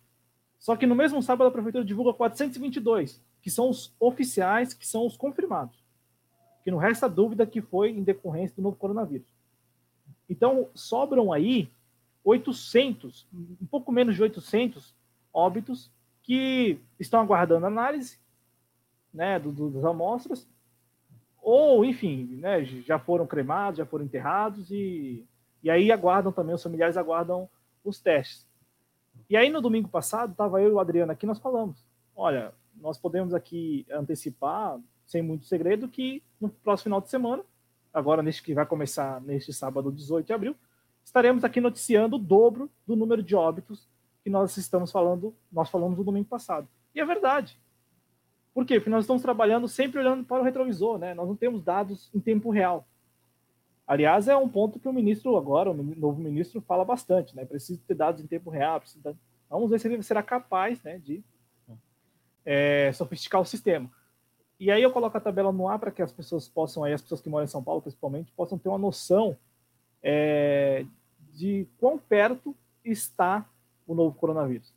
[0.60, 5.06] Só que no mesmo sábado a prefeitura divulga 422, que são os oficiais, que são
[5.06, 5.86] os confirmados.
[6.68, 9.26] Que não resta dúvida que foi em decorrência do novo coronavírus.
[10.30, 11.72] Então, sobram aí
[12.26, 14.94] 800, um pouco menos de 800
[15.34, 15.89] óbitos
[16.22, 18.19] que estão aguardando análise
[19.14, 20.45] né, do, do, das amostras,
[21.41, 25.26] ou, enfim, né, já foram cremados, já foram enterrados, e,
[25.64, 27.49] e aí aguardam também, os familiares aguardam
[27.81, 28.45] os testes.
[29.30, 31.81] E aí, no domingo passado, estava eu e o Adriano aqui, nós falamos,
[32.14, 37.43] olha, nós podemos aqui antecipar, sem muito segredo, que no próximo final de semana,
[37.93, 40.55] agora neste que vai começar neste sábado, 18 de abril,
[41.03, 43.88] estaremos aqui noticiando o dobro do número de óbitos
[44.23, 46.68] que nós estamos falando, nós falamos no domingo passado.
[46.93, 47.59] E é verdade.
[48.53, 48.80] Por quê?
[48.80, 51.14] Porque nós estamos trabalhando sempre olhando para o retrovisor, né?
[51.14, 52.88] Nós não temos dados em tempo real.
[53.85, 57.45] Aliás, é um ponto que o ministro agora, o novo ministro, fala bastante, né?
[57.45, 58.81] Precisa ter dados em tempo real.
[58.81, 59.15] Precisa...
[59.49, 61.23] Vamos ver se ele será capaz, né, de
[62.43, 63.89] é, sofisticar o sistema.
[64.59, 67.01] E aí eu coloco a tabela no ar para que as pessoas possam, aí, as
[67.01, 69.38] pessoas que moram em São Paulo, principalmente, possam ter uma noção
[70.01, 70.85] é,
[71.34, 73.45] de quão perto está
[73.85, 74.73] o novo coronavírus.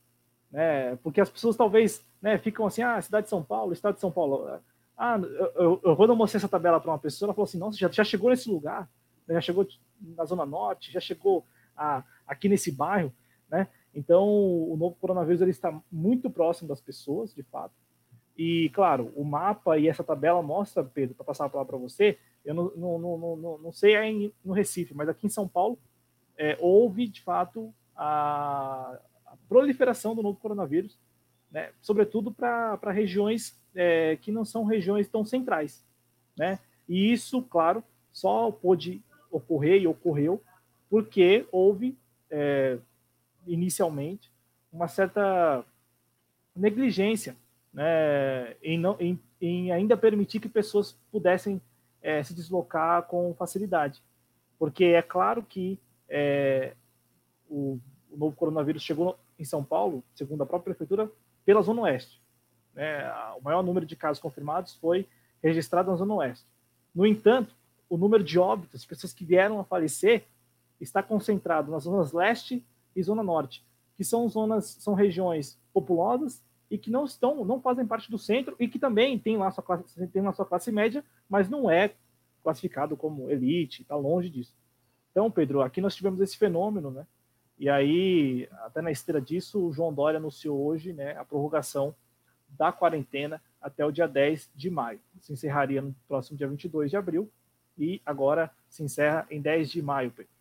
[0.50, 0.96] Né?
[0.96, 4.10] Porque as pessoas talvez né, ficam assim, ah, cidade de São Paulo, estado de São
[4.10, 4.60] Paulo.
[4.96, 5.18] Ah,
[5.56, 7.90] eu, eu, quando eu mostrei essa tabela para uma pessoa, ela falou assim, nossa, já,
[7.90, 8.88] já chegou nesse lugar,
[9.26, 9.66] né, já chegou
[10.00, 13.12] na Zona Norte, já chegou a, aqui nesse bairro,
[13.48, 13.66] né?
[13.94, 17.74] Então, o novo coronavírus ele está muito próximo das pessoas, de fato.
[18.42, 22.16] E, claro, o mapa e essa tabela mostra, Pedro, para passar a palavra para você,
[22.42, 25.78] eu não, não, não, não, sei aí no Recife, mas aqui em São Paulo
[26.38, 30.98] é, houve, de fato, a, a proliferação do novo coronavírus
[31.50, 31.70] né?
[31.82, 35.84] sobretudo para regiões é, que não são regiões tão centrais.
[36.34, 36.58] Né?
[36.88, 40.42] E isso, claro, só pôde ocorrer e ocorreu
[40.88, 41.94] porque houve,
[42.30, 42.78] é,
[43.46, 44.32] inicialmente,
[44.72, 45.62] uma certa
[46.56, 47.36] negligência
[47.72, 51.60] né, em, não, em, em, ainda permitir que pessoas pudessem
[52.02, 54.02] é, se deslocar com facilidade.
[54.58, 55.78] Porque é claro que
[56.08, 56.74] é,
[57.48, 57.78] o,
[58.10, 61.10] o novo coronavírus chegou em São Paulo, segundo a própria prefeitura,
[61.44, 62.20] pela Zona Oeste.
[62.74, 63.10] Né?
[63.38, 65.06] O maior número de casos confirmados foi
[65.42, 66.46] registrado na Zona Oeste.
[66.94, 67.54] No entanto,
[67.88, 70.24] o número de óbitos, pessoas que vieram a falecer,
[70.80, 72.64] está concentrado nas zonas leste
[72.94, 73.64] e zona norte,
[73.96, 78.54] que são zonas, são regiões populosas e que não estão, não fazem parte do centro
[78.58, 81.94] e que também tem lá sua classe, tem lá sua classe média, mas não é
[82.42, 84.54] classificado como elite, está longe disso.
[85.10, 87.06] Então, Pedro, aqui nós tivemos esse fenômeno, né?
[87.58, 91.94] E aí, até na esteira disso, o João Dória anunciou hoje né, a prorrogação
[92.48, 94.98] da quarentena até o dia 10 de maio.
[95.20, 97.30] Se encerraria no próximo dia 22 de abril
[97.76, 100.10] e agora se encerra em 10 de maio.
[100.10, 100.32] Pedro.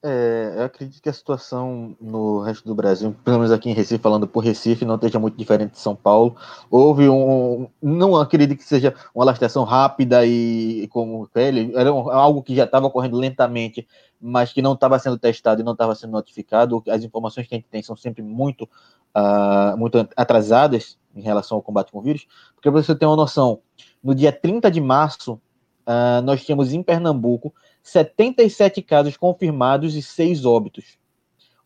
[0.00, 4.00] É, eu acredito que a situação no resto do Brasil, pelo menos aqui em Recife,
[4.00, 6.36] falando por Recife, não esteja muito diferente de São Paulo.
[6.70, 7.68] Houve um.
[7.82, 12.86] Não acredito que seja uma alastração rápida e como ele, era algo que já estava
[12.86, 13.88] ocorrendo lentamente,
[14.20, 16.80] mas que não estava sendo testado e não estava sendo notificado.
[16.88, 18.68] As informações que a gente tem são sempre muito,
[19.16, 22.24] uh, muito atrasadas em relação ao combate com o vírus.
[22.54, 23.60] Porque para você ter uma noção,
[24.02, 25.40] no dia 30 de março,
[25.88, 30.98] uh, nós tínhamos em Pernambuco 77 casos confirmados e 6 óbitos.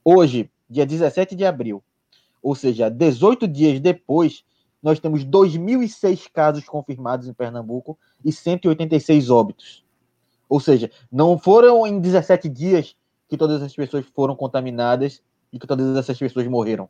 [0.04, 1.82] Hoje, dia 17 de abril,
[2.40, 4.44] ou seja, 18 dias depois,
[4.82, 9.84] nós temos 2.006 casos confirmados em Pernambuco e 186 óbitos.
[10.48, 12.96] Ou seja, não foram em 17 dias
[13.28, 15.22] que todas as pessoas foram contaminadas
[15.52, 16.88] e que todas essas pessoas morreram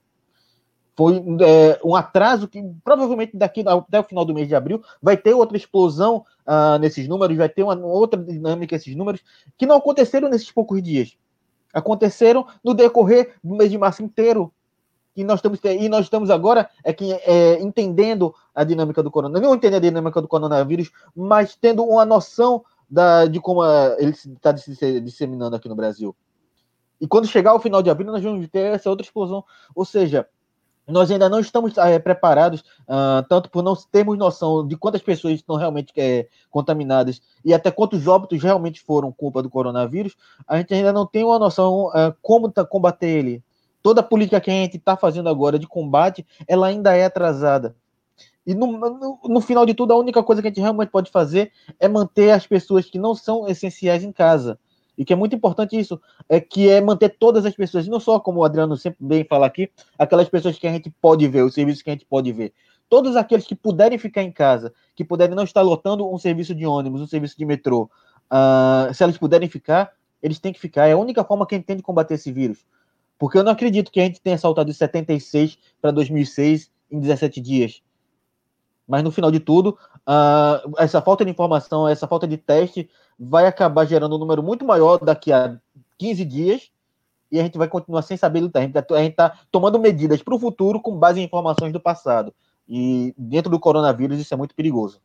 [0.95, 5.17] foi é, um atraso que provavelmente daqui até o final do mês de abril vai
[5.17, 9.23] ter outra explosão uh, nesses números, vai ter uma outra dinâmica esses números
[9.57, 11.17] que não aconteceram nesses poucos dias.
[11.73, 14.53] Aconteceram no decorrer do mês de março inteiro.
[15.17, 19.49] E nós estamos, e nós estamos agora é, que, é, entendendo a dinâmica do coronavírus,
[19.49, 24.11] não entendendo a dinâmica do coronavírus, mas tendo uma noção da, de como a, ele
[24.11, 26.15] está se disseminando aqui no Brasil.
[27.01, 29.45] E quando chegar o final de abril, nós vamos ter essa outra explosão.
[29.75, 30.27] Ou seja,
[30.93, 35.35] nós ainda não estamos é, preparados, uh, tanto por não termos noção de quantas pessoas
[35.35, 40.15] estão realmente é, contaminadas e até quantos óbitos realmente foram culpa do coronavírus,
[40.47, 43.43] a gente ainda não tem uma noção uh, como tá, combater ele.
[43.83, 47.75] Toda a política que a gente está fazendo agora de combate, ela ainda é atrasada.
[48.47, 51.11] E no, no, no, final de tudo, a única coisa que a gente realmente pode
[51.11, 54.59] fazer é manter as pessoas que não são essenciais em casa
[55.03, 58.21] e que é muito importante isso, é que é manter todas as pessoas, não só
[58.21, 59.69] como o Adriano sempre bem fala aqui,
[59.99, 62.53] aquelas pessoas que a gente pode ver, os serviços que a gente pode ver.
[62.89, 66.65] Todos aqueles que puderem ficar em casa, que puderem não estar lotando um serviço de
[66.65, 67.91] ônibus, um serviço de metrô,
[68.31, 69.91] uh, se eles puderem ficar,
[70.23, 70.87] eles têm que ficar.
[70.87, 72.65] É a única forma que a gente tem de combater esse vírus.
[73.19, 77.41] Porque eu não acredito que a gente tenha saltado de 76 para 2006 em 17
[77.41, 77.83] dias.
[78.87, 79.77] Mas no final de tudo,
[80.07, 82.89] uh, essa falta de informação, essa falta de teste
[83.19, 85.59] vai acabar gerando um número muito maior daqui a
[85.99, 86.73] 15 dias
[87.31, 88.61] e a gente vai continuar sem saber lutar.
[88.61, 92.35] A gente está tá tomando medidas para o futuro com base em informações do passado.
[92.69, 95.01] E dentro do coronavírus isso é muito perigoso.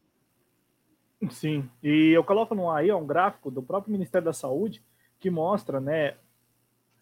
[1.31, 4.83] Sim, e eu coloco no aí um gráfico do próprio Ministério da Saúde
[5.19, 6.13] que mostra, né,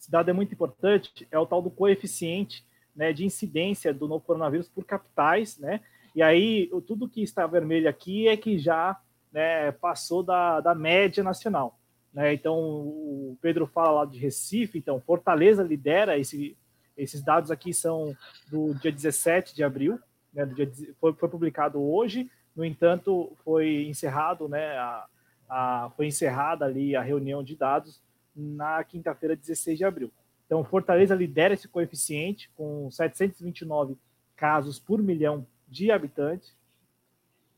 [0.07, 2.65] dado é muito importante, é o tal do coeficiente
[2.95, 5.82] né, de incidência do novo coronavírus por capitais, né,
[6.15, 8.98] e aí tudo que está vermelho aqui é que já
[9.36, 11.78] né, passou da, da média nacional.
[12.14, 12.34] Né?
[12.34, 16.57] Então, o Pedro fala lá de Recife, então Fortaleza lidera esse,
[16.95, 18.16] esses dados aqui são
[18.49, 19.99] do dia 17 de abril,
[20.34, 20.72] né, dia,
[21.02, 25.06] foi, foi publicado hoje, no entanto, foi encerrado, né, a,
[25.49, 28.02] a, foi encerrada ali a reunião de dados
[28.34, 30.14] na quinta-feira, 16 de abril.
[30.45, 33.98] Então, Fortaleza lidera esse coeficiente com 729
[34.34, 36.56] casos por milhão de habitantes.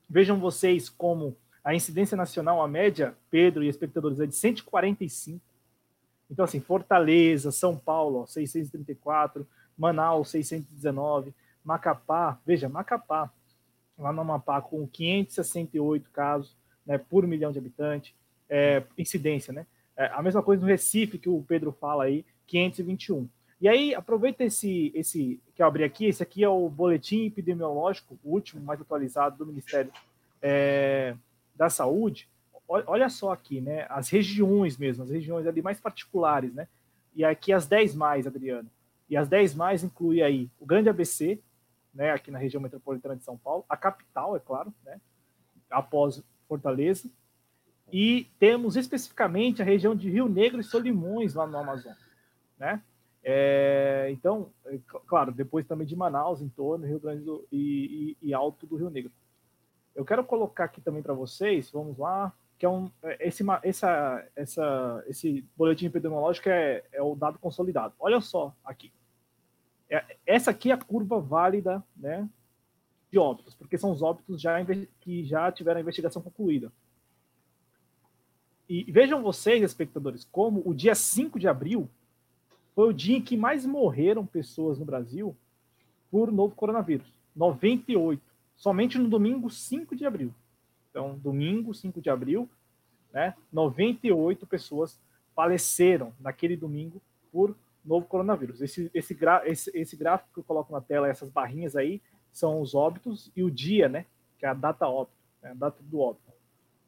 [0.10, 1.38] Vejam vocês como
[1.68, 5.42] a incidência nacional, a média, Pedro e espectadores, é de 145.
[6.32, 9.46] Então, assim, Fortaleza, São Paulo, ó, 634,
[9.78, 11.34] Manaus, 619,
[11.66, 13.30] Macapá, veja, Macapá,
[14.00, 18.14] lá no Amapá, com 568 casos né, por milhão de habitantes,
[18.50, 19.68] é, incidência, né?
[19.98, 23.28] É, a mesma coisa no Recife, que o Pedro fala aí, 521.
[23.60, 28.18] E aí, aproveita esse, esse que eu abri aqui, esse aqui é o boletim epidemiológico,
[28.24, 29.92] o último, mais atualizado do Ministério
[30.42, 31.14] é,
[31.58, 32.30] da saúde,
[32.68, 33.86] olha só aqui, né?
[33.90, 36.68] As regiões mesmo, as regiões ali mais particulares, né?
[37.16, 38.70] E aqui as 10 mais, Adriano.
[39.10, 41.42] E as 10 mais inclui aí o Grande ABC,
[41.94, 45.02] né, aqui na região metropolitana de São Paulo, a capital, é claro, né,
[45.70, 47.10] após Fortaleza,
[47.92, 51.98] e temos especificamente a região de Rio Negro e Solimões, lá no Amazonas,
[52.60, 52.82] né?
[53.24, 54.78] É, então, é,
[55.08, 58.76] claro, depois também de Manaus, em torno, Rio Grande do, e, e, e Alto do
[58.76, 59.12] Rio Negro.
[59.98, 64.30] Eu quero colocar aqui também para vocês, vamos lá, que é um é, esse essa
[64.36, 67.96] essa esse boletim epidemiológico é, é o dado consolidado.
[68.00, 68.94] Olha só aqui.
[69.90, 72.30] É, essa aqui é a curva válida, né,
[73.12, 74.58] de óbitos, porque são os óbitos já
[75.02, 76.72] que já tiveram a investigação concluída.
[78.70, 81.90] E vejam vocês, espectadores, como o dia 5 de abril
[82.76, 85.36] foi o dia em que mais morreram pessoas no Brasil
[86.12, 87.12] por novo coronavírus.
[87.36, 88.27] 98
[88.58, 90.34] somente no domingo 5 de abril.
[90.90, 92.50] Então, domingo 5 de abril,
[93.14, 95.00] né, 98 pessoas
[95.36, 97.02] faleceram naquele domingo
[97.32, 97.56] por
[97.86, 98.62] novo coronavírus.
[98.62, 102.02] Esse, esse, esse, esse gráfico que eu coloco na tela, essas barrinhas aí,
[102.32, 104.06] são os óbitos e o dia, né,
[104.38, 106.28] que é a data óbito, né, a data do óbito.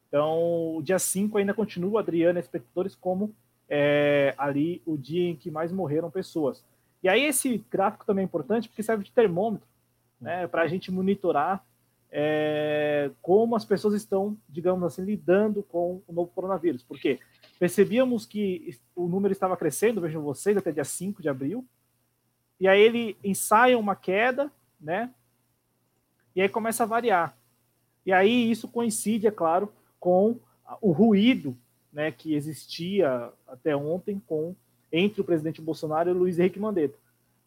[0.08, 3.34] Então, o dia 5 ainda continua, Adriano e espectadores, como
[3.70, 6.66] é, ali o dia em que mais morreram pessoas.
[7.04, 9.68] E aí esse gráfico também é importante porque serve de termômetro,
[10.20, 11.66] né, para a gente monitorar
[12.12, 16.84] é, como as pessoas estão, digamos assim, lidando com o novo coronavírus.
[16.84, 17.20] Porque
[17.60, 21.66] percebíamos que o número estava crescendo, vejam vocês, até dia 5 de abril,
[22.60, 25.14] e aí ele ensaia uma queda, né?
[26.36, 27.38] E aí começa a variar.
[28.06, 30.38] E aí isso coincide, é claro, com
[30.82, 31.58] o ruído
[31.92, 34.56] né, que existia até ontem com
[34.92, 36.98] entre o presidente Bolsonaro e o Luiz Henrique Mandetta.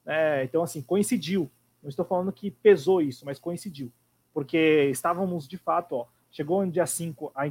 [0.06, 1.50] É, então, assim, coincidiu.
[1.82, 3.92] Não estou falando que pesou isso, mas coincidiu.
[4.32, 7.42] Porque estávamos, de fato, ó, chegou no dia 5, a,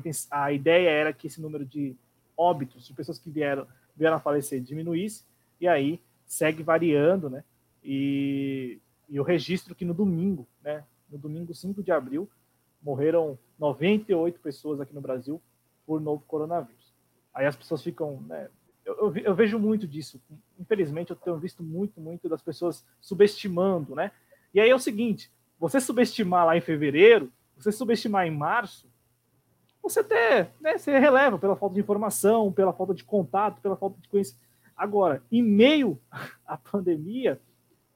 [0.43, 1.95] a ideia era que esse número de
[2.35, 5.25] óbitos, de pessoas que vieram, vieram a falecer, diminuísse,
[5.59, 7.43] e aí segue variando, né?
[7.83, 8.79] E,
[9.09, 10.83] e o registro que no domingo, né?
[11.09, 12.29] No domingo 5 de abril,
[12.81, 15.41] morreram 98 pessoas aqui no Brasil
[15.85, 16.93] por novo coronavírus.
[17.33, 18.49] Aí as pessoas ficam, né,
[18.85, 20.21] eu, eu, eu, vejo muito disso.
[20.59, 24.11] Infelizmente, eu tenho visto muito, muito das pessoas subestimando, né?
[24.53, 28.89] E aí é o seguinte: você subestimar lá em fevereiro, você subestimar em março,
[29.81, 33.99] você até né, você releva pela falta de informação, pela falta de contato, pela falta
[33.99, 34.45] de conhecimento.
[34.75, 35.99] Agora, em meio
[36.45, 37.39] à pandemia,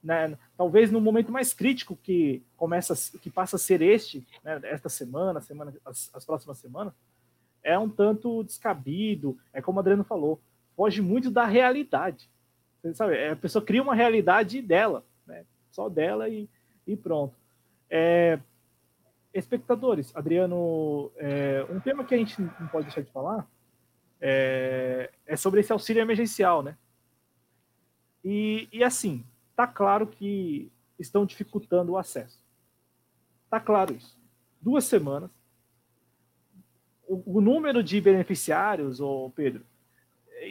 [0.02, 4.88] né, talvez no momento mais crítico que começa, que passa a ser este, né, esta
[4.88, 6.92] semana, semana as, as próximas semanas,
[7.62, 9.36] é um tanto descabido.
[9.52, 10.40] É como o Adriano falou,
[10.76, 12.30] foge muito da realidade.
[12.80, 15.04] Você sabe, a pessoa cria uma realidade dela?
[15.76, 16.48] Só dela e,
[16.86, 17.36] e pronto.
[17.90, 18.40] É,
[19.34, 23.46] espectadores, Adriano, é, um tema que a gente não pode deixar de falar
[24.18, 26.78] é, é sobre esse auxílio emergencial, né?
[28.24, 29.22] E, e assim,
[29.54, 32.42] tá claro que estão dificultando o acesso.
[33.50, 34.18] Tá claro isso.
[34.58, 35.30] Duas semanas.
[37.06, 39.62] O, o número de beneficiários, ô Pedro,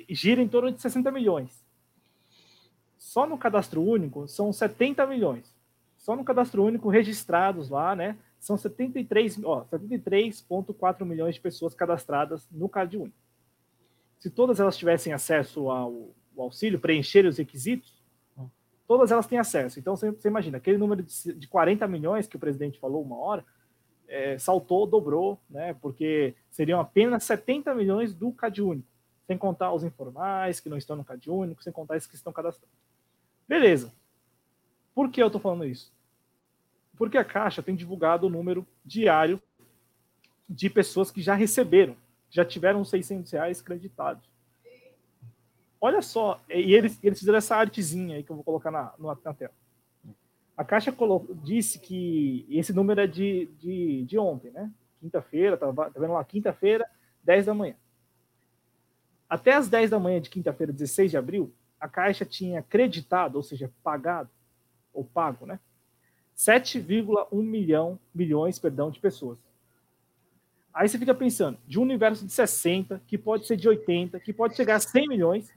[0.08, 1.65] gira em torno de 60 milhões.
[3.16, 5.56] Só no cadastro único são 70 milhões.
[5.98, 8.18] Só no cadastro único registrados lá, né?
[8.42, 13.16] São 73, ó, 73,4 milhões de pessoas cadastradas no Card Único.
[14.20, 18.04] Se todas elas tivessem acesso ao, ao auxílio, preencherem os requisitos,
[18.86, 19.80] todas elas têm acesso.
[19.80, 23.46] Então você, imagina, aquele número de, de 40 milhões que o presidente falou uma hora,
[24.10, 25.74] é, saltou, dobrou, né?
[25.76, 28.94] Porque seriam apenas 70 milhões do Cad Único
[29.26, 32.32] sem contar os informais que não estão no CAD único, sem contar esses que estão
[32.32, 32.76] cadastrados.
[33.48, 33.94] Beleza.
[34.94, 35.92] Por que eu estou falando isso?
[36.98, 39.42] Porque a Caixa tem divulgado o número diário
[40.48, 41.96] de pessoas que já receberam,
[42.30, 44.24] já tiveram 600 reais creditados.
[45.82, 49.34] Olha só, e eles, eles fizeram essa artezinha aí que eu vou colocar na, na
[49.34, 49.54] tela.
[50.58, 50.96] A Caixa
[51.44, 54.72] disse que esse número é de, de, de ontem, né?
[55.02, 56.24] Quinta-feira, tá, tá vendo lá?
[56.24, 56.90] Quinta-feira,
[57.24, 57.76] 10 da manhã.
[59.30, 63.44] Até as 10 da manhã de quinta-feira, 16 de abril, a Caixa tinha creditado, ou
[63.44, 64.30] seja, pagado,
[64.94, 65.60] ou pago, né?
[66.36, 69.38] 7,1 milhão, milhões perdão, de pessoas.
[70.74, 74.34] Aí você fica pensando, de um universo de 60, que pode ser de 80, que
[74.34, 75.54] pode chegar a 100 milhões,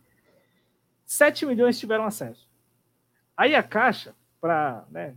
[1.05, 2.49] 7 milhões tiveram acesso.
[3.37, 5.17] Aí a Caixa, para né,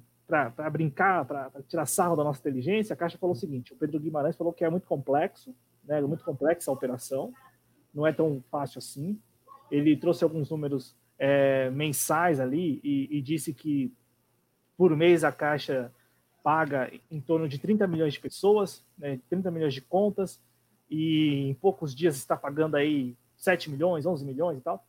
[0.71, 4.35] brincar, para tirar sarro da nossa inteligência, a Caixa falou o seguinte: o Pedro Guimarães
[4.35, 5.53] falou que é muito complexo,
[5.83, 7.33] né, muito complexa a operação,
[7.93, 9.19] não é tão fácil assim.
[9.71, 13.93] Ele trouxe alguns números é, mensais ali e, e, disse que
[14.77, 15.91] por mês a Caixa
[16.43, 20.41] paga em torno de 30 milhões de pessoas, né, 30 milhões de contas,
[20.89, 24.85] e em poucos dias está pagando aí 7 milhões, 11 milhões e tal.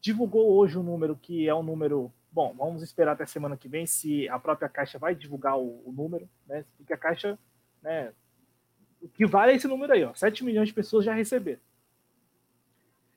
[0.00, 2.12] Divulgou hoje um número que é um número.
[2.30, 5.92] Bom, vamos esperar até semana que vem se a própria Caixa vai divulgar o, o
[5.92, 6.64] número, né?
[6.76, 7.38] Porque a Caixa,
[7.82, 8.12] né?
[9.00, 10.12] O que vale é esse número aí, ó.
[10.12, 11.60] 7 milhões de pessoas já receberam.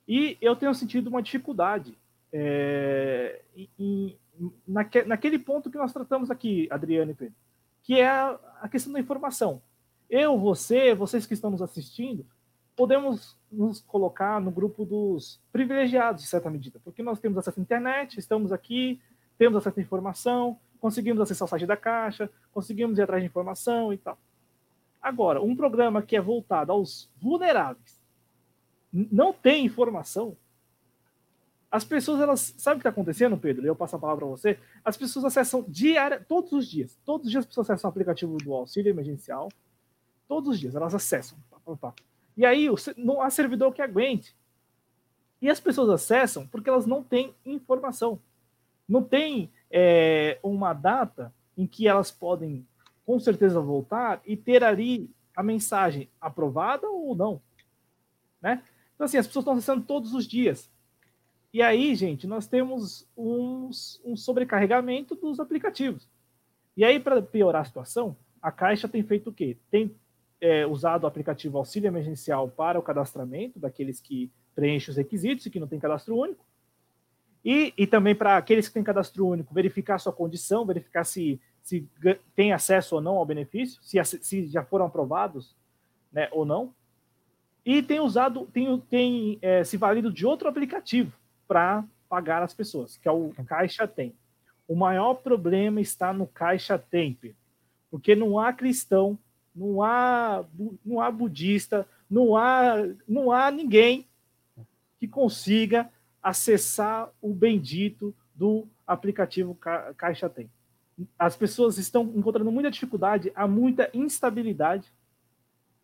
[0.07, 1.98] E eu tenho sentido uma dificuldade
[2.34, 3.41] é,
[3.78, 4.18] em,
[4.68, 7.36] naque, naquele ponto que nós tratamos aqui, Adriano e Pedro,
[7.84, 9.61] que é a, a questão da informação.
[10.10, 12.26] Eu, você, vocês que estão nos assistindo,
[12.76, 17.64] podemos nos colocar no grupo dos privilegiados, de certa medida, porque nós temos acesso à
[17.64, 18.99] internet, estamos aqui,
[19.38, 23.94] temos acesso à informação, conseguimos acessar o site da Caixa, conseguimos ir atrás de informação
[23.94, 24.18] e tal.
[25.02, 28.01] Agora, um programa que é voltado aos vulneráveis,
[28.92, 30.36] não tem informação,
[31.72, 32.54] as pessoas, elas.
[32.58, 33.66] Sabe o que está acontecendo, Pedro?
[33.66, 34.60] Eu passo a palavra para você.
[34.84, 37.00] As pessoas acessam diária, todos os dias.
[37.06, 39.50] Todos os dias as pessoas acessam o aplicativo do auxílio emergencial.
[40.28, 41.38] Todos os dias elas acessam.
[42.36, 44.36] E aí não há servidor que aguente.
[45.42, 48.20] E as pessoas acessam porque elas não têm informação.
[48.88, 52.68] Não tem é, uma data em que elas podem,
[53.06, 57.42] com certeza, voltar e ter ali a mensagem aprovada ou não,
[58.42, 58.62] né?
[59.02, 60.69] Então, assim, as pessoas estão acessando todos os dias.
[61.52, 63.72] E aí, gente, nós temos um
[64.15, 66.07] sobrecarregamento dos aplicativos.
[66.78, 69.57] E aí, para piorar a situação, a Caixa tem feito o quê?
[69.72, 69.95] Tem
[70.40, 75.49] é, usado o aplicativo Auxílio Emergencial para o cadastramento daqueles que preenchem os requisitos e
[75.49, 76.45] que não tem cadastro único.
[77.44, 81.90] E, e também para aqueles que têm cadastro único, verificar sua condição, verificar se, se
[82.36, 85.56] tem acesso ou não ao benefício, se, se já foram aprovados
[86.14, 86.72] né, ou não.
[87.66, 91.14] E tem usado, tem, tem é, se valido de outro aplicativo
[91.48, 94.14] para pagar as pessoas, que é o Caixa Tem.
[94.68, 97.18] O maior problema está no Caixa Tem,
[97.90, 99.18] porque não há cristão,
[99.56, 100.44] não há,
[100.84, 102.76] não há budista, não há,
[103.08, 104.08] não há ninguém
[105.00, 105.90] que consiga
[106.22, 109.58] acessar o bendito do aplicativo
[109.98, 110.50] Caixa Tem.
[111.18, 114.92] As pessoas estão encontrando muita dificuldade, há muita instabilidade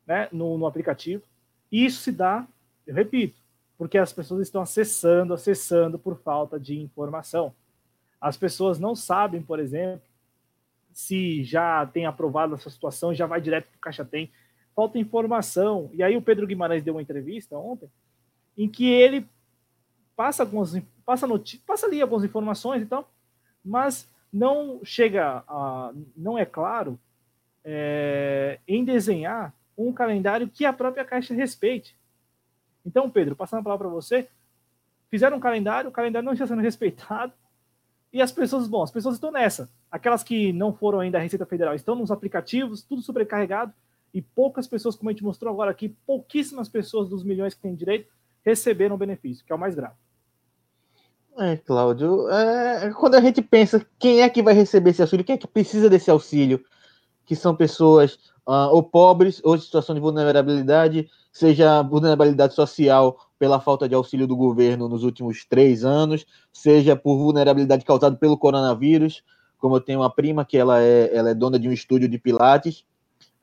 [0.06, 1.24] né, no, no aplicativo.
[1.72, 2.48] Isso se dá,
[2.86, 3.40] eu repito,
[3.78, 7.54] porque as pessoas estão acessando, acessando por falta de informação.
[8.20, 10.08] As pessoas não sabem, por exemplo,
[10.92, 14.32] se já tem aprovado essa situação, já vai direto para o Caixa Tem.
[14.76, 15.92] Falta informação.
[15.94, 17.90] E aí o Pedro Guimarães deu uma entrevista ontem
[18.58, 19.28] em que ele
[20.16, 20.74] passa algumas
[21.06, 21.28] passa,
[21.66, 23.08] passa ali algumas informações e tal,
[23.64, 27.00] mas não chega a não é claro
[27.64, 31.96] é, em desenhar um calendário que a própria Caixa respeite.
[32.86, 34.28] Então, Pedro, passando a palavra para você,
[35.10, 37.34] fizeram um calendário, o calendário não está sendo respeitado,
[38.12, 39.70] e as pessoas, bom, as pessoas estão nessa.
[39.92, 43.74] Aquelas que não foram ainda à Receita Federal estão nos aplicativos, tudo sobrecarregado,
[44.14, 47.76] e poucas pessoas, como a gente mostrou agora aqui, pouquíssimas pessoas dos milhões que têm
[47.76, 48.10] direito
[48.44, 49.96] receberam o benefício, que é o mais grave.
[51.38, 55.36] É, Cláudio, é, quando a gente pensa quem é que vai receber esse auxílio, quem
[55.36, 56.64] é que precisa desse auxílio,
[57.26, 58.18] que são pessoas
[58.48, 64.36] uh, ou pobres ou situação de vulnerabilidade, seja vulnerabilidade social pela falta de auxílio do
[64.36, 69.22] governo nos últimos três anos, seja por vulnerabilidade causada pelo coronavírus,
[69.60, 72.18] como eu tenho uma prima que ela é, ela é dona de um estúdio de
[72.18, 72.86] pilates,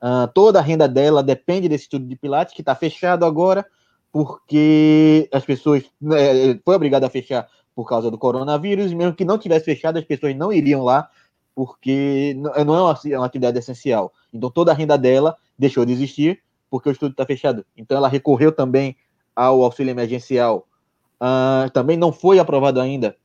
[0.01, 3.65] uh, toda a renda dela depende desse estúdio de pilates, que está fechado agora,
[4.11, 9.25] porque as pessoas né, foi obrigada a fechar por causa do coronavírus, e mesmo que
[9.25, 11.09] não tivesse fechado, as pessoas não iriam lá,
[11.55, 14.13] porque não é uma, é uma atividade essencial.
[14.31, 17.65] Então toda a renda dela deixou de existir porque o estúdio está fechado.
[17.75, 18.97] Então ela recorreu também
[19.33, 20.67] ao auxílio emergencial.
[21.15, 23.15] Uh, também não foi aprovado ainda.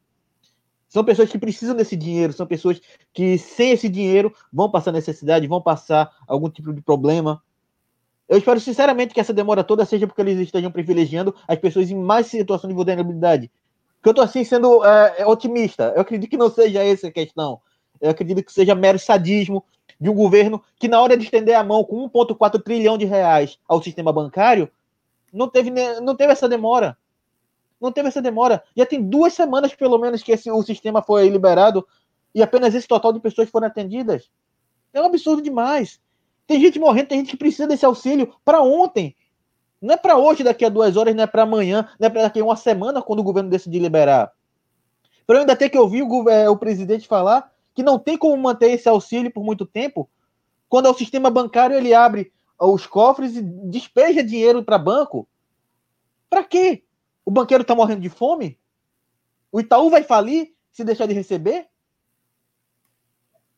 [0.89, 2.81] São pessoas que precisam desse dinheiro, são pessoas
[3.12, 7.43] que sem esse dinheiro vão passar necessidade, vão passar algum tipo de problema.
[8.28, 11.97] Eu espero sinceramente que essa demora toda seja porque eles estejam privilegiando as pessoas em
[11.97, 13.51] mais situação de vulnerabilidade.
[14.02, 15.93] Que eu tô assim sendo é, otimista.
[15.94, 17.61] Eu acredito que não seja essa a questão.
[18.01, 19.64] Eu acredito que seja mero sadismo
[20.01, 23.59] de um governo que, na hora de estender a mão com 1,4 trilhão de reais
[23.68, 24.70] ao sistema bancário,
[25.32, 25.70] não teve,
[26.01, 26.97] não teve essa demora.
[27.81, 28.62] Não teve essa demora.
[28.77, 31.86] Já tem duas semanas, pelo menos, que esse, o sistema foi liberado
[32.35, 34.31] e apenas esse total de pessoas foram atendidas.
[34.93, 36.01] É um absurdo demais.
[36.47, 39.14] Tem gente morrendo, tem gente que precisa desse auxílio para ontem.
[39.81, 42.22] Não é para hoje, daqui a duas horas, não é para amanhã, não é para
[42.22, 44.32] daqui a uma semana, quando o governo decidir liberar.
[45.27, 48.36] Para eu ainda ter que ouvir o, é, o presidente falar que não tem como
[48.36, 50.09] manter esse auxílio por muito tempo,
[50.68, 55.26] quando é o sistema bancário ele abre os cofres e despeja dinheiro para banco.
[56.28, 56.84] Para quê?
[57.24, 58.59] O banqueiro está morrendo de fome?
[59.51, 61.68] O Itaú vai falir se deixar de receber?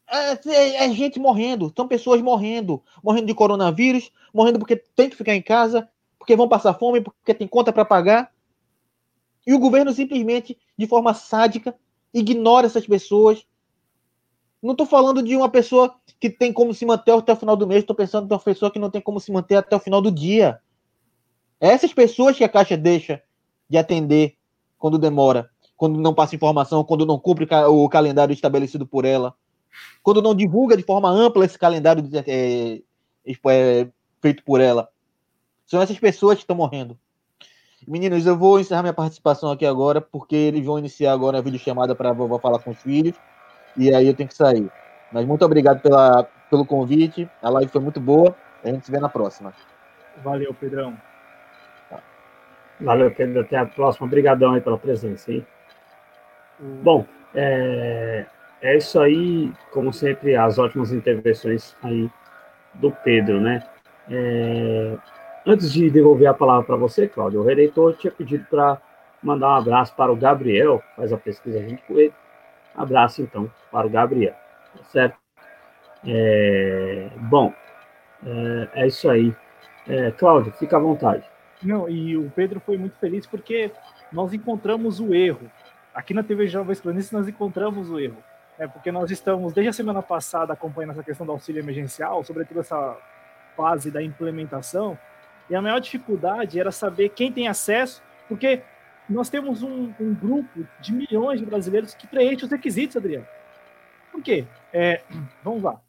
[0.07, 5.17] É, é, é, gente morrendo, são pessoas morrendo, morrendo de coronavírus, morrendo porque tem que
[5.17, 8.31] ficar em casa, porque vão passar fome, porque tem conta para pagar.
[9.47, 11.75] E o governo simplesmente, de forma sádica,
[12.13, 13.47] ignora essas pessoas.
[14.63, 17.67] Não estou falando de uma pessoa que tem como se manter até o final do
[17.67, 20.01] mês, estou pensando em uma pessoa que não tem como se manter até o final
[20.01, 20.61] do dia.
[21.61, 23.21] É essas pessoas que a Caixa deixa
[23.69, 24.37] de atender
[24.79, 29.35] quando demora, quando não passa informação, quando não cumpre o calendário estabelecido por ela,
[30.03, 32.83] quando não divulga de forma ampla esse calendário é,
[33.27, 33.89] é,
[34.21, 34.89] feito por ela.
[35.67, 36.97] São essas pessoas que estão morrendo.
[37.87, 41.97] Meninos, eu vou encerrar minha participação aqui agora, porque eles vão iniciar agora a videochamada
[41.97, 43.17] para a vovó falar com os filhos,
[43.77, 44.71] e aí eu tenho que sair.
[45.13, 48.35] Mas muito obrigado pela, pelo convite, a live foi muito boa,
[48.65, 49.53] a gente se vê na próxima.
[50.23, 50.97] Valeu, Pedrão.
[52.81, 54.07] Valeu, Pedro, até a próxima.
[54.07, 55.47] Obrigadão aí pela presença, hein?
[56.61, 56.81] Hum.
[56.83, 58.27] Bom, é,
[58.61, 62.11] é isso aí, como sempre, as ótimas intervenções aí
[62.75, 63.63] do Pedro, né?
[64.11, 64.97] É,
[65.45, 68.81] Antes de devolver a palavra para você, Cláudio, o releitor tinha pedido para
[69.21, 72.15] mandar um abraço para o Gabriel, faz a pesquisa junto com ele.
[72.75, 74.35] Abraço, então, para o Gabriel,
[74.77, 75.17] tá certo?
[76.07, 77.53] É, bom,
[78.25, 79.35] É, é isso aí.
[79.89, 81.25] É, Cláudio, fica à vontade.
[81.63, 83.71] Não, e o Pedro foi muito feliz porque
[84.13, 85.51] nós encontramos o erro.
[85.95, 88.23] Aqui na TV Jovens Cronistas nós encontramos o erro.
[88.59, 92.61] É porque nós estamos, desde a semana passada, acompanhando essa questão do auxílio emergencial, sobretudo
[92.61, 92.97] essa
[93.57, 94.99] fase da implementação,
[95.51, 98.63] e a maior dificuldade era saber quem tem acesso, porque
[99.13, 103.27] nós temos um, um grupo de milhões de brasileiros que preenche os requisitos, Adriano.
[104.11, 104.45] Por quê?
[104.73, 105.03] É,
[105.43, 105.81] vamos lá.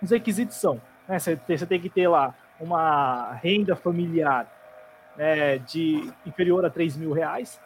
[0.00, 4.50] Os requisitos são, né, você, você tem que ter lá uma renda familiar
[5.16, 7.60] né, de inferior a 3 mil reais.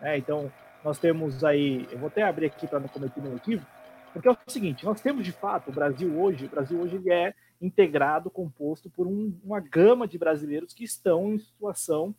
[0.00, 0.50] Né, então,
[0.84, 3.70] nós temos aí, eu vou até abrir aqui para não cometer nenhum equívoco,
[4.12, 7.12] porque é o seguinte, nós temos de fato, o Brasil hoje, o Brasil hoje ele
[7.12, 12.14] é integrado, composto por um, uma gama de brasileiros que estão em situação,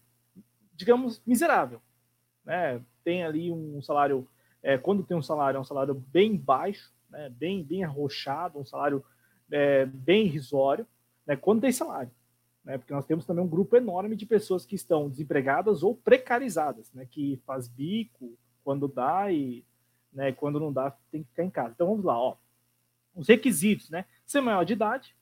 [0.73, 1.81] digamos, miserável.
[2.45, 2.82] Né?
[3.03, 4.28] Tem ali um salário,
[4.61, 7.30] é, quando tem um salário, é um salário bem baixo, né?
[7.30, 9.03] bem, bem arrochado, um salário
[9.52, 10.88] é, bem irrisório,
[11.26, 11.36] né?
[11.36, 12.11] quando tem salário.
[12.64, 12.78] Né?
[12.78, 17.06] Porque nós temos também um grupo enorme de pessoas que estão desempregadas ou precarizadas, né?
[17.10, 19.65] que faz bico quando dá e
[20.14, 20.32] né?
[20.32, 21.72] Quando não dá, tem que ficar em casa.
[21.74, 22.38] Então vamos lá, ó.
[23.15, 24.06] Os requisitos, né?
[24.26, 25.15] Ser maior de idade,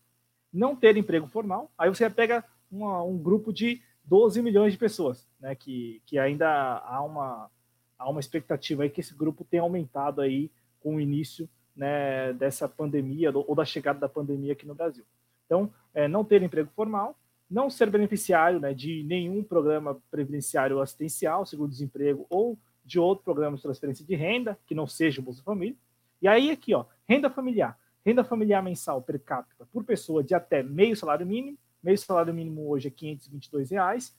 [0.51, 1.71] não ter emprego formal.
[1.77, 5.55] Aí você pega uma, um grupo de 12 milhões de pessoas, né?
[5.55, 6.47] Que, que ainda
[6.79, 7.49] há uma,
[7.97, 12.67] há uma expectativa aí que esse grupo tenha aumentado aí com o início né, dessa
[12.67, 15.05] pandemia ou da chegada da pandemia aqui no Brasil.
[15.45, 17.17] Então, é, não ter emprego formal,
[17.49, 23.61] não ser beneficiário né, de nenhum programa previdenciário assistencial, seguro-desemprego ou de outro programa de
[23.61, 25.75] transferência de renda, que não seja o Bolsa Família.
[26.21, 27.77] E aí, aqui, ó, renda familiar.
[28.05, 31.57] Renda familiar mensal per capita por pessoa de até meio salário mínimo.
[31.83, 34.15] Meio salário mínimo hoje é 522 reais,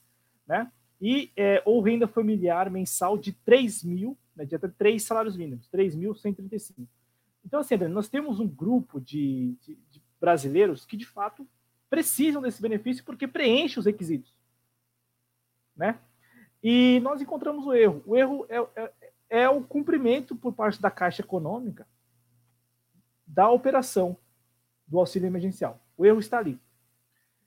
[0.47, 0.71] né?
[1.01, 5.67] E, é, ou renda familiar mensal de 3 mil, né, de até 3 salários mínimos,
[5.69, 6.87] 3.135.
[7.45, 11.45] Então, assim, nós temos um grupo de, de, de brasileiros que, de fato,
[11.89, 14.33] precisam desse benefício porque preenche os requisitos,
[15.75, 15.99] né?
[16.63, 18.01] E nós encontramos o erro.
[18.05, 18.93] O erro é, é,
[19.29, 21.85] é o cumprimento por parte da Caixa Econômica
[23.27, 24.15] da operação
[24.87, 25.83] do auxílio emergencial.
[25.97, 26.57] O erro está ali.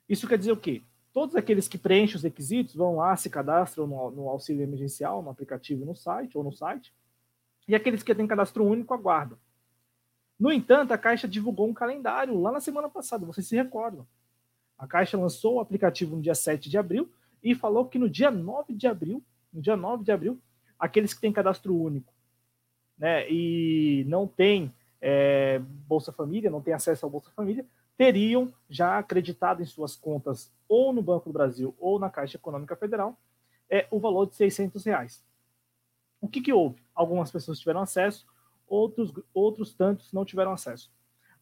[0.08, 0.82] Isso quer dizer o quê?
[1.12, 5.30] Todos aqueles que preenchem os requisitos vão lá, se cadastram no, no auxílio emergencial, no
[5.30, 6.92] aplicativo no site ou no site,
[7.66, 9.38] e aqueles que têm cadastro único aguardam.
[10.38, 14.06] No entanto, a Caixa divulgou um calendário lá na semana passada, vocês se recordam.
[14.78, 17.10] A Caixa lançou o aplicativo no dia 7 de abril
[17.42, 19.22] e falou que no dia 9 de abril,
[19.52, 20.38] no dia 9 de abril,
[20.78, 22.12] aqueles que têm cadastro único,
[22.98, 27.64] né, e não têm é, Bolsa Família, não têm acesso ao Bolsa Família,
[27.96, 32.76] teriam já acreditado em suas contas ou no Banco do Brasil ou na Caixa Econômica
[32.76, 33.18] Federal
[33.70, 35.24] é o valor de 600 reais.
[36.20, 36.82] O que, que houve?
[36.94, 38.26] Algumas pessoas tiveram acesso,
[38.66, 40.90] outros, outros tantos não tiveram acesso.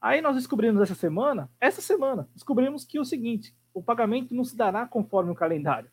[0.01, 4.45] Aí nós descobrimos essa semana, essa semana, descobrimos que é o seguinte, o pagamento não
[4.45, 5.91] se dará conforme o calendário.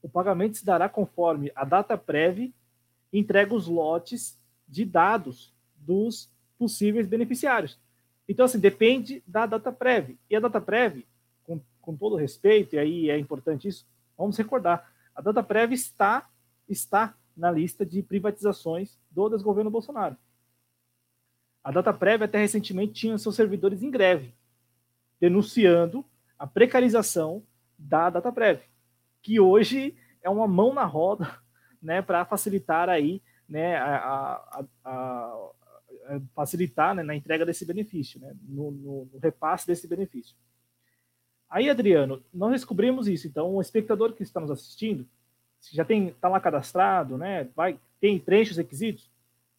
[0.00, 2.52] O pagamento se dará conforme a data prévia
[3.12, 7.78] entrega os lotes de dados dos possíveis beneficiários.
[8.28, 10.16] Então, assim, depende da data prévia.
[10.28, 11.02] E a data prévia,
[11.44, 13.86] com, com todo respeito, e aí é importante isso,
[14.16, 16.28] vamos recordar, a data prévia está,
[16.68, 20.16] está na lista de privatizações do desgoverno Bolsonaro.
[21.64, 24.34] A data prévia até recentemente tinha seus servidores em greve,
[25.20, 26.04] denunciando
[26.38, 27.42] a precarização
[27.76, 28.64] da data prévia,
[29.22, 31.38] que hoje é uma mão na roda,
[31.82, 35.50] né, para facilitar aí, né, a, a, a,
[36.34, 40.34] facilitar né, na entrega desse benefício, né, no, no, no, repasse desse benefício.
[41.48, 43.26] Aí, Adriano, nós descobrimos isso.
[43.26, 45.06] Então, o espectador que está nos assistindo,
[45.72, 49.10] já tem está lá cadastrado, né, vai tem preenche os requisitos,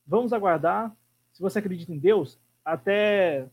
[0.06, 0.96] vamos aguardar.
[1.34, 3.48] Se você acredita em Deus, até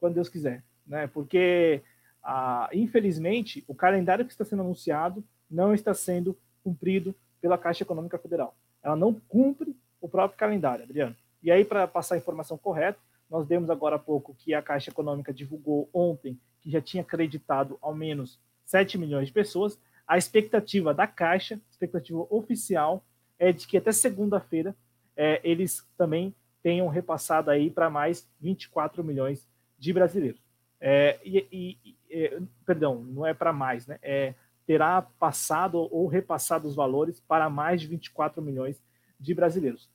[0.00, 1.06] quando Deus quiser, né?
[1.06, 1.82] Porque
[2.22, 8.16] ah, infelizmente, o calendário que está sendo anunciado não está sendo cumprido pela Caixa Econômica
[8.18, 8.54] Federal.
[8.82, 11.16] Ela não cumpre o próprio calendário, Adriano.
[11.42, 12.98] E aí, para passar a informação correta,
[13.28, 17.78] nós demos agora há pouco que a Caixa Econômica divulgou ontem que já tinha acreditado
[17.80, 19.78] ao menos 7 milhões de pessoas.
[20.06, 23.04] A expectativa da Caixa, expectativa oficial,
[23.38, 24.76] é de que até segunda-feira
[25.16, 29.48] é, eles também tenham repassado aí para mais 24 milhões
[29.78, 30.40] de brasileiros.
[30.80, 31.46] É, e,
[31.84, 33.98] e, é, perdão, não é para mais, né?
[34.02, 34.34] É,
[34.66, 38.80] terá passado ou repassado os valores para mais de 24 milhões
[39.18, 39.90] de brasileiros.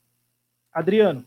[0.71, 1.25] Adriano,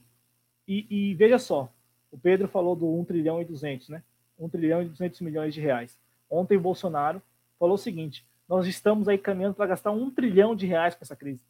[0.73, 1.69] e, e, veja só,
[2.13, 4.05] o Pedro falou do 1 trilhão e 200, né?
[4.39, 5.99] 1 trilhão e 200 milhões de reais.
[6.31, 7.21] Ontem o Bolsonaro
[7.59, 11.17] falou o seguinte: nós estamos aí caminhando para gastar 1 trilhão de reais com essa
[11.17, 11.43] crise.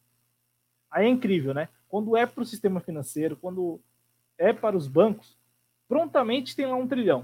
[0.89, 1.69] Aí é incrível, né?
[1.87, 3.79] Quando é para o sistema financeiro, quando
[4.39, 5.37] é para os bancos,
[5.87, 7.23] prontamente tem lá um trilhão.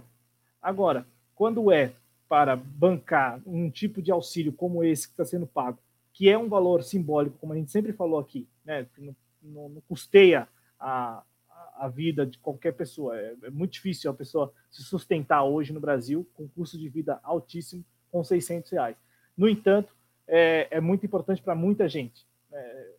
[0.62, 1.04] Agora,
[1.34, 1.94] quando é
[2.30, 5.80] para bancar um tipo de auxílio como esse que está sendo pago,
[6.14, 8.86] que é um valor simbólico, como a gente sempre falou aqui, né?
[8.98, 10.48] não, não, não custeia
[10.80, 11.24] a,
[11.80, 13.18] a vida de qualquer pessoa.
[13.18, 17.20] É, é, muito difícil a pessoa se sustentar hoje no Brasil com custo de vida
[17.24, 18.98] altíssimo, com 600 reais.
[19.38, 19.94] No entanto,
[20.28, 22.26] é, é muito importante para muita gente.
[22.52, 22.94] É,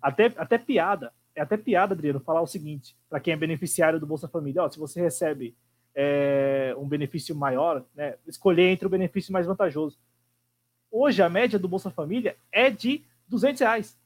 [0.00, 4.06] até, até piada, é até piada, Adriano, falar o seguinte, para quem é beneficiário do
[4.06, 5.56] Bolsa Família, ó, se você recebe
[5.94, 9.98] é, um benefício maior, né, escolher entre o benefício mais vantajoso.
[10.90, 13.98] Hoje, a média do Bolsa Família é de 200 reais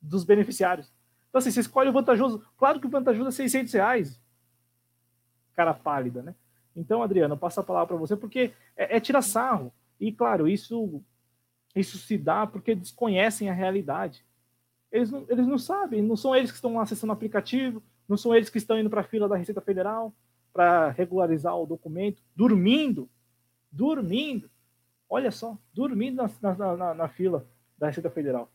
[0.00, 0.92] dos beneficiários.
[1.28, 2.42] Então, assim, você escolhe o vantajoso.
[2.56, 4.20] Claro que o vantajoso é 600 reais.
[5.54, 6.34] Cara pálida, né?
[6.74, 9.72] Então, Adriano, eu passo a palavra para você, porque é, é tirar sarro.
[10.00, 11.02] E, claro, isso,
[11.74, 14.24] isso se dá porque desconhecem a realidade.
[14.90, 18.34] Eles não, eles não sabem, não são eles que estão acessando o aplicativo, não são
[18.34, 20.14] eles que estão indo para a fila da Receita Federal
[20.52, 23.08] para regularizar o documento, dormindo,
[23.70, 24.50] dormindo,
[25.08, 27.46] olha só, dormindo na, na, na, na fila
[27.76, 28.50] da Receita Federal.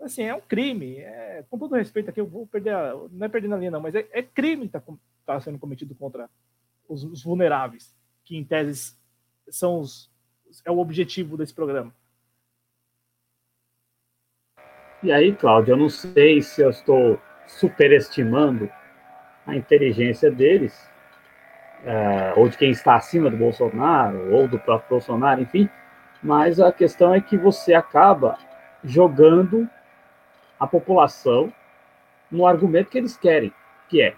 [0.00, 0.98] Assim, é um crime.
[0.98, 3.80] É, com todo respeito aqui, eu vou perder, a, não é perder na linha não,
[3.80, 4.92] mas é, é crime que está
[5.26, 6.28] tá sendo cometido contra
[6.88, 7.94] os, os vulneráveis,
[8.24, 8.96] que em tese
[9.48, 10.10] são os,
[10.64, 11.92] é o objetivo desse programa.
[15.02, 18.68] E aí, Cláudio, eu não sei se eu estou superestimando
[19.46, 20.88] a inteligência deles,
[21.84, 25.68] é, ou de quem está acima do Bolsonaro, ou do próprio Bolsonaro, enfim,
[26.22, 28.36] mas a questão é que você acaba
[28.82, 29.68] jogando
[30.58, 31.52] a população
[32.30, 33.52] no argumento que eles querem,
[33.88, 34.14] que é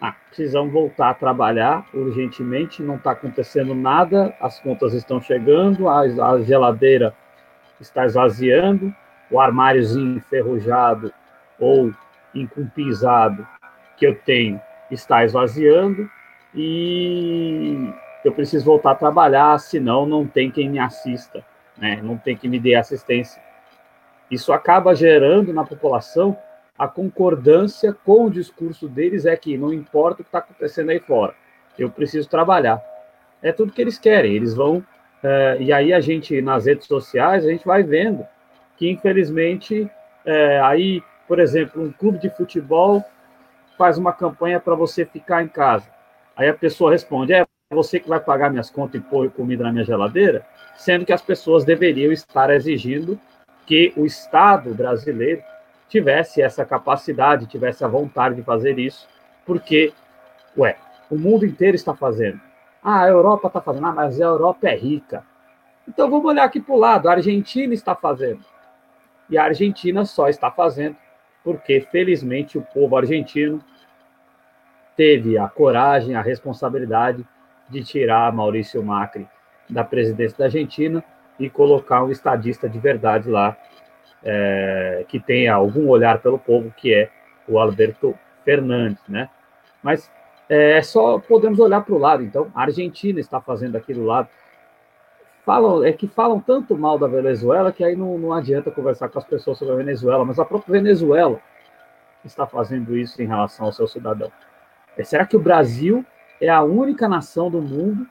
[0.00, 6.00] ah, precisamos voltar a trabalhar urgentemente, não está acontecendo nada, as contas estão chegando, a,
[6.00, 7.12] a geladeira
[7.80, 8.94] está esvaziando,
[9.30, 11.12] o armáriozinho enferrujado
[11.58, 11.92] ou
[12.32, 13.46] encumpizado
[13.96, 14.60] que eu tenho
[14.90, 16.08] está esvaziando
[16.54, 17.92] e
[18.24, 21.44] eu preciso voltar a trabalhar, senão não tem quem me assista,
[21.76, 22.00] né?
[22.02, 23.42] não tem quem me dê assistência.
[24.30, 26.36] Isso acaba gerando na população
[26.78, 31.00] a concordância com o discurso deles é que não importa o que está acontecendo aí
[31.00, 31.34] fora,
[31.76, 32.80] eu preciso trabalhar.
[33.42, 34.84] É tudo que eles querem, eles vão.
[35.22, 38.24] É, e aí a gente, nas redes sociais, a gente vai vendo
[38.76, 39.90] que, infelizmente,
[40.24, 43.04] é, aí, por exemplo, um clube de futebol
[43.76, 45.88] faz uma campanha para você ficar em casa.
[46.36, 49.72] Aí a pessoa responde: é você que vai pagar minhas contas e pôr comida na
[49.72, 50.46] minha geladeira?
[50.76, 53.18] Sendo que as pessoas deveriam estar exigindo
[53.68, 55.42] que o Estado brasileiro
[55.90, 59.06] tivesse essa capacidade, tivesse a vontade de fazer isso,
[59.44, 59.92] porque,
[60.56, 60.78] ué,
[61.10, 62.40] o mundo inteiro está fazendo.
[62.82, 65.22] Ah, a Europa está fazendo, ah, mas a Europa é rica.
[65.86, 68.40] Então vamos olhar aqui para o lado, a Argentina está fazendo.
[69.28, 70.96] E a Argentina só está fazendo
[71.44, 73.62] porque, felizmente, o povo argentino
[74.96, 77.22] teve a coragem, a responsabilidade
[77.68, 79.28] de tirar Maurício Macri
[79.68, 81.04] da presidência da Argentina
[81.38, 83.56] e colocar um estadista de verdade lá,
[84.22, 87.10] é, que tenha algum olhar pelo povo, que é
[87.46, 89.28] o Alberto Fernandes, né?
[89.82, 90.10] Mas
[90.48, 92.22] é só podemos olhar para o lado.
[92.22, 94.28] Então, a Argentina está fazendo aqui do lado
[95.48, 99.18] falam, é que falam tanto mal da Venezuela que aí não, não adianta conversar com
[99.18, 101.40] as pessoas sobre a Venezuela, mas a própria Venezuela
[102.22, 104.30] está fazendo isso em relação ao seu cidadão.
[104.94, 106.04] É, será que o Brasil
[106.38, 108.06] é a única nação do mundo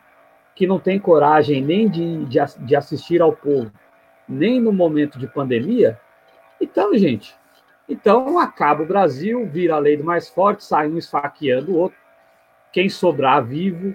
[0.58, 3.72] que não tem coragem nem de, de, de assistir ao povo,
[4.28, 6.00] nem no momento de pandemia?
[6.60, 7.36] Então, gente,
[7.88, 12.00] então acaba o Brasil, vira a lei do mais forte, sai um esfaqueando o outro.
[12.74, 13.94] Quem sobrar vivo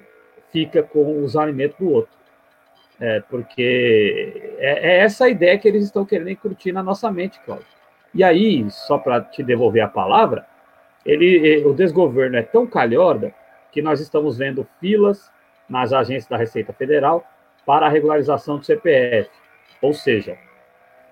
[0.52, 2.12] fica com os alimentos do outro.
[3.00, 7.66] É, porque é, é, essa ideia que eles estão querendo curtir na nossa mente, Cláudio.
[8.14, 10.46] E aí, só para te devolver a palavra,
[11.04, 13.34] ele, o desgoverno é tão calhorda
[13.72, 15.32] que nós estamos vendo filas
[15.72, 17.24] nas agências da Receita Federal
[17.64, 19.30] para a regularização do CPF.
[19.80, 20.36] Ou seja,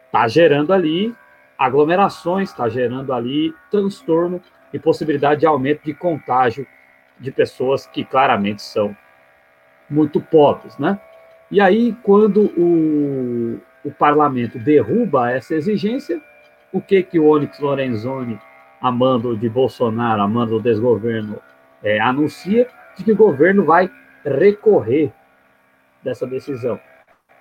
[0.05, 1.15] está gerando ali
[1.59, 6.66] aglomerações, está gerando ali transtorno e possibilidade de aumento de contágio
[7.19, 8.95] de pessoas que claramente são
[9.89, 11.01] muito pobres, né?
[11.51, 16.20] E aí, quando o, o parlamento derruba essa exigência,
[16.70, 18.39] o que que o Onyx Lorenzoni,
[18.81, 21.41] amando de Bolsonaro, amando do desgoverno,
[21.82, 22.69] é, anuncia?
[22.97, 23.91] De que o governo vai
[24.25, 25.13] recorrer
[26.03, 26.79] dessa decisão.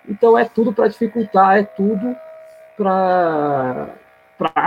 [0.07, 2.15] Então, é tudo para dificultar, é tudo
[2.77, 3.91] para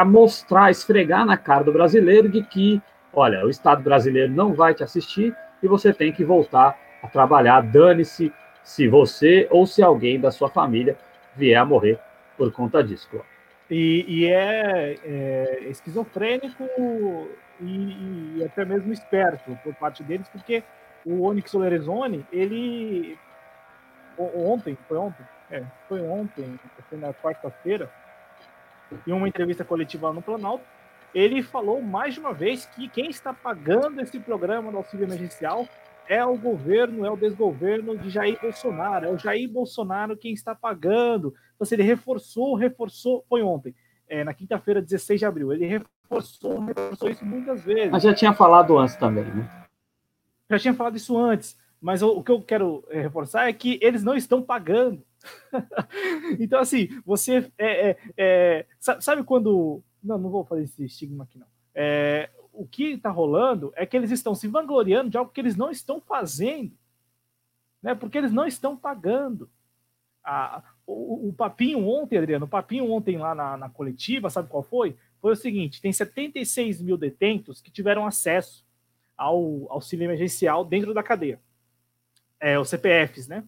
[0.05, 2.81] mostrar, esfregar na cara do brasileiro de que,
[3.13, 7.63] olha, o Estado brasileiro não vai te assistir e você tem que voltar a trabalhar,
[7.63, 8.33] dane-se
[8.63, 10.97] se você ou se alguém da sua família
[11.35, 11.99] vier a morrer
[12.37, 13.09] por conta disso.
[13.71, 16.69] E, e é, é, esquizofrênico
[17.61, 20.63] e, e, até mesmo esperto por parte deles, porque
[21.05, 23.19] o Onyx Lorenzoni, ele
[24.19, 25.25] ontem, foi ontem?
[25.51, 26.59] É, foi ontem,
[26.89, 27.91] foi na quarta-feira,
[29.07, 30.65] em uma entrevista coletiva no Planalto,
[31.15, 35.69] ele falou mais de uma vez que quem está pagando esse programa do auxílio emergencial
[36.09, 40.55] é o governo, é o desgoverno de Jair Bolsonaro, é o Jair Bolsonaro quem está
[40.55, 41.35] pagando.
[41.55, 43.75] Então, se ele reforçou, reforçou, foi ontem,
[44.09, 47.91] é, na quinta-feira, 16 de abril, ele reforçou, reforçou isso muitas vezes.
[47.91, 49.62] Mas já tinha falado antes também, né?
[50.53, 53.79] Já tinha falado isso antes, mas o, o que eu quero é, reforçar é que
[53.81, 55.03] eles não estão pagando.
[56.39, 59.83] então, assim, você é, é, é, sabe quando.
[60.05, 61.47] Não, não vou fazer esse estigma aqui, não.
[61.75, 65.57] É, o que está rolando é que eles estão se vangloriando de algo que eles
[65.57, 66.77] não estão fazendo,
[67.83, 67.95] né?
[67.95, 69.49] Porque eles não estão pagando.
[70.23, 74.63] A, o, o, papinho ontem, Adriano, o papinho ontem lá na, na, coletiva, sabe qual
[74.63, 74.99] foi?
[75.19, 78.67] Foi o seguinte: tem 76 mil detentos que tiveram acesso
[79.23, 81.41] ao auxílio emergencial dentro da cadeia.
[82.41, 83.45] É, os CPFs, né?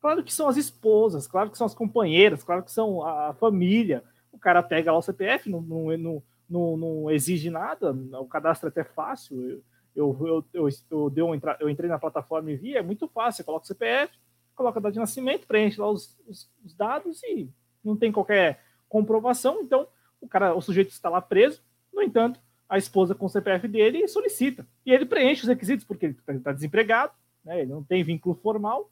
[0.00, 4.02] Claro que são as esposas, claro que são as companheiras, claro que são a família.
[4.32, 8.70] O cara pega lá o CPF, não, não, não, não, exige nada, o cadastro é
[8.70, 9.42] até fácil.
[9.42, 9.62] Eu,
[9.94, 13.44] eu, eu, eu, eu, eu entrei na plataforma e vi, é muito fácil.
[13.44, 14.14] Coloca o CPF,
[14.54, 17.50] coloca a data de nascimento, preenche lá os, os, os, dados e
[17.84, 19.60] não tem qualquer comprovação.
[19.60, 19.86] Então,
[20.18, 21.62] o cara, o sujeito está lá preso.
[21.92, 22.40] No entanto,
[22.70, 24.66] a esposa com o CPF dele solicita.
[24.86, 27.12] E ele preenche os requisitos, porque ele está tá desempregado,
[27.44, 27.60] né?
[27.60, 28.88] ele não tem vínculo formal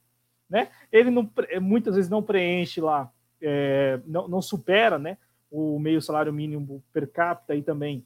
[0.49, 0.71] né?
[0.91, 1.31] Ele não,
[1.61, 5.19] muitas vezes não preenche lá, é, não, não, supera, né?
[5.51, 8.05] O meio salário mínimo per capita e também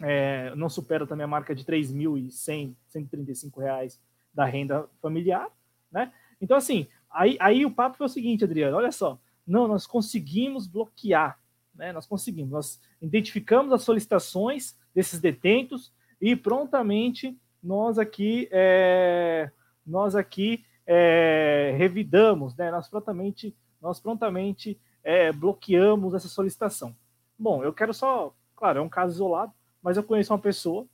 [0.00, 4.00] é, não supera também a marca de 3.100, 135 reais
[4.32, 5.48] da renda familiar,
[5.90, 6.12] né?
[6.40, 10.66] Então, assim, aí, aí o papo foi o seguinte, Adriano, olha só, não, nós conseguimos
[10.66, 11.38] bloquear,
[11.74, 11.92] né?
[11.92, 19.50] Nós conseguimos, nós identificamos as solicitações desses detentos e prontamente nós aqui, é,
[19.86, 22.70] nós aqui é, revidamos, né?
[22.70, 26.94] nós prontamente, nós prontamente é, bloqueamos essa solicitação.
[27.38, 29.52] Bom, eu quero só, claro, é um caso isolado,
[29.82, 30.86] mas eu conheço uma pessoa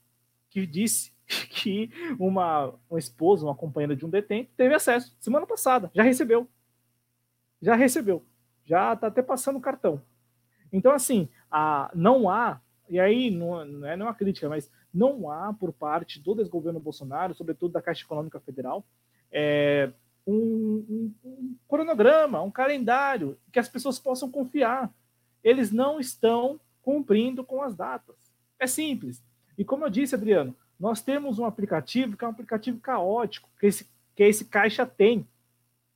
[0.50, 1.12] que disse
[1.50, 6.48] que uma, uma esposa, uma companheira de um detento, teve acesso semana passada, já recebeu.
[7.60, 8.24] Já recebeu.
[8.64, 10.02] Já está até passando o cartão.
[10.72, 15.52] Então, assim, a, não há, e aí não, não é uma crítica, mas não há
[15.52, 18.84] por parte do desgoverno Bolsonaro, sobretudo da Caixa Econômica Federal,
[19.30, 19.90] é,
[20.26, 24.92] um, um, um cronograma, um calendário que as pessoas possam confiar.
[25.42, 28.16] Eles não estão cumprindo com as datas.
[28.58, 29.22] É simples.
[29.56, 33.66] E como eu disse, Adriano, nós temos um aplicativo que é um aplicativo caótico, que
[33.66, 35.26] esse, que esse caixa tem.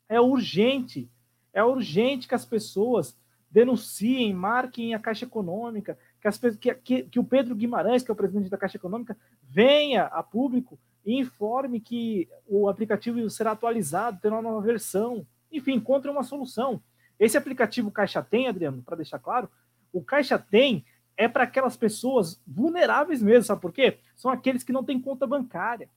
[0.09, 1.09] É urgente.
[1.53, 3.17] É urgente que as pessoas
[3.51, 8.15] denunciem, marquem a Caixa Econômica, que, as, que, que, que o Pedro Guimarães, que é
[8.15, 14.21] o presidente da Caixa Econômica, venha a público e informe que o aplicativo será atualizado,
[14.21, 15.27] terá uma nova versão.
[15.51, 16.83] Enfim, encontre uma solução.
[17.19, 19.49] Esse aplicativo Caixa Tem, Adriano, para deixar claro,
[19.93, 20.85] o Caixa Tem
[21.17, 23.99] é para aquelas pessoas vulneráveis mesmo, sabe por quê?
[24.17, 25.89] São aqueles que não têm conta bancária.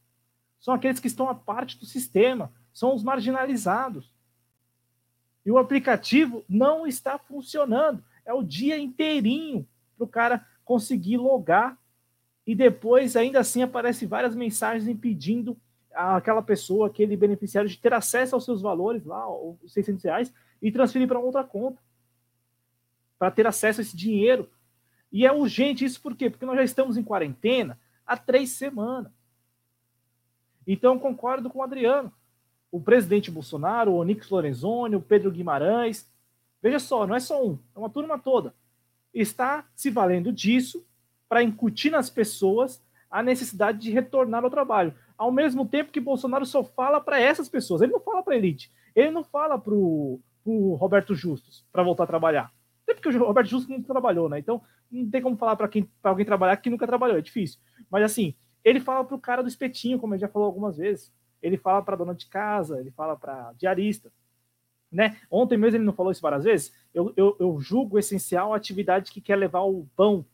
[0.59, 4.11] São aqueles que estão à parte do sistema, são os marginalizados.
[5.45, 8.03] E o aplicativo não está funcionando.
[8.25, 9.67] É o dia inteirinho
[9.97, 11.77] para o cara conseguir logar
[12.45, 15.57] e depois, ainda assim, aparece várias mensagens impedindo
[15.93, 20.71] aquela pessoa, aquele beneficiário, de ter acesso aos seus valores lá, os 600 reais, e
[20.71, 21.81] transferir para outra conta,
[23.17, 24.49] para ter acesso a esse dinheiro.
[25.11, 26.29] E é urgente isso por quê?
[26.29, 29.11] Porque nós já estamos em quarentena há três semanas.
[30.65, 32.11] Então, concordo com o Adriano.
[32.71, 36.11] O presidente Bolsonaro, o Onix Lorenzoni, o Pedro Guimarães,
[36.61, 38.55] veja só, não é só um, é uma turma toda.
[39.13, 40.85] Está se valendo disso
[41.29, 44.93] para incutir nas pessoas a necessidade de retornar ao trabalho.
[45.17, 48.37] Ao mesmo tempo que Bolsonaro só fala para essas pessoas, ele não fala para a
[48.37, 50.19] elite, ele não fala para o
[50.79, 52.51] Roberto Justus para voltar a trabalhar.
[52.83, 54.39] Até porque o Roberto Justus nunca trabalhou, né?
[54.39, 54.61] Então
[54.91, 57.59] não tem como falar para quem para alguém trabalhar que nunca trabalhou, é difícil.
[57.89, 61.13] Mas assim, ele fala para o cara do espetinho, como ele já falou algumas vezes.
[61.41, 64.11] Ele fala para dona de casa, ele fala para diarista.
[64.91, 65.17] Né?
[65.29, 66.73] Ontem mesmo ele não falou isso várias vezes.
[66.93, 70.25] Eu, eu, eu julgo essencial a atividade que quer levar o pão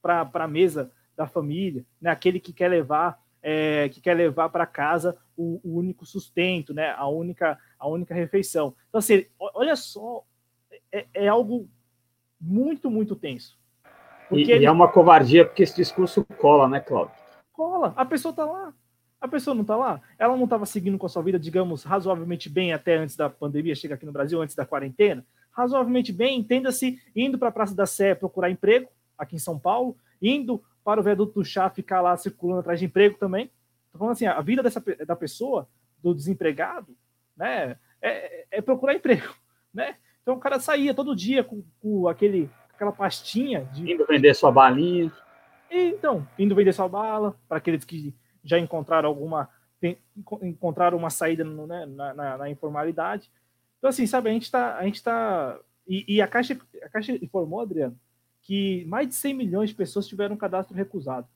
[0.00, 2.10] para a mesa da família, né?
[2.10, 6.94] aquele que quer levar é, que quer levar para casa o, o, único sustento, né?
[6.96, 8.74] a, única, a única refeição.
[8.88, 10.24] Então, assim, olha só,
[10.92, 11.68] é, é algo
[12.40, 13.58] muito, muito tenso.
[14.30, 14.64] E, ele...
[14.64, 17.14] e, é uma covardia porque esse discurso cola, né, Cláudio?
[17.52, 18.74] Cola, a pessoa está lá.
[19.20, 20.00] A pessoa não está lá?
[20.16, 23.74] Ela não estava seguindo com a sua vida, digamos, razoavelmente bem até antes da pandemia
[23.74, 25.26] chegar aqui no Brasil, antes da quarentena?
[25.50, 29.96] Razoavelmente bem, entenda-se, indo para a Praça da Sé procurar emprego, aqui em São Paulo,
[30.22, 33.50] indo para o viaduto do chá ficar lá circulando atrás de emprego também.
[33.86, 35.68] Estou falando assim, a vida dessa, da pessoa,
[36.02, 36.96] do desempregado,
[37.36, 39.34] né, é, é procurar emprego,
[39.74, 39.96] né?
[40.22, 43.90] Então o cara saía todo dia com, com aquele, aquela pastinha de.
[43.90, 45.10] Indo vender sua balinha.
[45.70, 48.14] Então, indo vender sua bala, para aqueles que
[48.44, 49.48] já encontraram alguma.
[49.80, 49.98] Tem,
[50.42, 53.30] encontraram uma saída no, né, na, na, na, informalidade.
[53.78, 54.76] Então, assim, sabe, a gente está.
[54.76, 57.98] A gente tá, e, e, a, Caixa, a Caixa informou, Adriano,
[58.42, 61.26] que mais de 100 milhões de pessoas tiveram um cadastro recusado.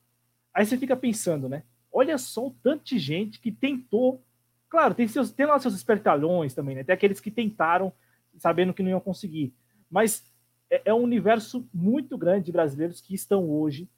[0.53, 1.63] Aí você fica pensando, né?
[1.91, 4.23] Olha só o tanto de gente que tentou.
[4.69, 6.83] Claro, tem, seus, tem lá seus espertalhões também, né?
[6.83, 7.93] Tem aqueles que tentaram
[8.37, 9.53] sabendo que não iam conseguir.
[9.89, 10.23] Mas
[10.69, 13.89] é, é um universo muito grande de brasileiros que estão hoje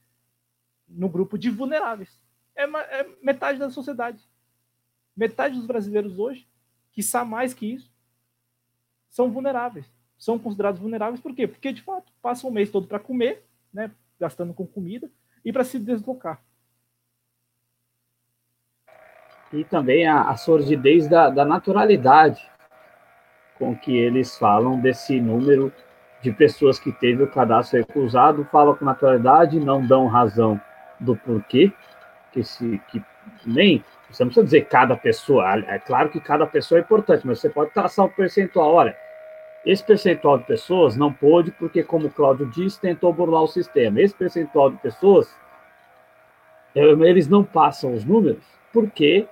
[0.88, 2.20] no grupo de vulneráveis.
[2.56, 4.22] É, é metade da sociedade.
[5.16, 6.48] Metade dos brasileiros hoje,
[6.92, 7.95] que sabe mais que isso,
[9.16, 9.90] são vulneráveis.
[10.18, 11.48] São considerados vulneráveis por quê?
[11.48, 13.90] Porque, de fato, passam o mês todo para comer, né,
[14.20, 15.10] gastando com comida,
[15.44, 16.42] e para se deslocar.
[19.54, 22.46] E também a, a sordidez da, da naturalidade
[23.58, 25.72] com que eles falam desse número
[26.22, 30.60] de pessoas que teve o cadastro recusado, falam com naturalidade, não dão razão
[31.00, 31.72] do porquê,
[32.34, 33.02] que, se, que
[33.46, 37.40] nem você não precisa dizer cada pessoa, é claro que cada pessoa é importante, mas
[37.40, 38.74] você pode traçar um percentual.
[38.74, 39.05] Olha,
[39.66, 44.00] esse percentual de pessoas não pôde, porque, como o Cláudio disse, tentou burlar o sistema.
[44.00, 45.34] Esse percentual de pessoas,
[46.76, 49.28] eles não passam os números, porque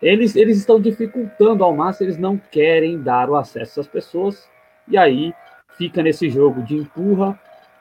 [0.00, 4.48] eles, eles estão dificultando ao máximo, eles não querem dar o acesso às pessoas,
[4.86, 5.34] e aí
[5.76, 7.38] fica nesse jogo de empurra,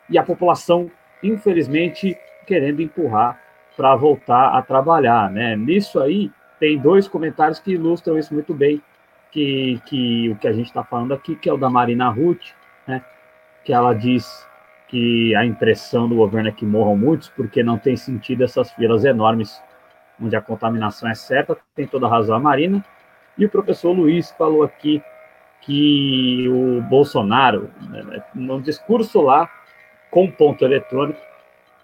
[0.09, 0.89] e a população,
[1.21, 2.17] infelizmente,
[2.47, 3.39] querendo empurrar
[3.77, 5.55] para voltar a trabalhar, né?
[5.55, 8.81] Nisso aí tem dois comentários que ilustram isso muito bem,
[9.33, 12.51] que, que o que a gente está falando aqui, que é o da Marina Ruth,
[12.87, 13.03] né?
[13.65, 14.47] Que ela diz
[14.87, 19.03] que a impressão do governo é que morram muitos, porque não tem sentido essas filas
[19.03, 19.59] enormes
[20.21, 22.85] onde a contaminação é certa, tem toda a razão a Marina.
[23.35, 25.01] E o professor Luiz falou aqui
[25.61, 29.49] que o Bolsonaro, né, no discurso lá,
[30.11, 31.19] com ponto eletrônico,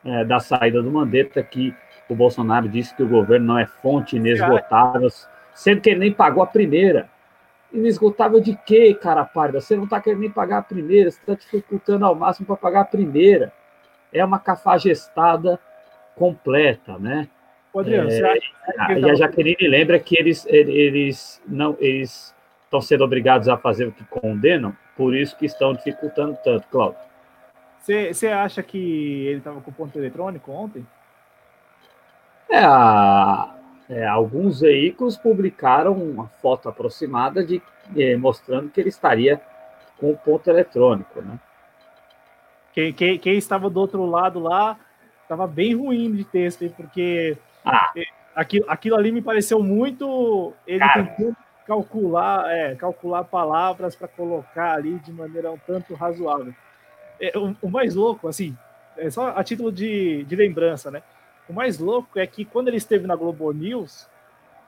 [0.05, 1.73] é, da saída do Mandetta, que
[2.07, 5.09] o Bolsonaro disse que o governo não é fonte inesgotável,
[5.53, 7.09] sendo que ele nem pagou a primeira.
[7.71, 9.61] Inesgotável de quê, cara párida?
[9.61, 12.81] Você não está querendo nem pagar a primeira, você está dificultando ao máximo para pagar
[12.81, 13.53] a primeira.
[14.11, 15.59] É uma cafajestada
[16.15, 17.27] completa, né?
[17.77, 23.47] Adriano, é, acha, e a Jaqueline lembra que eles, eles não eles estão sendo obrigados
[23.47, 26.99] a fazer o que condenam, por isso que estão dificultando tanto, Cláudio.
[27.79, 30.85] Você acha que ele estava com ponto eletrônico ontem?
[32.49, 33.55] É, a,
[33.89, 37.61] é, alguns veículos publicaram uma foto aproximada de
[37.97, 39.41] é, mostrando que ele estaria
[39.97, 41.39] com o ponto eletrônico, né?
[42.71, 44.77] Quem, quem, quem estava do outro lado lá
[45.23, 47.35] estava bem ruim de texto, porque
[47.65, 47.91] ah.
[47.95, 48.03] É,
[48.35, 51.03] aquilo, aquilo ali me pareceu muito ele Cara.
[51.03, 51.35] tentando
[51.65, 56.53] calcular, é, calcular palavras para colocar ali de maneira um tanto razoável.
[57.21, 58.57] É, o, o, mais louco, assim,
[58.97, 61.03] é só a título de, de lembrança, né?
[61.49, 64.07] O mais louco é que quando ele esteve na Globo News,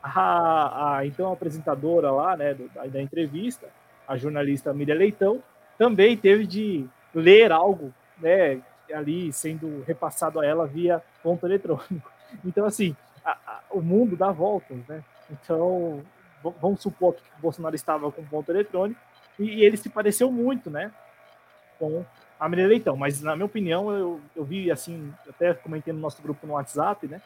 [0.01, 3.69] a, a então a apresentadora lá, né, da, da, entrevista,
[4.07, 5.43] a jornalista Miriam Leitão,
[5.77, 8.59] também teve de ler algo, né,
[8.91, 12.11] ali sendo repassado a ela via ponto eletrônico.
[12.45, 12.95] Então, assim,
[13.25, 15.03] a, a, o mundo dá voltas, né?
[15.29, 16.01] Então,
[16.61, 18.97] vamos supor que o Bolsonaro estava com ponto eletrônico
[19.37, 20.93] e, e ele se pareceu muito, né,
[21.77, 22.05] com
[22.41, 22.97] a Maria Leitão.
[22.97, 27.07] Mas, na minha opinião, eu, eu vi, assim, até comentei no nosso grupo no WhatsApp,
[27.07, 27.21] né,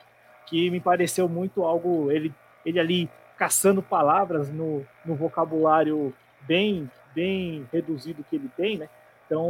[0.45, 2.33] que me pareceu muito algo, ele,
[2.65, 8.89] ele ali caçando palavras no, no vocabulário bem, bem reduzido que ele tem, né,
[9.25, 9.49] então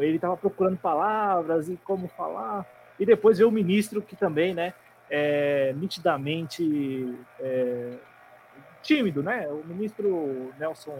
[0.00, 2.66] ele estava procurando palavras e como falar,
[3.00, 4.74] e depois veio o ministro que também, né,
[5.08, 7.94] é nitidamente é,
[8.82, 9.46] tímido, né?
[9.48, 10.98] O ministro Nelson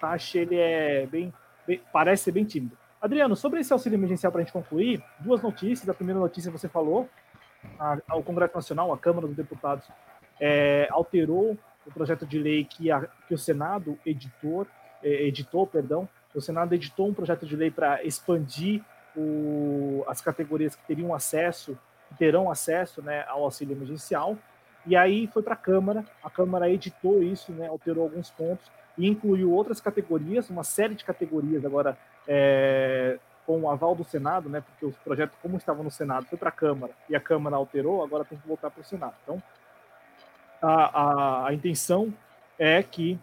[0.00, 1.32] Tache, ele é bem,
[1.66, 2.76] bem, parece ser bem tímido.
[3.04, 5.86] Adriano, sobre esse auxílio emergencial para a gente concluir, duas notícias.
[5.90, 7.06] A primeira notícia você falou,
[7.78, 9.86] a, o Congresso Nacional, a Câmara dos Deputados,
[10.40, 11.54] é, alterou
[11.86, 14.66] o projeto de lei que, a, que o Senado editor,
[15.02, 18.82] é, editou, perdão, o Senado editou um projeto de lei para expandir
[19.14, 21.78] o, as categorias que teriam acesso,
[22.08, 24.34] que terão acesso né, ao auxílio emergencial.
[24.86, 29.06] E aí foi para a Câmara, a Câmara editou isso, né, alterou alguns pontos e
[29.06, 34.62] incluiu outras categorias, uma série de categorias agora é, com o aval do Senado, né,
[34.62, 38.02] porque o projeto, como estava no Senado, foi para a Câmara e a Câmara alterou,
[38.02, 39.14] agora tem que voltar para o Senado.
[39.22, 39.42] Então,
[40.62, 42.12] a, a, a, intenção
[42.58, 43.18] é que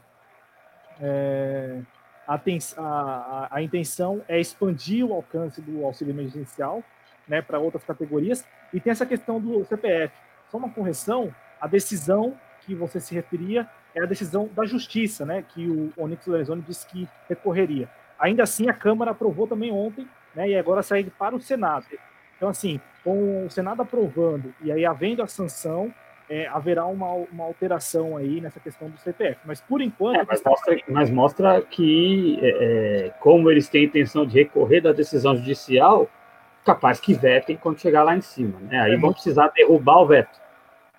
[0.99, 1.81] é,
[2.27, 2.39] a,
[2.77, 6.83] a, a, intenção é expandir o alcance do auxílio emergencial
[7.27, 10.13] né, para outras categorias e tem essa questão do CPF.
[10.51, 15.43] Só uma correção, a decisão que você se referia é a decisão da justiça, né,
[15.49, 17.89] que o Onyx Lorenzoni disse que recorreria.
[18.21, 21.85] Ainda assim, a Câmara aprovou também ontem, né, e agora segue para o Senado.
[22.37, 25.93] Então, assim, com o Senado aprovando e aí havendo a sanção,
[26.29, 29.39] é, haverá uma, uma alteração aí nessa questão do CPF.
[29.43, 30.21] Mas, por enquanto...
[30.21, 34.93] É, mas, mostra, mas, mostra, que, é, é, como eles têm intenção de recorrer da
[34.93, 36.07] decisão judicial,
[36.63, 38.59] capaz que vetem quando chegar lá em cima.
[38.61, 38.79] Né?
[38.79, 40.39] Aí é vão precisar derrubar o veto.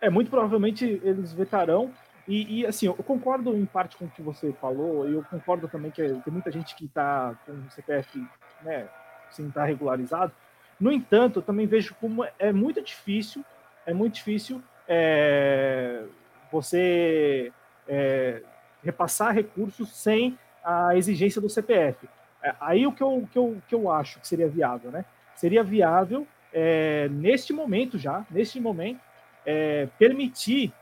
[0.00, 1.90] É, muito provavelmente eles vetarão.
[2.26, 5.66] E, e, assim, eu concordo em parte com o que você falou, e eu concordo
[5.66, 8.24] também que tem muita gente que está com o CPF,
[8.62, 8.88] né,
[9.30, 10.32] sem estar tá regularizado.
[10.78, 13.44] No entanto, eu também vejo como é muito difícil,
[13.84, 16.04] é muito difícil é,
[16.50, 17.52] você
[17.88, 18.42] é,
[18.82, 22.08] repassar recursos sem a exigência do CPF.
[22.42, 25.04] É, aí o que eu, que eu, que eu acho que seria viável, né?
[25.34, 29.00] Seria viável, é, neste momento já, neste momento,
[29.46, 30.72] é, permitir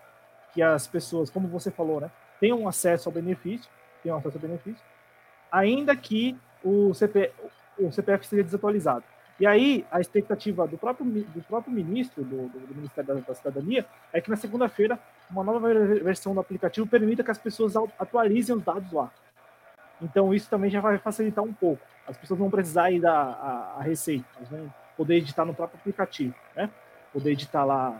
[0.53, 2.11] que as pessoas, como você falou, né,
[2.41, 3.71] tenham acesso ao benefício,
[4.03, 4.83] tenham acesso ao benefício,
[5.51, 7.33] ainda que o, CP,
[7.79, 9.05] o CPF seja desatualizado.
[9.39, 13.87] E aí, a expectativa do próprio, do próprio ministro, do, do Ministério da, da, Cidadania,
[14.13, 14.99] é que na segunda-feira,
[15.31, 15.67] uma nova
[16.03, 19.11] versão do aplicativo permita que as pessoas atualizem os dados lá.
[20.03, 21.83] Então, isso também já vai facilitar um pouco.
[22.07, 25.81] As pessoas vão precisar ir da a, a receita, elas vão poder editar no próprio
[25.81, 26.69] aplicativo, né?
[27.11, 27.99] Poder editar lá.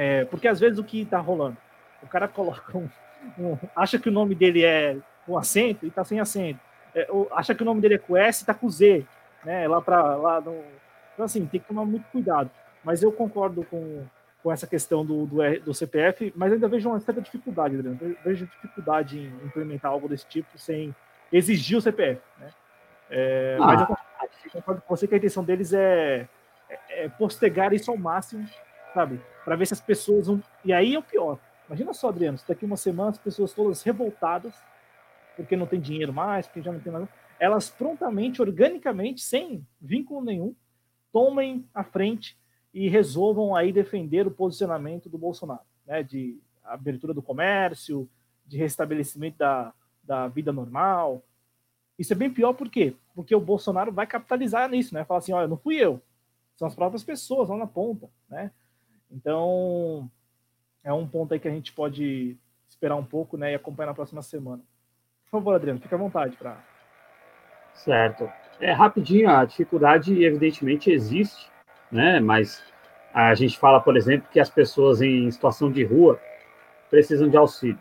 [0.00, 1.56] É, porque às vezes o que está rolando?
[2.00, 2.88] O cara coloca um,
[3.36, 4.96] um, acha que o nome dele é
[5.26, 6.60] com acento e está sem acento.
[6.94, 9.04] É, acha que o nome dele é com S e está com Z
[9.44, 9.66] né?
[9.68, 10.62] Lá para lá no...
[11.14, 12.50] Então, assim, tem que tomar muito cuidado.
[12.84, 14.04] Mas eu concordo com,
[14.42, 17.98] com essa questão do, do, do CPF, mas ainda vejo uma certa dificuldade, Adriano.
[18.24, 20.94] Vejo dificuldade em implementar algo desse tipo sem
[21.32, 22.50] exigir o CPF, né?
[23.10, 23.66] É, ah.
[23.66, 26.28] Mas eu concordo com você que a intenção deles é,
[26.90, 28.46] é postergar isso ao máximo,
[28.94, 29.20] sabe?
[29.48, 30.42] Para ver se as pessoas vão.
[30.62, 31.38] E aí é o pior.
[31.66, 34.54] Imagina só, Adriano, daqui uma semana as pessoas todas revoltadas,
[35.36, 37.08] porque não tem dinheiro mais, porque já não tem mais
[37.40, 40.54] elas prontamente, organicamente, sem vínculo nenhum,
[41.10, 42.36] tomem a frente
[42.74, 48.06] e resolvam aí defender o posicionamento do Bolsonaro, né, de abertura do comércio,
[48.46, 49.72] de restabelecimento da,
[50.04, 51.24] da vida normal.
[51.98, 52.94] Isso é bem pior por quê?
[53.14, 55.06] Porque o Bolsonaro vai capitalizar nisso, né?
[55.06, 56.02] Falar assim, olha, não fui eu,
[56.54, 58.50] são as próprias pessoas lá na ponta, né?
[59.10, 60.10] Então,
[60.84, 62.36] é um ponto aí que a gente pode
[62.68, 64.62] esperar um pouco, né, e acompanhar na próxima semana.
[65.24, 66.58] Por favor, Adriano, fique à vontade para
[67.74, 68.28] Certo.
[68.60, 71.48] É rapidinho, a dificuldade evidentemente existe,
[71.92, 72.18] né?
[72.18, 72.62] Mas
[73.14, 76.20] a gente fala, por exemplo, que as pessoas em situação de rua
[76.90, 77.78] precisam de auxílio.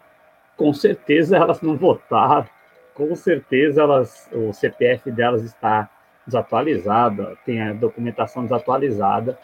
[0.55, 2.47] Com certeza elas não votaram,
[2.93, 5.89] com certeza elas, o CPF delas está
[6.25, 9.37] desatualizado, tem a documentação desatualizada.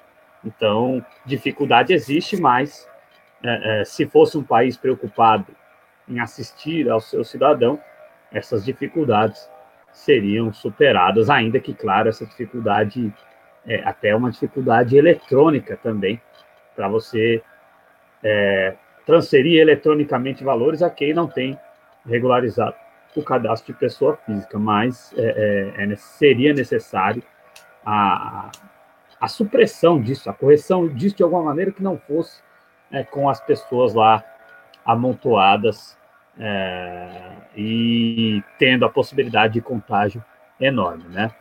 [0.45, 2.87] Então, dificuldade existe, mas
[3.43, 5.47] é, é, se fosse um país preocupado
[6.07, 7.79] em assistir ao seu cidadão,
[8.31, 9.49] essas dificuldades
[9.91, 13.13] seriam superadas, ainda que, claro, essa dificuldade
[13.65, 16.19] é até uma dificuldade eletrônica também,
[16.75, 17.41] para você
[18.23, 18.75] é,
[19.05, 21.57] transferir eletronicamente valores a quem não tem
[22.05, 22.75] regularizado
[23.15, 27.21] o cadastro de pessoa física, mas é, é, é seria necessário
[27.85, 28.49] a,
[29.23, 32.43] a supressão disso, a correção disso de alguma maneira que não fosse
[32.91, 34.21] é, com as pessoas lá
[34.83, 35.97] amontoadas
[36.37, 40.21] é, e tendo a possibilidade de contágio
[40.59, 41.31] enorme, né?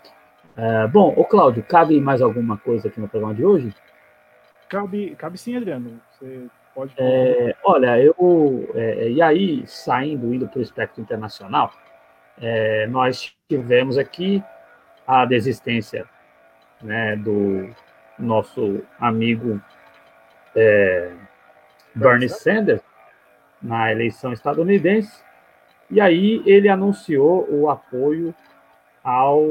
[0.57, 3.75] É, bom, o Cláudio, cabe mais alguma coisa aqui no programa de hoje?
[4.69, 6.01] Cabe, cabe sim, Adriano.
[6.13, 6.95] Você pode.
[6.97, 11.73] É, olha, eu é, e aí saindo indo para o espectro internacional,
[12.41, 14.41] é, nós tivemos aqui
[15.05, 16.07] a desistência,
[16.83, 17.69] né, do
[18.19, 19.61] nosso amigo
[20.55, 21.13] é,
[21.95, 22.83] Bernie Sanders
[23.61, 25.23] na eleição estadunidense,
[25.91, 28.35] e aí ele anunciou o apoio
[29.05, 29.43] ao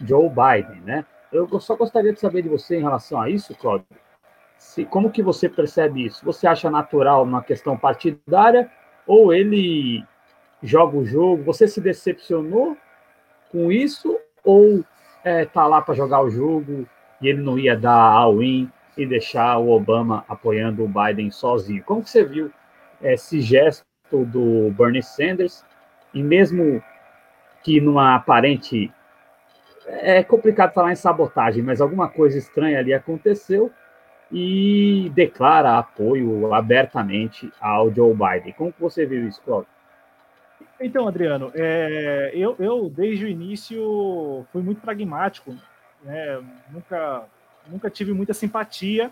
[0.00, 1.04] Joe Biden, né?
[1.32, 3.86] Eu só gostaria de saber de você em relação a isso, Cláudio.
[4.56, 6.24] Se, como que você percebe isso?
[6.24, 8.70] Você acha natural uma questão partidária
[9.06, 10.04] ou ele
[10.62, 11.42] joga o jogo?
[11.44, 12.76] Você se decepcionou
[13.50, 14.84] com isso ou
[15.24, 16.86] é, tá lá para jogar o jogo
[17.20, 21.82] e ele não ia dar all-in e deixar o Obama apoiando o Biden sozinho?
[21.82, 22.52] Como que você viu
[23.02, 25.64] esse gesto do Bernie Sanders,
[26.12, 26.82] e mesmo
[27.62, 28.92] que numa aparente.
[29.86, 33.70] É complicado falar em sabotagem, mas alguma coisa estranha ali aconteceu
[34.32, 38.54] e declara apoio abertamente ao Joe Biden.
[38.54, 39.73] Como você viu isso, Cláudio?
[40.80, 45.54] Então, Adriano, é, eu, eu, desde o início fui muito pragmático,
[46.02, 46.42] né?
[46.70, 47.24] nunca,
[47.66, 49.10] nunca tive muita simpatia,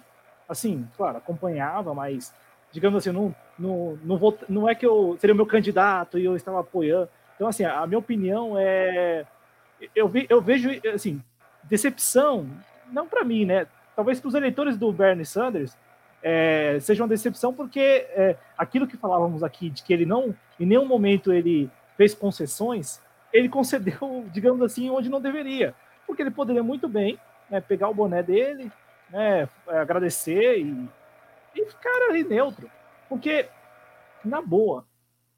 [0.48, 2.34] assim, claro, acompanhava, mas
[2.72, 6.24] digamos assim, não não, não, vou, não é que eu seria o meu candidato e
[6.24, 7.08] eu estava apoiando.
[7.34, 9.24] Então, assim, a minha opinião é.
[9.94, 11.22] Eu, vi, eu vejo, assim,
[11.64, 12.46] decepção,
[12.90, 13.66] não para mim, né?
[13.96, 15.76] Talvez para os eleitores do Bernie Sanders
[16.22, 20.66] é, seja uma decepção, porque é, aquilo que falávamos aqui, de que ele não, em
[20.66, 23.00] nenhum momento ele fez concessões,
[23.32, 25.74] ele concedeu, digamos assim, onde não deveria.
[26.06, 27.18] Porque ele poderia muito bem
[27.50, 28.70] né, pegar o boné dele,
[29.10, 30.88] né, agradecer e,
[31.54, 32.70] e ficar ali neutro.
[33.08, 33.48] Porque,
[34.24, 34.86] na boa,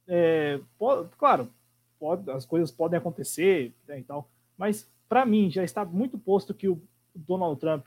[0.07, 1.51] é, pode, claro,
[1.99, 6.55] pode, as coisas podem acontecer né, e tal, mas para mim já está muito posto
[6.55, 6.81] que o
[7.15, 7.87] Donald Trump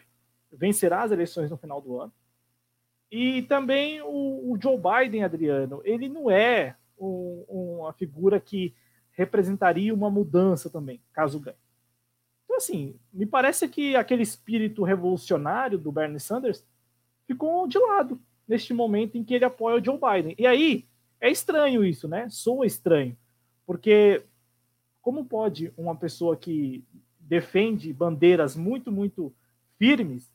[0.52, 2.12] vencerá as eleições no final do ano.
[3.12, 8.74] E também o, o Joe Biden, Adriano, ele não é um, uma figura que
[9.12, 11.58] representaria uma mudança também, caso ganhe.
[12.46, 16.66] Então, assim, me parece que aquele espírito revolucionário do Bernie Sanders
[17.26, 20.36] ficou de lado neste momento em que ele apoia o Joe Biden.
[20.38, 20.86] E aí,
[21.20, 22.30] é estranho isso, né?
[22.30, 23.18] Soa estranho.
[23.66, 24.24] Porque
[25.02, 26.84] como pode uma pessoa que
[27.20, 29.34] defende bandeiras muito, muito
[29.78, 30.32] firmes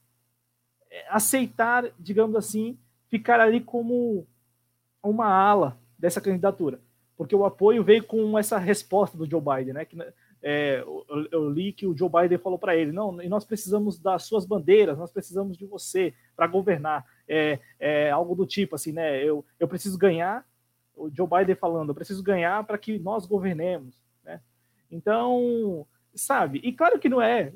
[1.09, 2.79] aceitar, digamos assim,
[3.09, 4.27] ficar ali como
[5.03, 6.81] uma ala dessa candidatura?
[7.17, 9.85] Porque o apoio veio com essa resposta do Joe Biden, né?
[9.85, 9.97] Que,
[10.43, 14.25] é, eu, eu, li que o Joe Biden falou para ele: não, nós precisamos das
[14.25, 17.07] suas bandeiras, nós precisamos de você para governar.
[17.29, 19.23] É, é, algo do tipo assim, né?
[19.23, 20.45] Eu, eu preciso ganhar.
[20.97, 24.41] O Joe Biden falando: eu preciso ganhar para que nós governemos, né?
[24.91, 26.61] Então, sabe?
[26.65, 27.53] E claro que não é.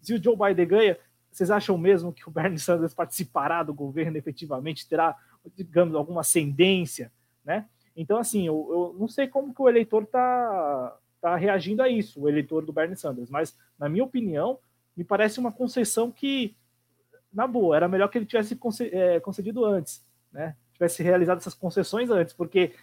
[0.00, 0.98] Se o Joe Biden ganha,
[1.30, 4.88] vocês acham mesmo que o Bernie Sanders participará do governo efetivamente?
[4.88, 5.16] Terá,
[5.56, 7.12] digamos, alguma ascendência,
[7.44, 7.66] né?
[7.96, 12.22] Então, assim, eu, eu não sei como que o eleitor está tá reagindo a isso,
[12.22, 14.58] o eleitor do Bernie Sanders, mas, na minha opinião,
[14.96, 16.56] me parece uma concessão que,
[17.32, 18.58] na boa, era melhor que ele tivesse
[18.92, 20.56] é, concedido antes, né?
[20.72, 22.74] Tivesse realizado essas concessões antes, porque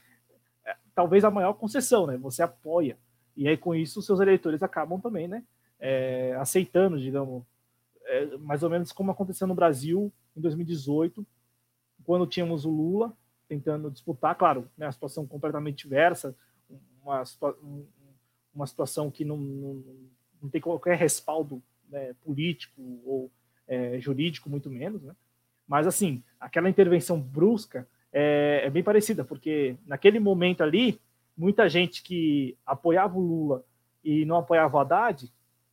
[0.66, 2.16] é, talvez a maior concessão, né?
[2.18, 2.98] Você apoia.
[3.36, 5.44] E aí, com isso, seus eleitores acabam também, né?
[5.80, 7.44] É, aceitando, digamos,
[8.08, 11.26] é, mais ou menos como aconteceu no Brasil em 2018,
[12.04, 13.14] quando tínhamos o Lula
[13.48, 16.36] tentando disputar, claro, né, a situação completamente diversa,
[17.02, 17.24] uma,
[18.54, 19.84] uma situação que não, não,
[20.42, 23.32] não tem qualquer respaldo né, político ou
[23.68, 25.16] é, jurídico, muito menos, né?
[25.68, 31.00] Mas, assim, aquela intervenção brusca é, é, bem parecida, porque naquele momento ali,
[31.36, 33.66] muita gente que apoiava o Lula
[34.04, 35.32] e não apoiava o Haddad,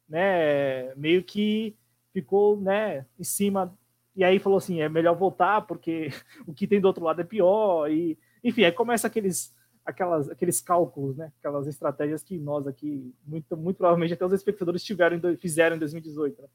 [0.09, 1.77] né, meio que
[2.15, 3.77] ficou né, em cima
[4.17, 6.09] e aí falou assim, é melhor voltar porque
[6.47, 9.53] o que tem do outro lado é pior e enfim, aí começa aqueles
[9.85, 14.85] aquelas aqueles cálculos, né, aquelas estratégias que nós aqui muito muito provavelmente até os espectadores
[14.85, 16.41] tiveram fizeram em 2018.
[16.41, 16.49] Né?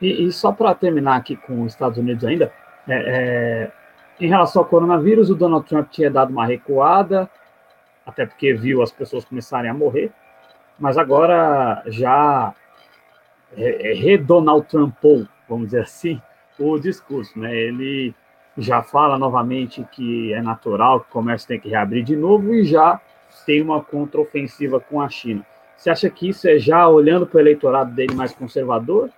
[0.00, 2.52] E, e, só para terminar aqui com os Estados Unidos ainda,
[2.88, 3.72] é, é,
[4.20, 7.30] em relação ao coronavírus, o Donald Trump tinha dado uma recuada,
[8.04, 10.12] até porque viu as pessoas começarem a morrer,
[10.78, 12.54] mas agora já
[13.56, 16.20] redonald Trumpou, vamos dizer assim,
[16.58, 17.54] o discurso, né?
[17.54, 18.14] Ele
[18.56, 22.64] já fala novamente que é natural que o comércio tem que reabrir de novo e
[22.64, 23.00] já
[23.44, 25.44] tem uma contraofensiva com a China.
[25.76, 29.10] Você acha que isso é já olhando para o eleitorado dele mais conservador?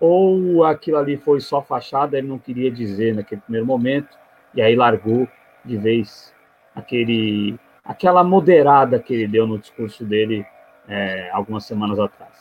[0.00, 4.16] Ou aquilo ali foi só fachada, ele não queria dizer naquele primeiro momento,
[4.54, 5.28] e aí largou
[5.64, 6.34] de vez
[6.74, 10.46] aquele, aquela moderada que ele deu no discurso dele
[10.88, 12.35] é, algumas semanas atrás?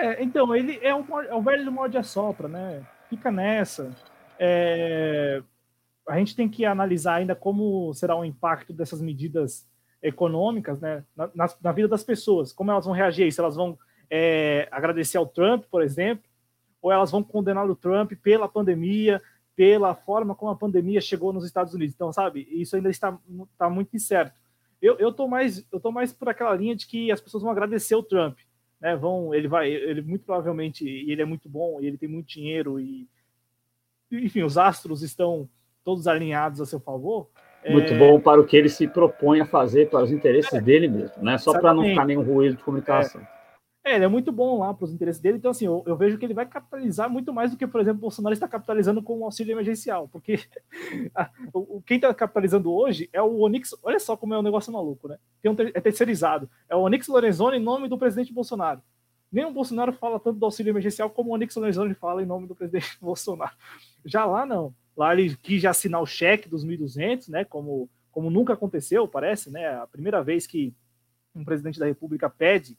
[0.00, 2.82] É, então, ele é o, é velho do morde a sopra, né?
[3.08, 3.94] Fica nessa.
[4.38, 5.42] É,
[6.08, 9.68] a gente tem que analisar ainda como será o impacto dessas medidas
[10.02, 13.78] econômicas né, na, na, na vida das pessoas, como elas vão reagir, se elas vão
[14.08, 16.24] é, agradecer ao Trump, por exemplo,
[16.80, 19.20] ou elas vão condenar o Trump pela pandemia,
[19.54, 21.94] pela forma como a pandemia chegou nos Estados Unidos.
[21.94, 23.18] Então, sabe, isso ainda está,
[23.52, 24.40] está muito incerto.
[24.80, 25.62] Eu, eu, tô mais,
[25.92, 28.38] mais por aquela linha de que as pessoas vão agradecer o Trump
[28.80, 32.80] né, vão, ele vai, ele muito provavelmente, ele é muito bom, ele tem muito dinheiro,
[32.80, 33.06] e
[34.10, 35.48] enfim, os astros estão
[35.84, 37.28] todos alinhados a seu favor.
[37.68, 37.98] Muito é...
[37.98, 41.22] bom para o que ele se propõe a fazer, para os interesses é, dele mesmo,
[41.22, 41.36] né?
[41.36, 43.20] Só para não ficar nenhum ruído de comunicação.
[43.20, 43.39] É.
[43.82, 46.18] É, ele é muito bom lá para os interesses dele, então assim, eu, eu, vejo
[46.18, 49.18] que ele vai capitalizar muito mais do que, por exemplo, o Bolsonaro está capitalizando com
[49.18, 50.38] o auxílio emergencial, porque
[51.14, 54.70] a, o, quem está capitalizando hoje é o Onix, olha só como é um negócio
[54.70, 55.16] maluco, né?
[55.46, 58.82] Um, é terceirizado, é o Onix Lorenzoni em nome do presidente Bolsonaro.
[59.32, 62.46] Nem o Bolsonaro fala tanto do auxílio emergencial como o Onix Lorenzoni fala em nome
[62.46, 63.56] do presidente Bolsonaro.
[64.04, 68.28] Já lá não, lá ele quis já assinar o cheque dos 1.200, né, como, como
[68.28, 70.74] nunca aconteceu, parece, né, a primeira vez que
[71.34, 72.76] um presidente da república pede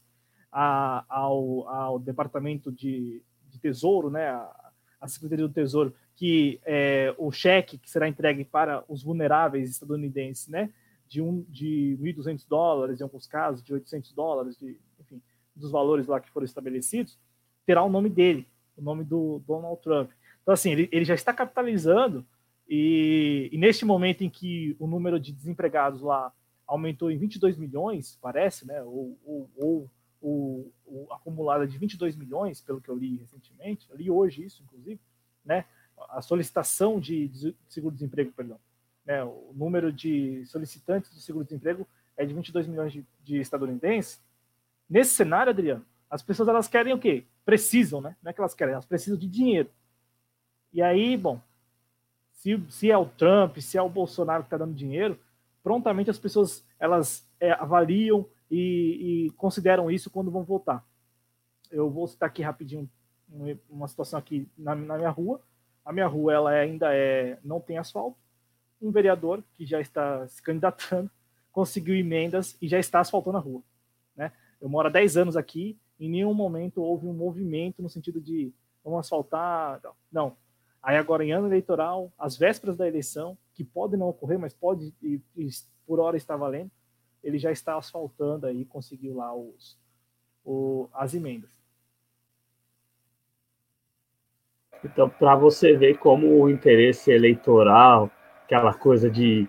[0.52, 7.14] a, ao, ao Departamento de, de Tesouro, né, a, a Secretaria do Tesouro, que é,
[7.18, 10.70] o cheque que será entregue para os vulneráveis estadunidenses, né,
[11.08, 15.22] de, um, de 1.200 dólares, em alguns casos, de 800 dólares, de, enfim,
[15.56, 17.18] dos valores lá que foram estabelecidos,
[17.66, 18.48] terá o nome dele,
[18.78, 20.12] o nome do Donald Trump.
[20.42, 22.26] Então, assim, ele, ele já está capitalizando
[22.68, 26.32] e, e, neste momento em que o número de desempregados lá
[26.66, 29.92] aumentou em 22 milhões, parece, né, ou, ou, ou
[30.22, 34.62] o, o acumulado de 22 milhões, pelo que eu li recentemente, eu li hoje isso,
[34.64, 35.00] inclusive,
[35.44, 35.66] né,
[36.10, 38.60] a solicitação de, de seguro-desemprego, perdão,
[39.06, 44.22] né, o número de solicitantes de seguro-desemprego é de 22 milhões de, de estadunidenses.
[44.90, 47.24] Nesse cenário, Adriano, as pessoas elas querem o quê?
[47.46, 48.16] Precisam, né?
[48.22, 49.70] Não é que elas querem, elas precisam de dinheiro.
[50.74, 51.42] E aí, bom,
[52.34, 55.18] se, se é o Trump, se é o Bolsonaro que está dando dinheiro,
[55.64, 60.86] prontamente as pessoas elas é, avaliam e, e, consideram isso quando vão votar.
[61.72, 62.90] Eu vou citar aqui rapidinho
[63.70, 65.42] uma situação aqui na, na minha rua.
[65.86, 68.18] A minha rua ela ainda é não tem asfalto.
[68.82, 71.10] Um vereador que já está se candidatando
[71.52, 73.64] conseguiu emendas e já está asfaltando a rua.
[74.16, 74.34] Né?
[74.60, 78.54] Eu moro há 10 anos aqui, em nenhum momento houve um movimento no sentido de
[78.84, 79.82] vamos asfaltar.
[80.12, 80.36] Não.
[80.84, 84.94] Aí agora em ano eleitoral, às vésperas da eleição, que pode não ocorrer, mas pode
[85.02, 85.50] e, e
[85.86, 86.72] por hora está valendo,
[87.24, 89.78] ele já está asfaltando aí, conseguiu lá os,
[90.44, 91.50] o, as emendas.
[94.84, 98.10] Então, para você ver como o interesse eleitoral,
[98.44, 99.48] aquela coisa de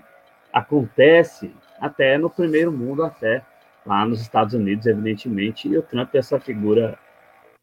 [0.52, 3.44] acontece até no primeiro mundo, até
[3.86, 6.98] lá nos Estados Unidos, evidentemente, e o Trump é essa figura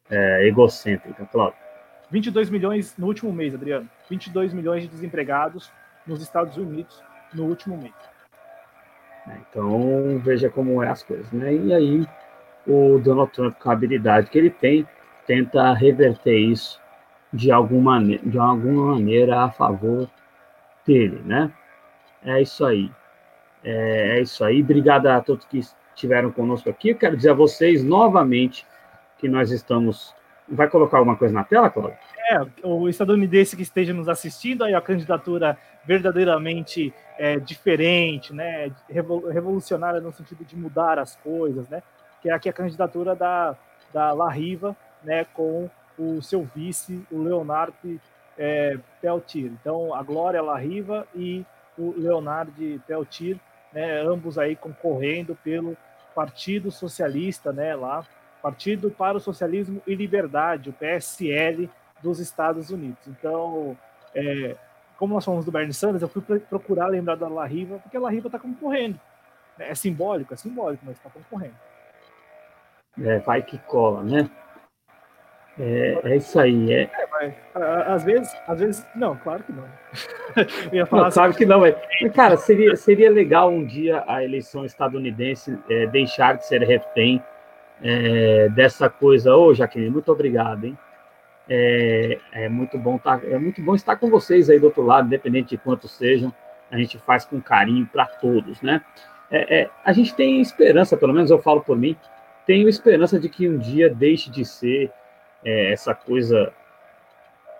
[0.10, 1.54] é, egocêntrica, claro.
[2.10, 3.88] 22 milhões no último mês, Adriano.
[4.10, 5.72] 22 milhões de desempregados
[6.08, 7.04] nos Estados Unidos
[7.34, 7.94] no último mês.
[9.28, 11.54] É, então, veja como é as coisas, né?
[11.54, 12.08] E aí,
[12.68, 14.88] o Donald Trump, com a habilidade que ele tem,
[15.26, 16.80] tenta reverter isso
[17.32, 20.10] de alguma, de alguma maneira a favor
[20.86, 21.52] dele, né?
[22.24, 22.92] É isso aí.
[23.64, 24.62] É, é isso aí.
[24.62, 26.90] Obrigado a todos que estiveram conosco aqui.
[26.90, 28.66] Eu quero dizer a vocês novamente
[29.18, 30.16] que nós estamos.
[30.48, 31.98] Vai colocar alguma coisa na tela, Cláudio?
[32.30, 40.00] É, o estadunidense que esteja nos assistindo, aí a candidatura verdadeiramente é, diferente, né, revolucionária
[40.00, 41.82] no sentido de mudar as coisas, né,
[42.22, 43.58] que é aqui a candidatura da,
[43.92, 48.00] da La Riva, né, com o seu vice, o Leonardo
[48.38, 49.52] é, Peltier.
[49.60, 51.44] Então, a Glória La Riva e
[51.76, 52.54] o Leonardo
[52.86, 53.38] Peltier,
[53.74, 55.76] né, ambos aí concorrendo pelo
[56.14, 58.06] Partido Socialista, né, lá,
[58.40, 61.68] Partido para o Socialismo e Liberdade, o PSL
[62.02, 63.08] dos Estados Unidos.
[63.08, 63.78] Então,
[64.16, 64.56] é,
[64.98, 68.00] como nós falamos do Bernie Sanders, eu fui procurar lembrar da La Riva, porque a
[68.00, 69.00] La Riva está concorrendo.
[69.58, 71.56] É simbólico, é simbólico, mas está concorrendo.
[73.02, 74.30] É, vai que cola, né?
[75.60, 76.72] É, é isso aí.
[76.72, 76.82] É.
[76.84, 77.34] é mas,
[77.88, 79.64] às vezes, às vezes, não, claro que não.
[80.92, 81.72] não, assim, claro que não, é.
[82.14, 87.22] Cara, seria, seria legal um dia a eleição estadunidense é, deixar de ser refém
[87.82, 89.36] é, dessa coisa.
[89.36, 90.78] Ô, oh, Jaqueline, muito obrigado, hein?
[91.52, 95.08] É, é, muito bom tá, é muito bom estar com vocês aí do outro lado,
[95.08, 96.32] independente de quantos sejam,
[96.70, 98.84] a gente faz com carinho para todos, né?
[99.32, 101.98] É, é, a gente tem esperança, pelo menos eu falo por mim,
[102.46, 104.92] tenho esperança de que um dia deixe de ser
[105.44, 106.54] é, essa coisa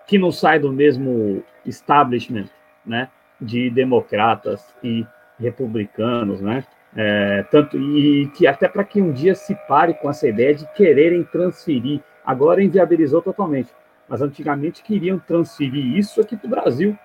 [0.06, 2.48] que não sai do mesmo establishment,
[2.86, 3.08] né?
[3.40, 5.04] De democratas e
[5.36, 6.64] republicanos, né?
[6.94, 10.66] É, tanto e que até para que um dia se pare com essa ideia de
[10.74, 13.79] quererem transferir, agora inviabilizou totalmente
[14.10, 16.98] mas antigamente queriam transferir isso aqui para o Brasil.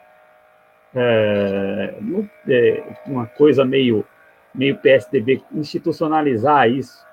[0.96, 1.94] É,
[2.50, 4.04] é, uma coisa meio,
[4.54, 7.06] meio PSDB, institucionalizar isso,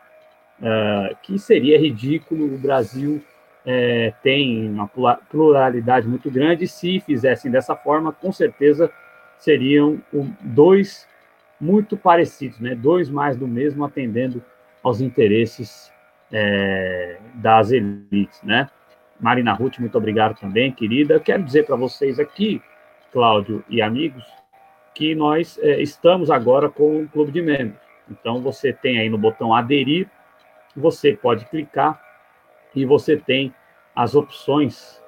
[0.62, 2.55] é, que seria ridículo.
[2.55, 3.23] O Brasil
[3.66, 4.89] é, tem uma
[5.31, 8.90] pluralidade muito grande, se fizessem dessa forma, com certeza
[9.39, 10.01] seriam
[10.40, 11.06] dois
[11.60, 12.74] muito parecidos, né?
[12.74, 14.43] dois mais do mesmo, atendendo
[14.82, 15.93] aos interesses
[16.32, 18.70] é, das elites, né?
[19.23, 21.15] Marina Ruth, muito obrigado também, querida.
[21.15, 22.61] Eu quero dizer para vocês aqui,
[23.12, 24.24] Cláudio e amigos,
[24.93, 27.81] que nós é, estamos agora com o clube de membros.
[28.11, 30.11] Então, você tem aí no botão aderir,
[30.74, 32.03] você pode clicar
[32.74, 33.55] e você tem
[33.94, 35.01] as opções.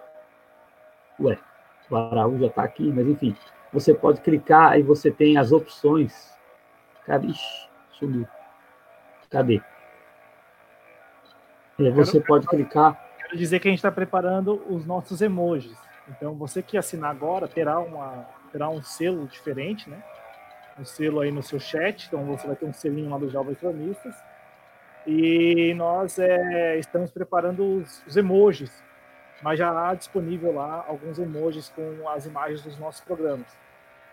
[1.19, 1.36] Ué,
[1.91, 3.36] o Araújo já está aqui, mas enfim,
[3.73, 6.32] você pode clicar e você tem as opções.
[7.05, 7.27] Cadê?
[7.27, 8.28] Ixi, sumiu.
[9.28, 9.61] Cadê?
[11.81, 13.03] É, você pode clicar
[13.36, 15.77] dizer que a gente está preparando os nossos emojis.
[16.09, 20.02] Então, você que assinar agora terá, uma, terá um selo diferente, né?
[20.78, 22.06] Um selo aí no seu chat.
[22.06, 24.15] Então, você vai ter um selinho lá dos Jovens Cronistas.
[25.06, 28.82] E nós é, estamos preparando os, os, emojis
[29.43, 33.47] mas já há disponível lá alguns emojis com as imagens dos nossos programas.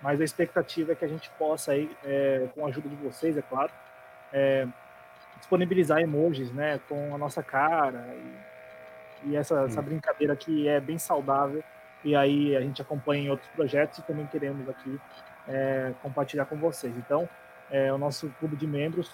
[0.01, 3.37] Mas a expectativa é que a gente possa, aí, é, com a ajuda de vocês,
[3.37, 3.71] é claro,
[4.33, 4.67] é,
[5.37, 8.50] disponibilizar emojis né, com a nossa cara e,
[9.25, 11.63] e essa, essa, brincadeira que é bem saudável.
[12.03, 14.99] E aí a gente acompanha em outros projetos e também queremos aqui
[15.47, 16.95] é, compartilhar com vocês.
[16.97, 17.29] Então,
[17.69, 19.11] é, o nosso clube de membros,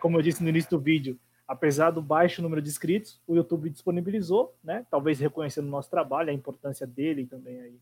[0.00, 3.68] como eu disse no início do vídeo, apesar do baixo número de inscritos, o YouTube
[3.70, 4.86] disponibilizou, né?
[4.90, 7.78] Talvez reconhecendo o nosso trabalho, a importância dele também aí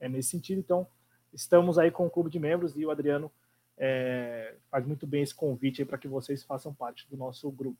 [0.00, 0.58] é nesse sentido.
[0.58, 0.86] Então,
[1.32, 3.30] estamos aí com o clube de membros e o Adriano
[3.76, 7.78] é, faz muito bem esse convite para que vocês façam parte do nosso grupo.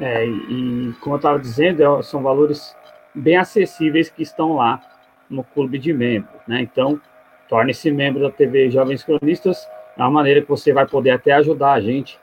[0.00, 2.74] É, e como eu estava dizendo, é, são valores
[3.14, 4.80] bem acessíveis que estão lá
[5.28, 6.60] no clube de membros, né?
[6.62, 7.00] Então,
[7.48, 11.72] torne-se membro da TV Jovens Cronistas, é uma maneira que você vai poder até ajudar
[11.72, 12.18] a gente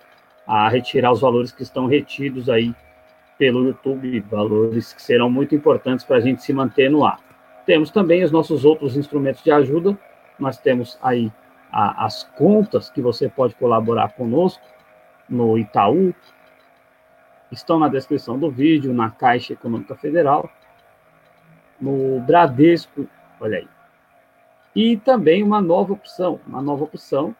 [0.48, 2.74] a retirar os valores que estão retidos aí
[3.38, 7.20] pelo YouTube, valores que serão muito importantes para a gente se manter no ar.
[7.66, 9.98] Temos também os nossos outros instrumentos de ajuda,
[10.40, 11.32] nós temos aí
[11.72, 14.64] a, as contas que você pode colaborar conosco
[15.28, 16.14] no Itaú,
[17.56, 20.50] estão na descrição do vídeo, na Caixa Econômica Federal,
[21.80, 23.08] no Bradesco,
[23.40, 23.68] olha aí.
[24.76, 27.36] E também uma nova opção, uma nova opção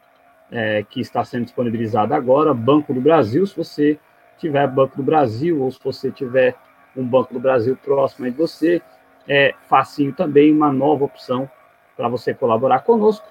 [0.50, 3.98] é, que está sendo disponibilizada agora, Banco do Brasil, se você
[4.38, 6.54] tiver Banco do Brasil ou se você tiver
[6.96, 8.80] um Banco do Brasil próximo de você,
[9.28, 11.50] é facinho também, uma nova opção
[11.96, 13.26] para você colaborar conosco.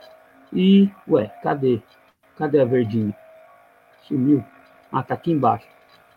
[0.53, 1.81] E, ué, cadê?
[2.37, 3.15] Cadê a verdinha?
[4.03, 4.43] Sumiu.
[4.91, 5.74] Ah, tá aqui embaixo.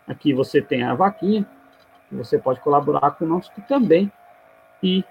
[0.09, 1.47] Aqui você tem a vaquinha,
[2.11, 4.11] você pode colaborar conosco também
[4.81, 5.03] e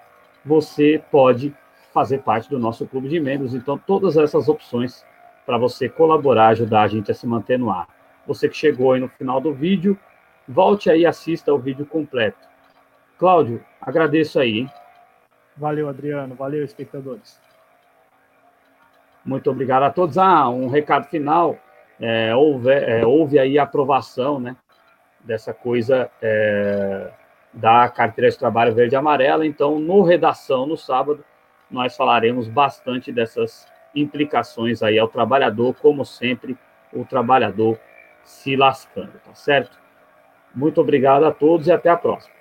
[0.45, 1.55] você pode
[1.95, 3.55] fazer parte do nosso clube de membros.
[3.55, 5.05] Então, todas essas opções
[5.47, 7.89] para você colaborar, ajudar a gente a se manter no ar.
[8.27, 9.97] Você que chegou aí no final do vídeo,
[10.47, 12.47] volte aí e assista o vídeo completo.
[13.19, 14.59] Cláudio, agradeço aí.
[14.59, 14.71] Hein?
[15.57, 16.35] Valeu, Adriano.
[16.35, 17.41] Valeu, espectadores.
[19.25, 20.19] Muito obrigado a todos.
[20.19, 21.57] Ah, um recado final.
[22.01, 24.57] É, houve, é, houve aí a aprovação né,
[25.29, 27.11] dessa coisa é,
[27.53, 29.47] da carteira de trabalho verde e amarela.
[29.47, 31.23] Então, no redação, no sábado,
[31.71, 36.57] nós falaremos bastante dessas implicações aí ao trabalhador, como sempre,
[36.95, 37.79] o trabalhador
[38.25, 39.79] se lascando, tá certo?
[40.55, 42.38] Muito obrigado a todos e até a próxima.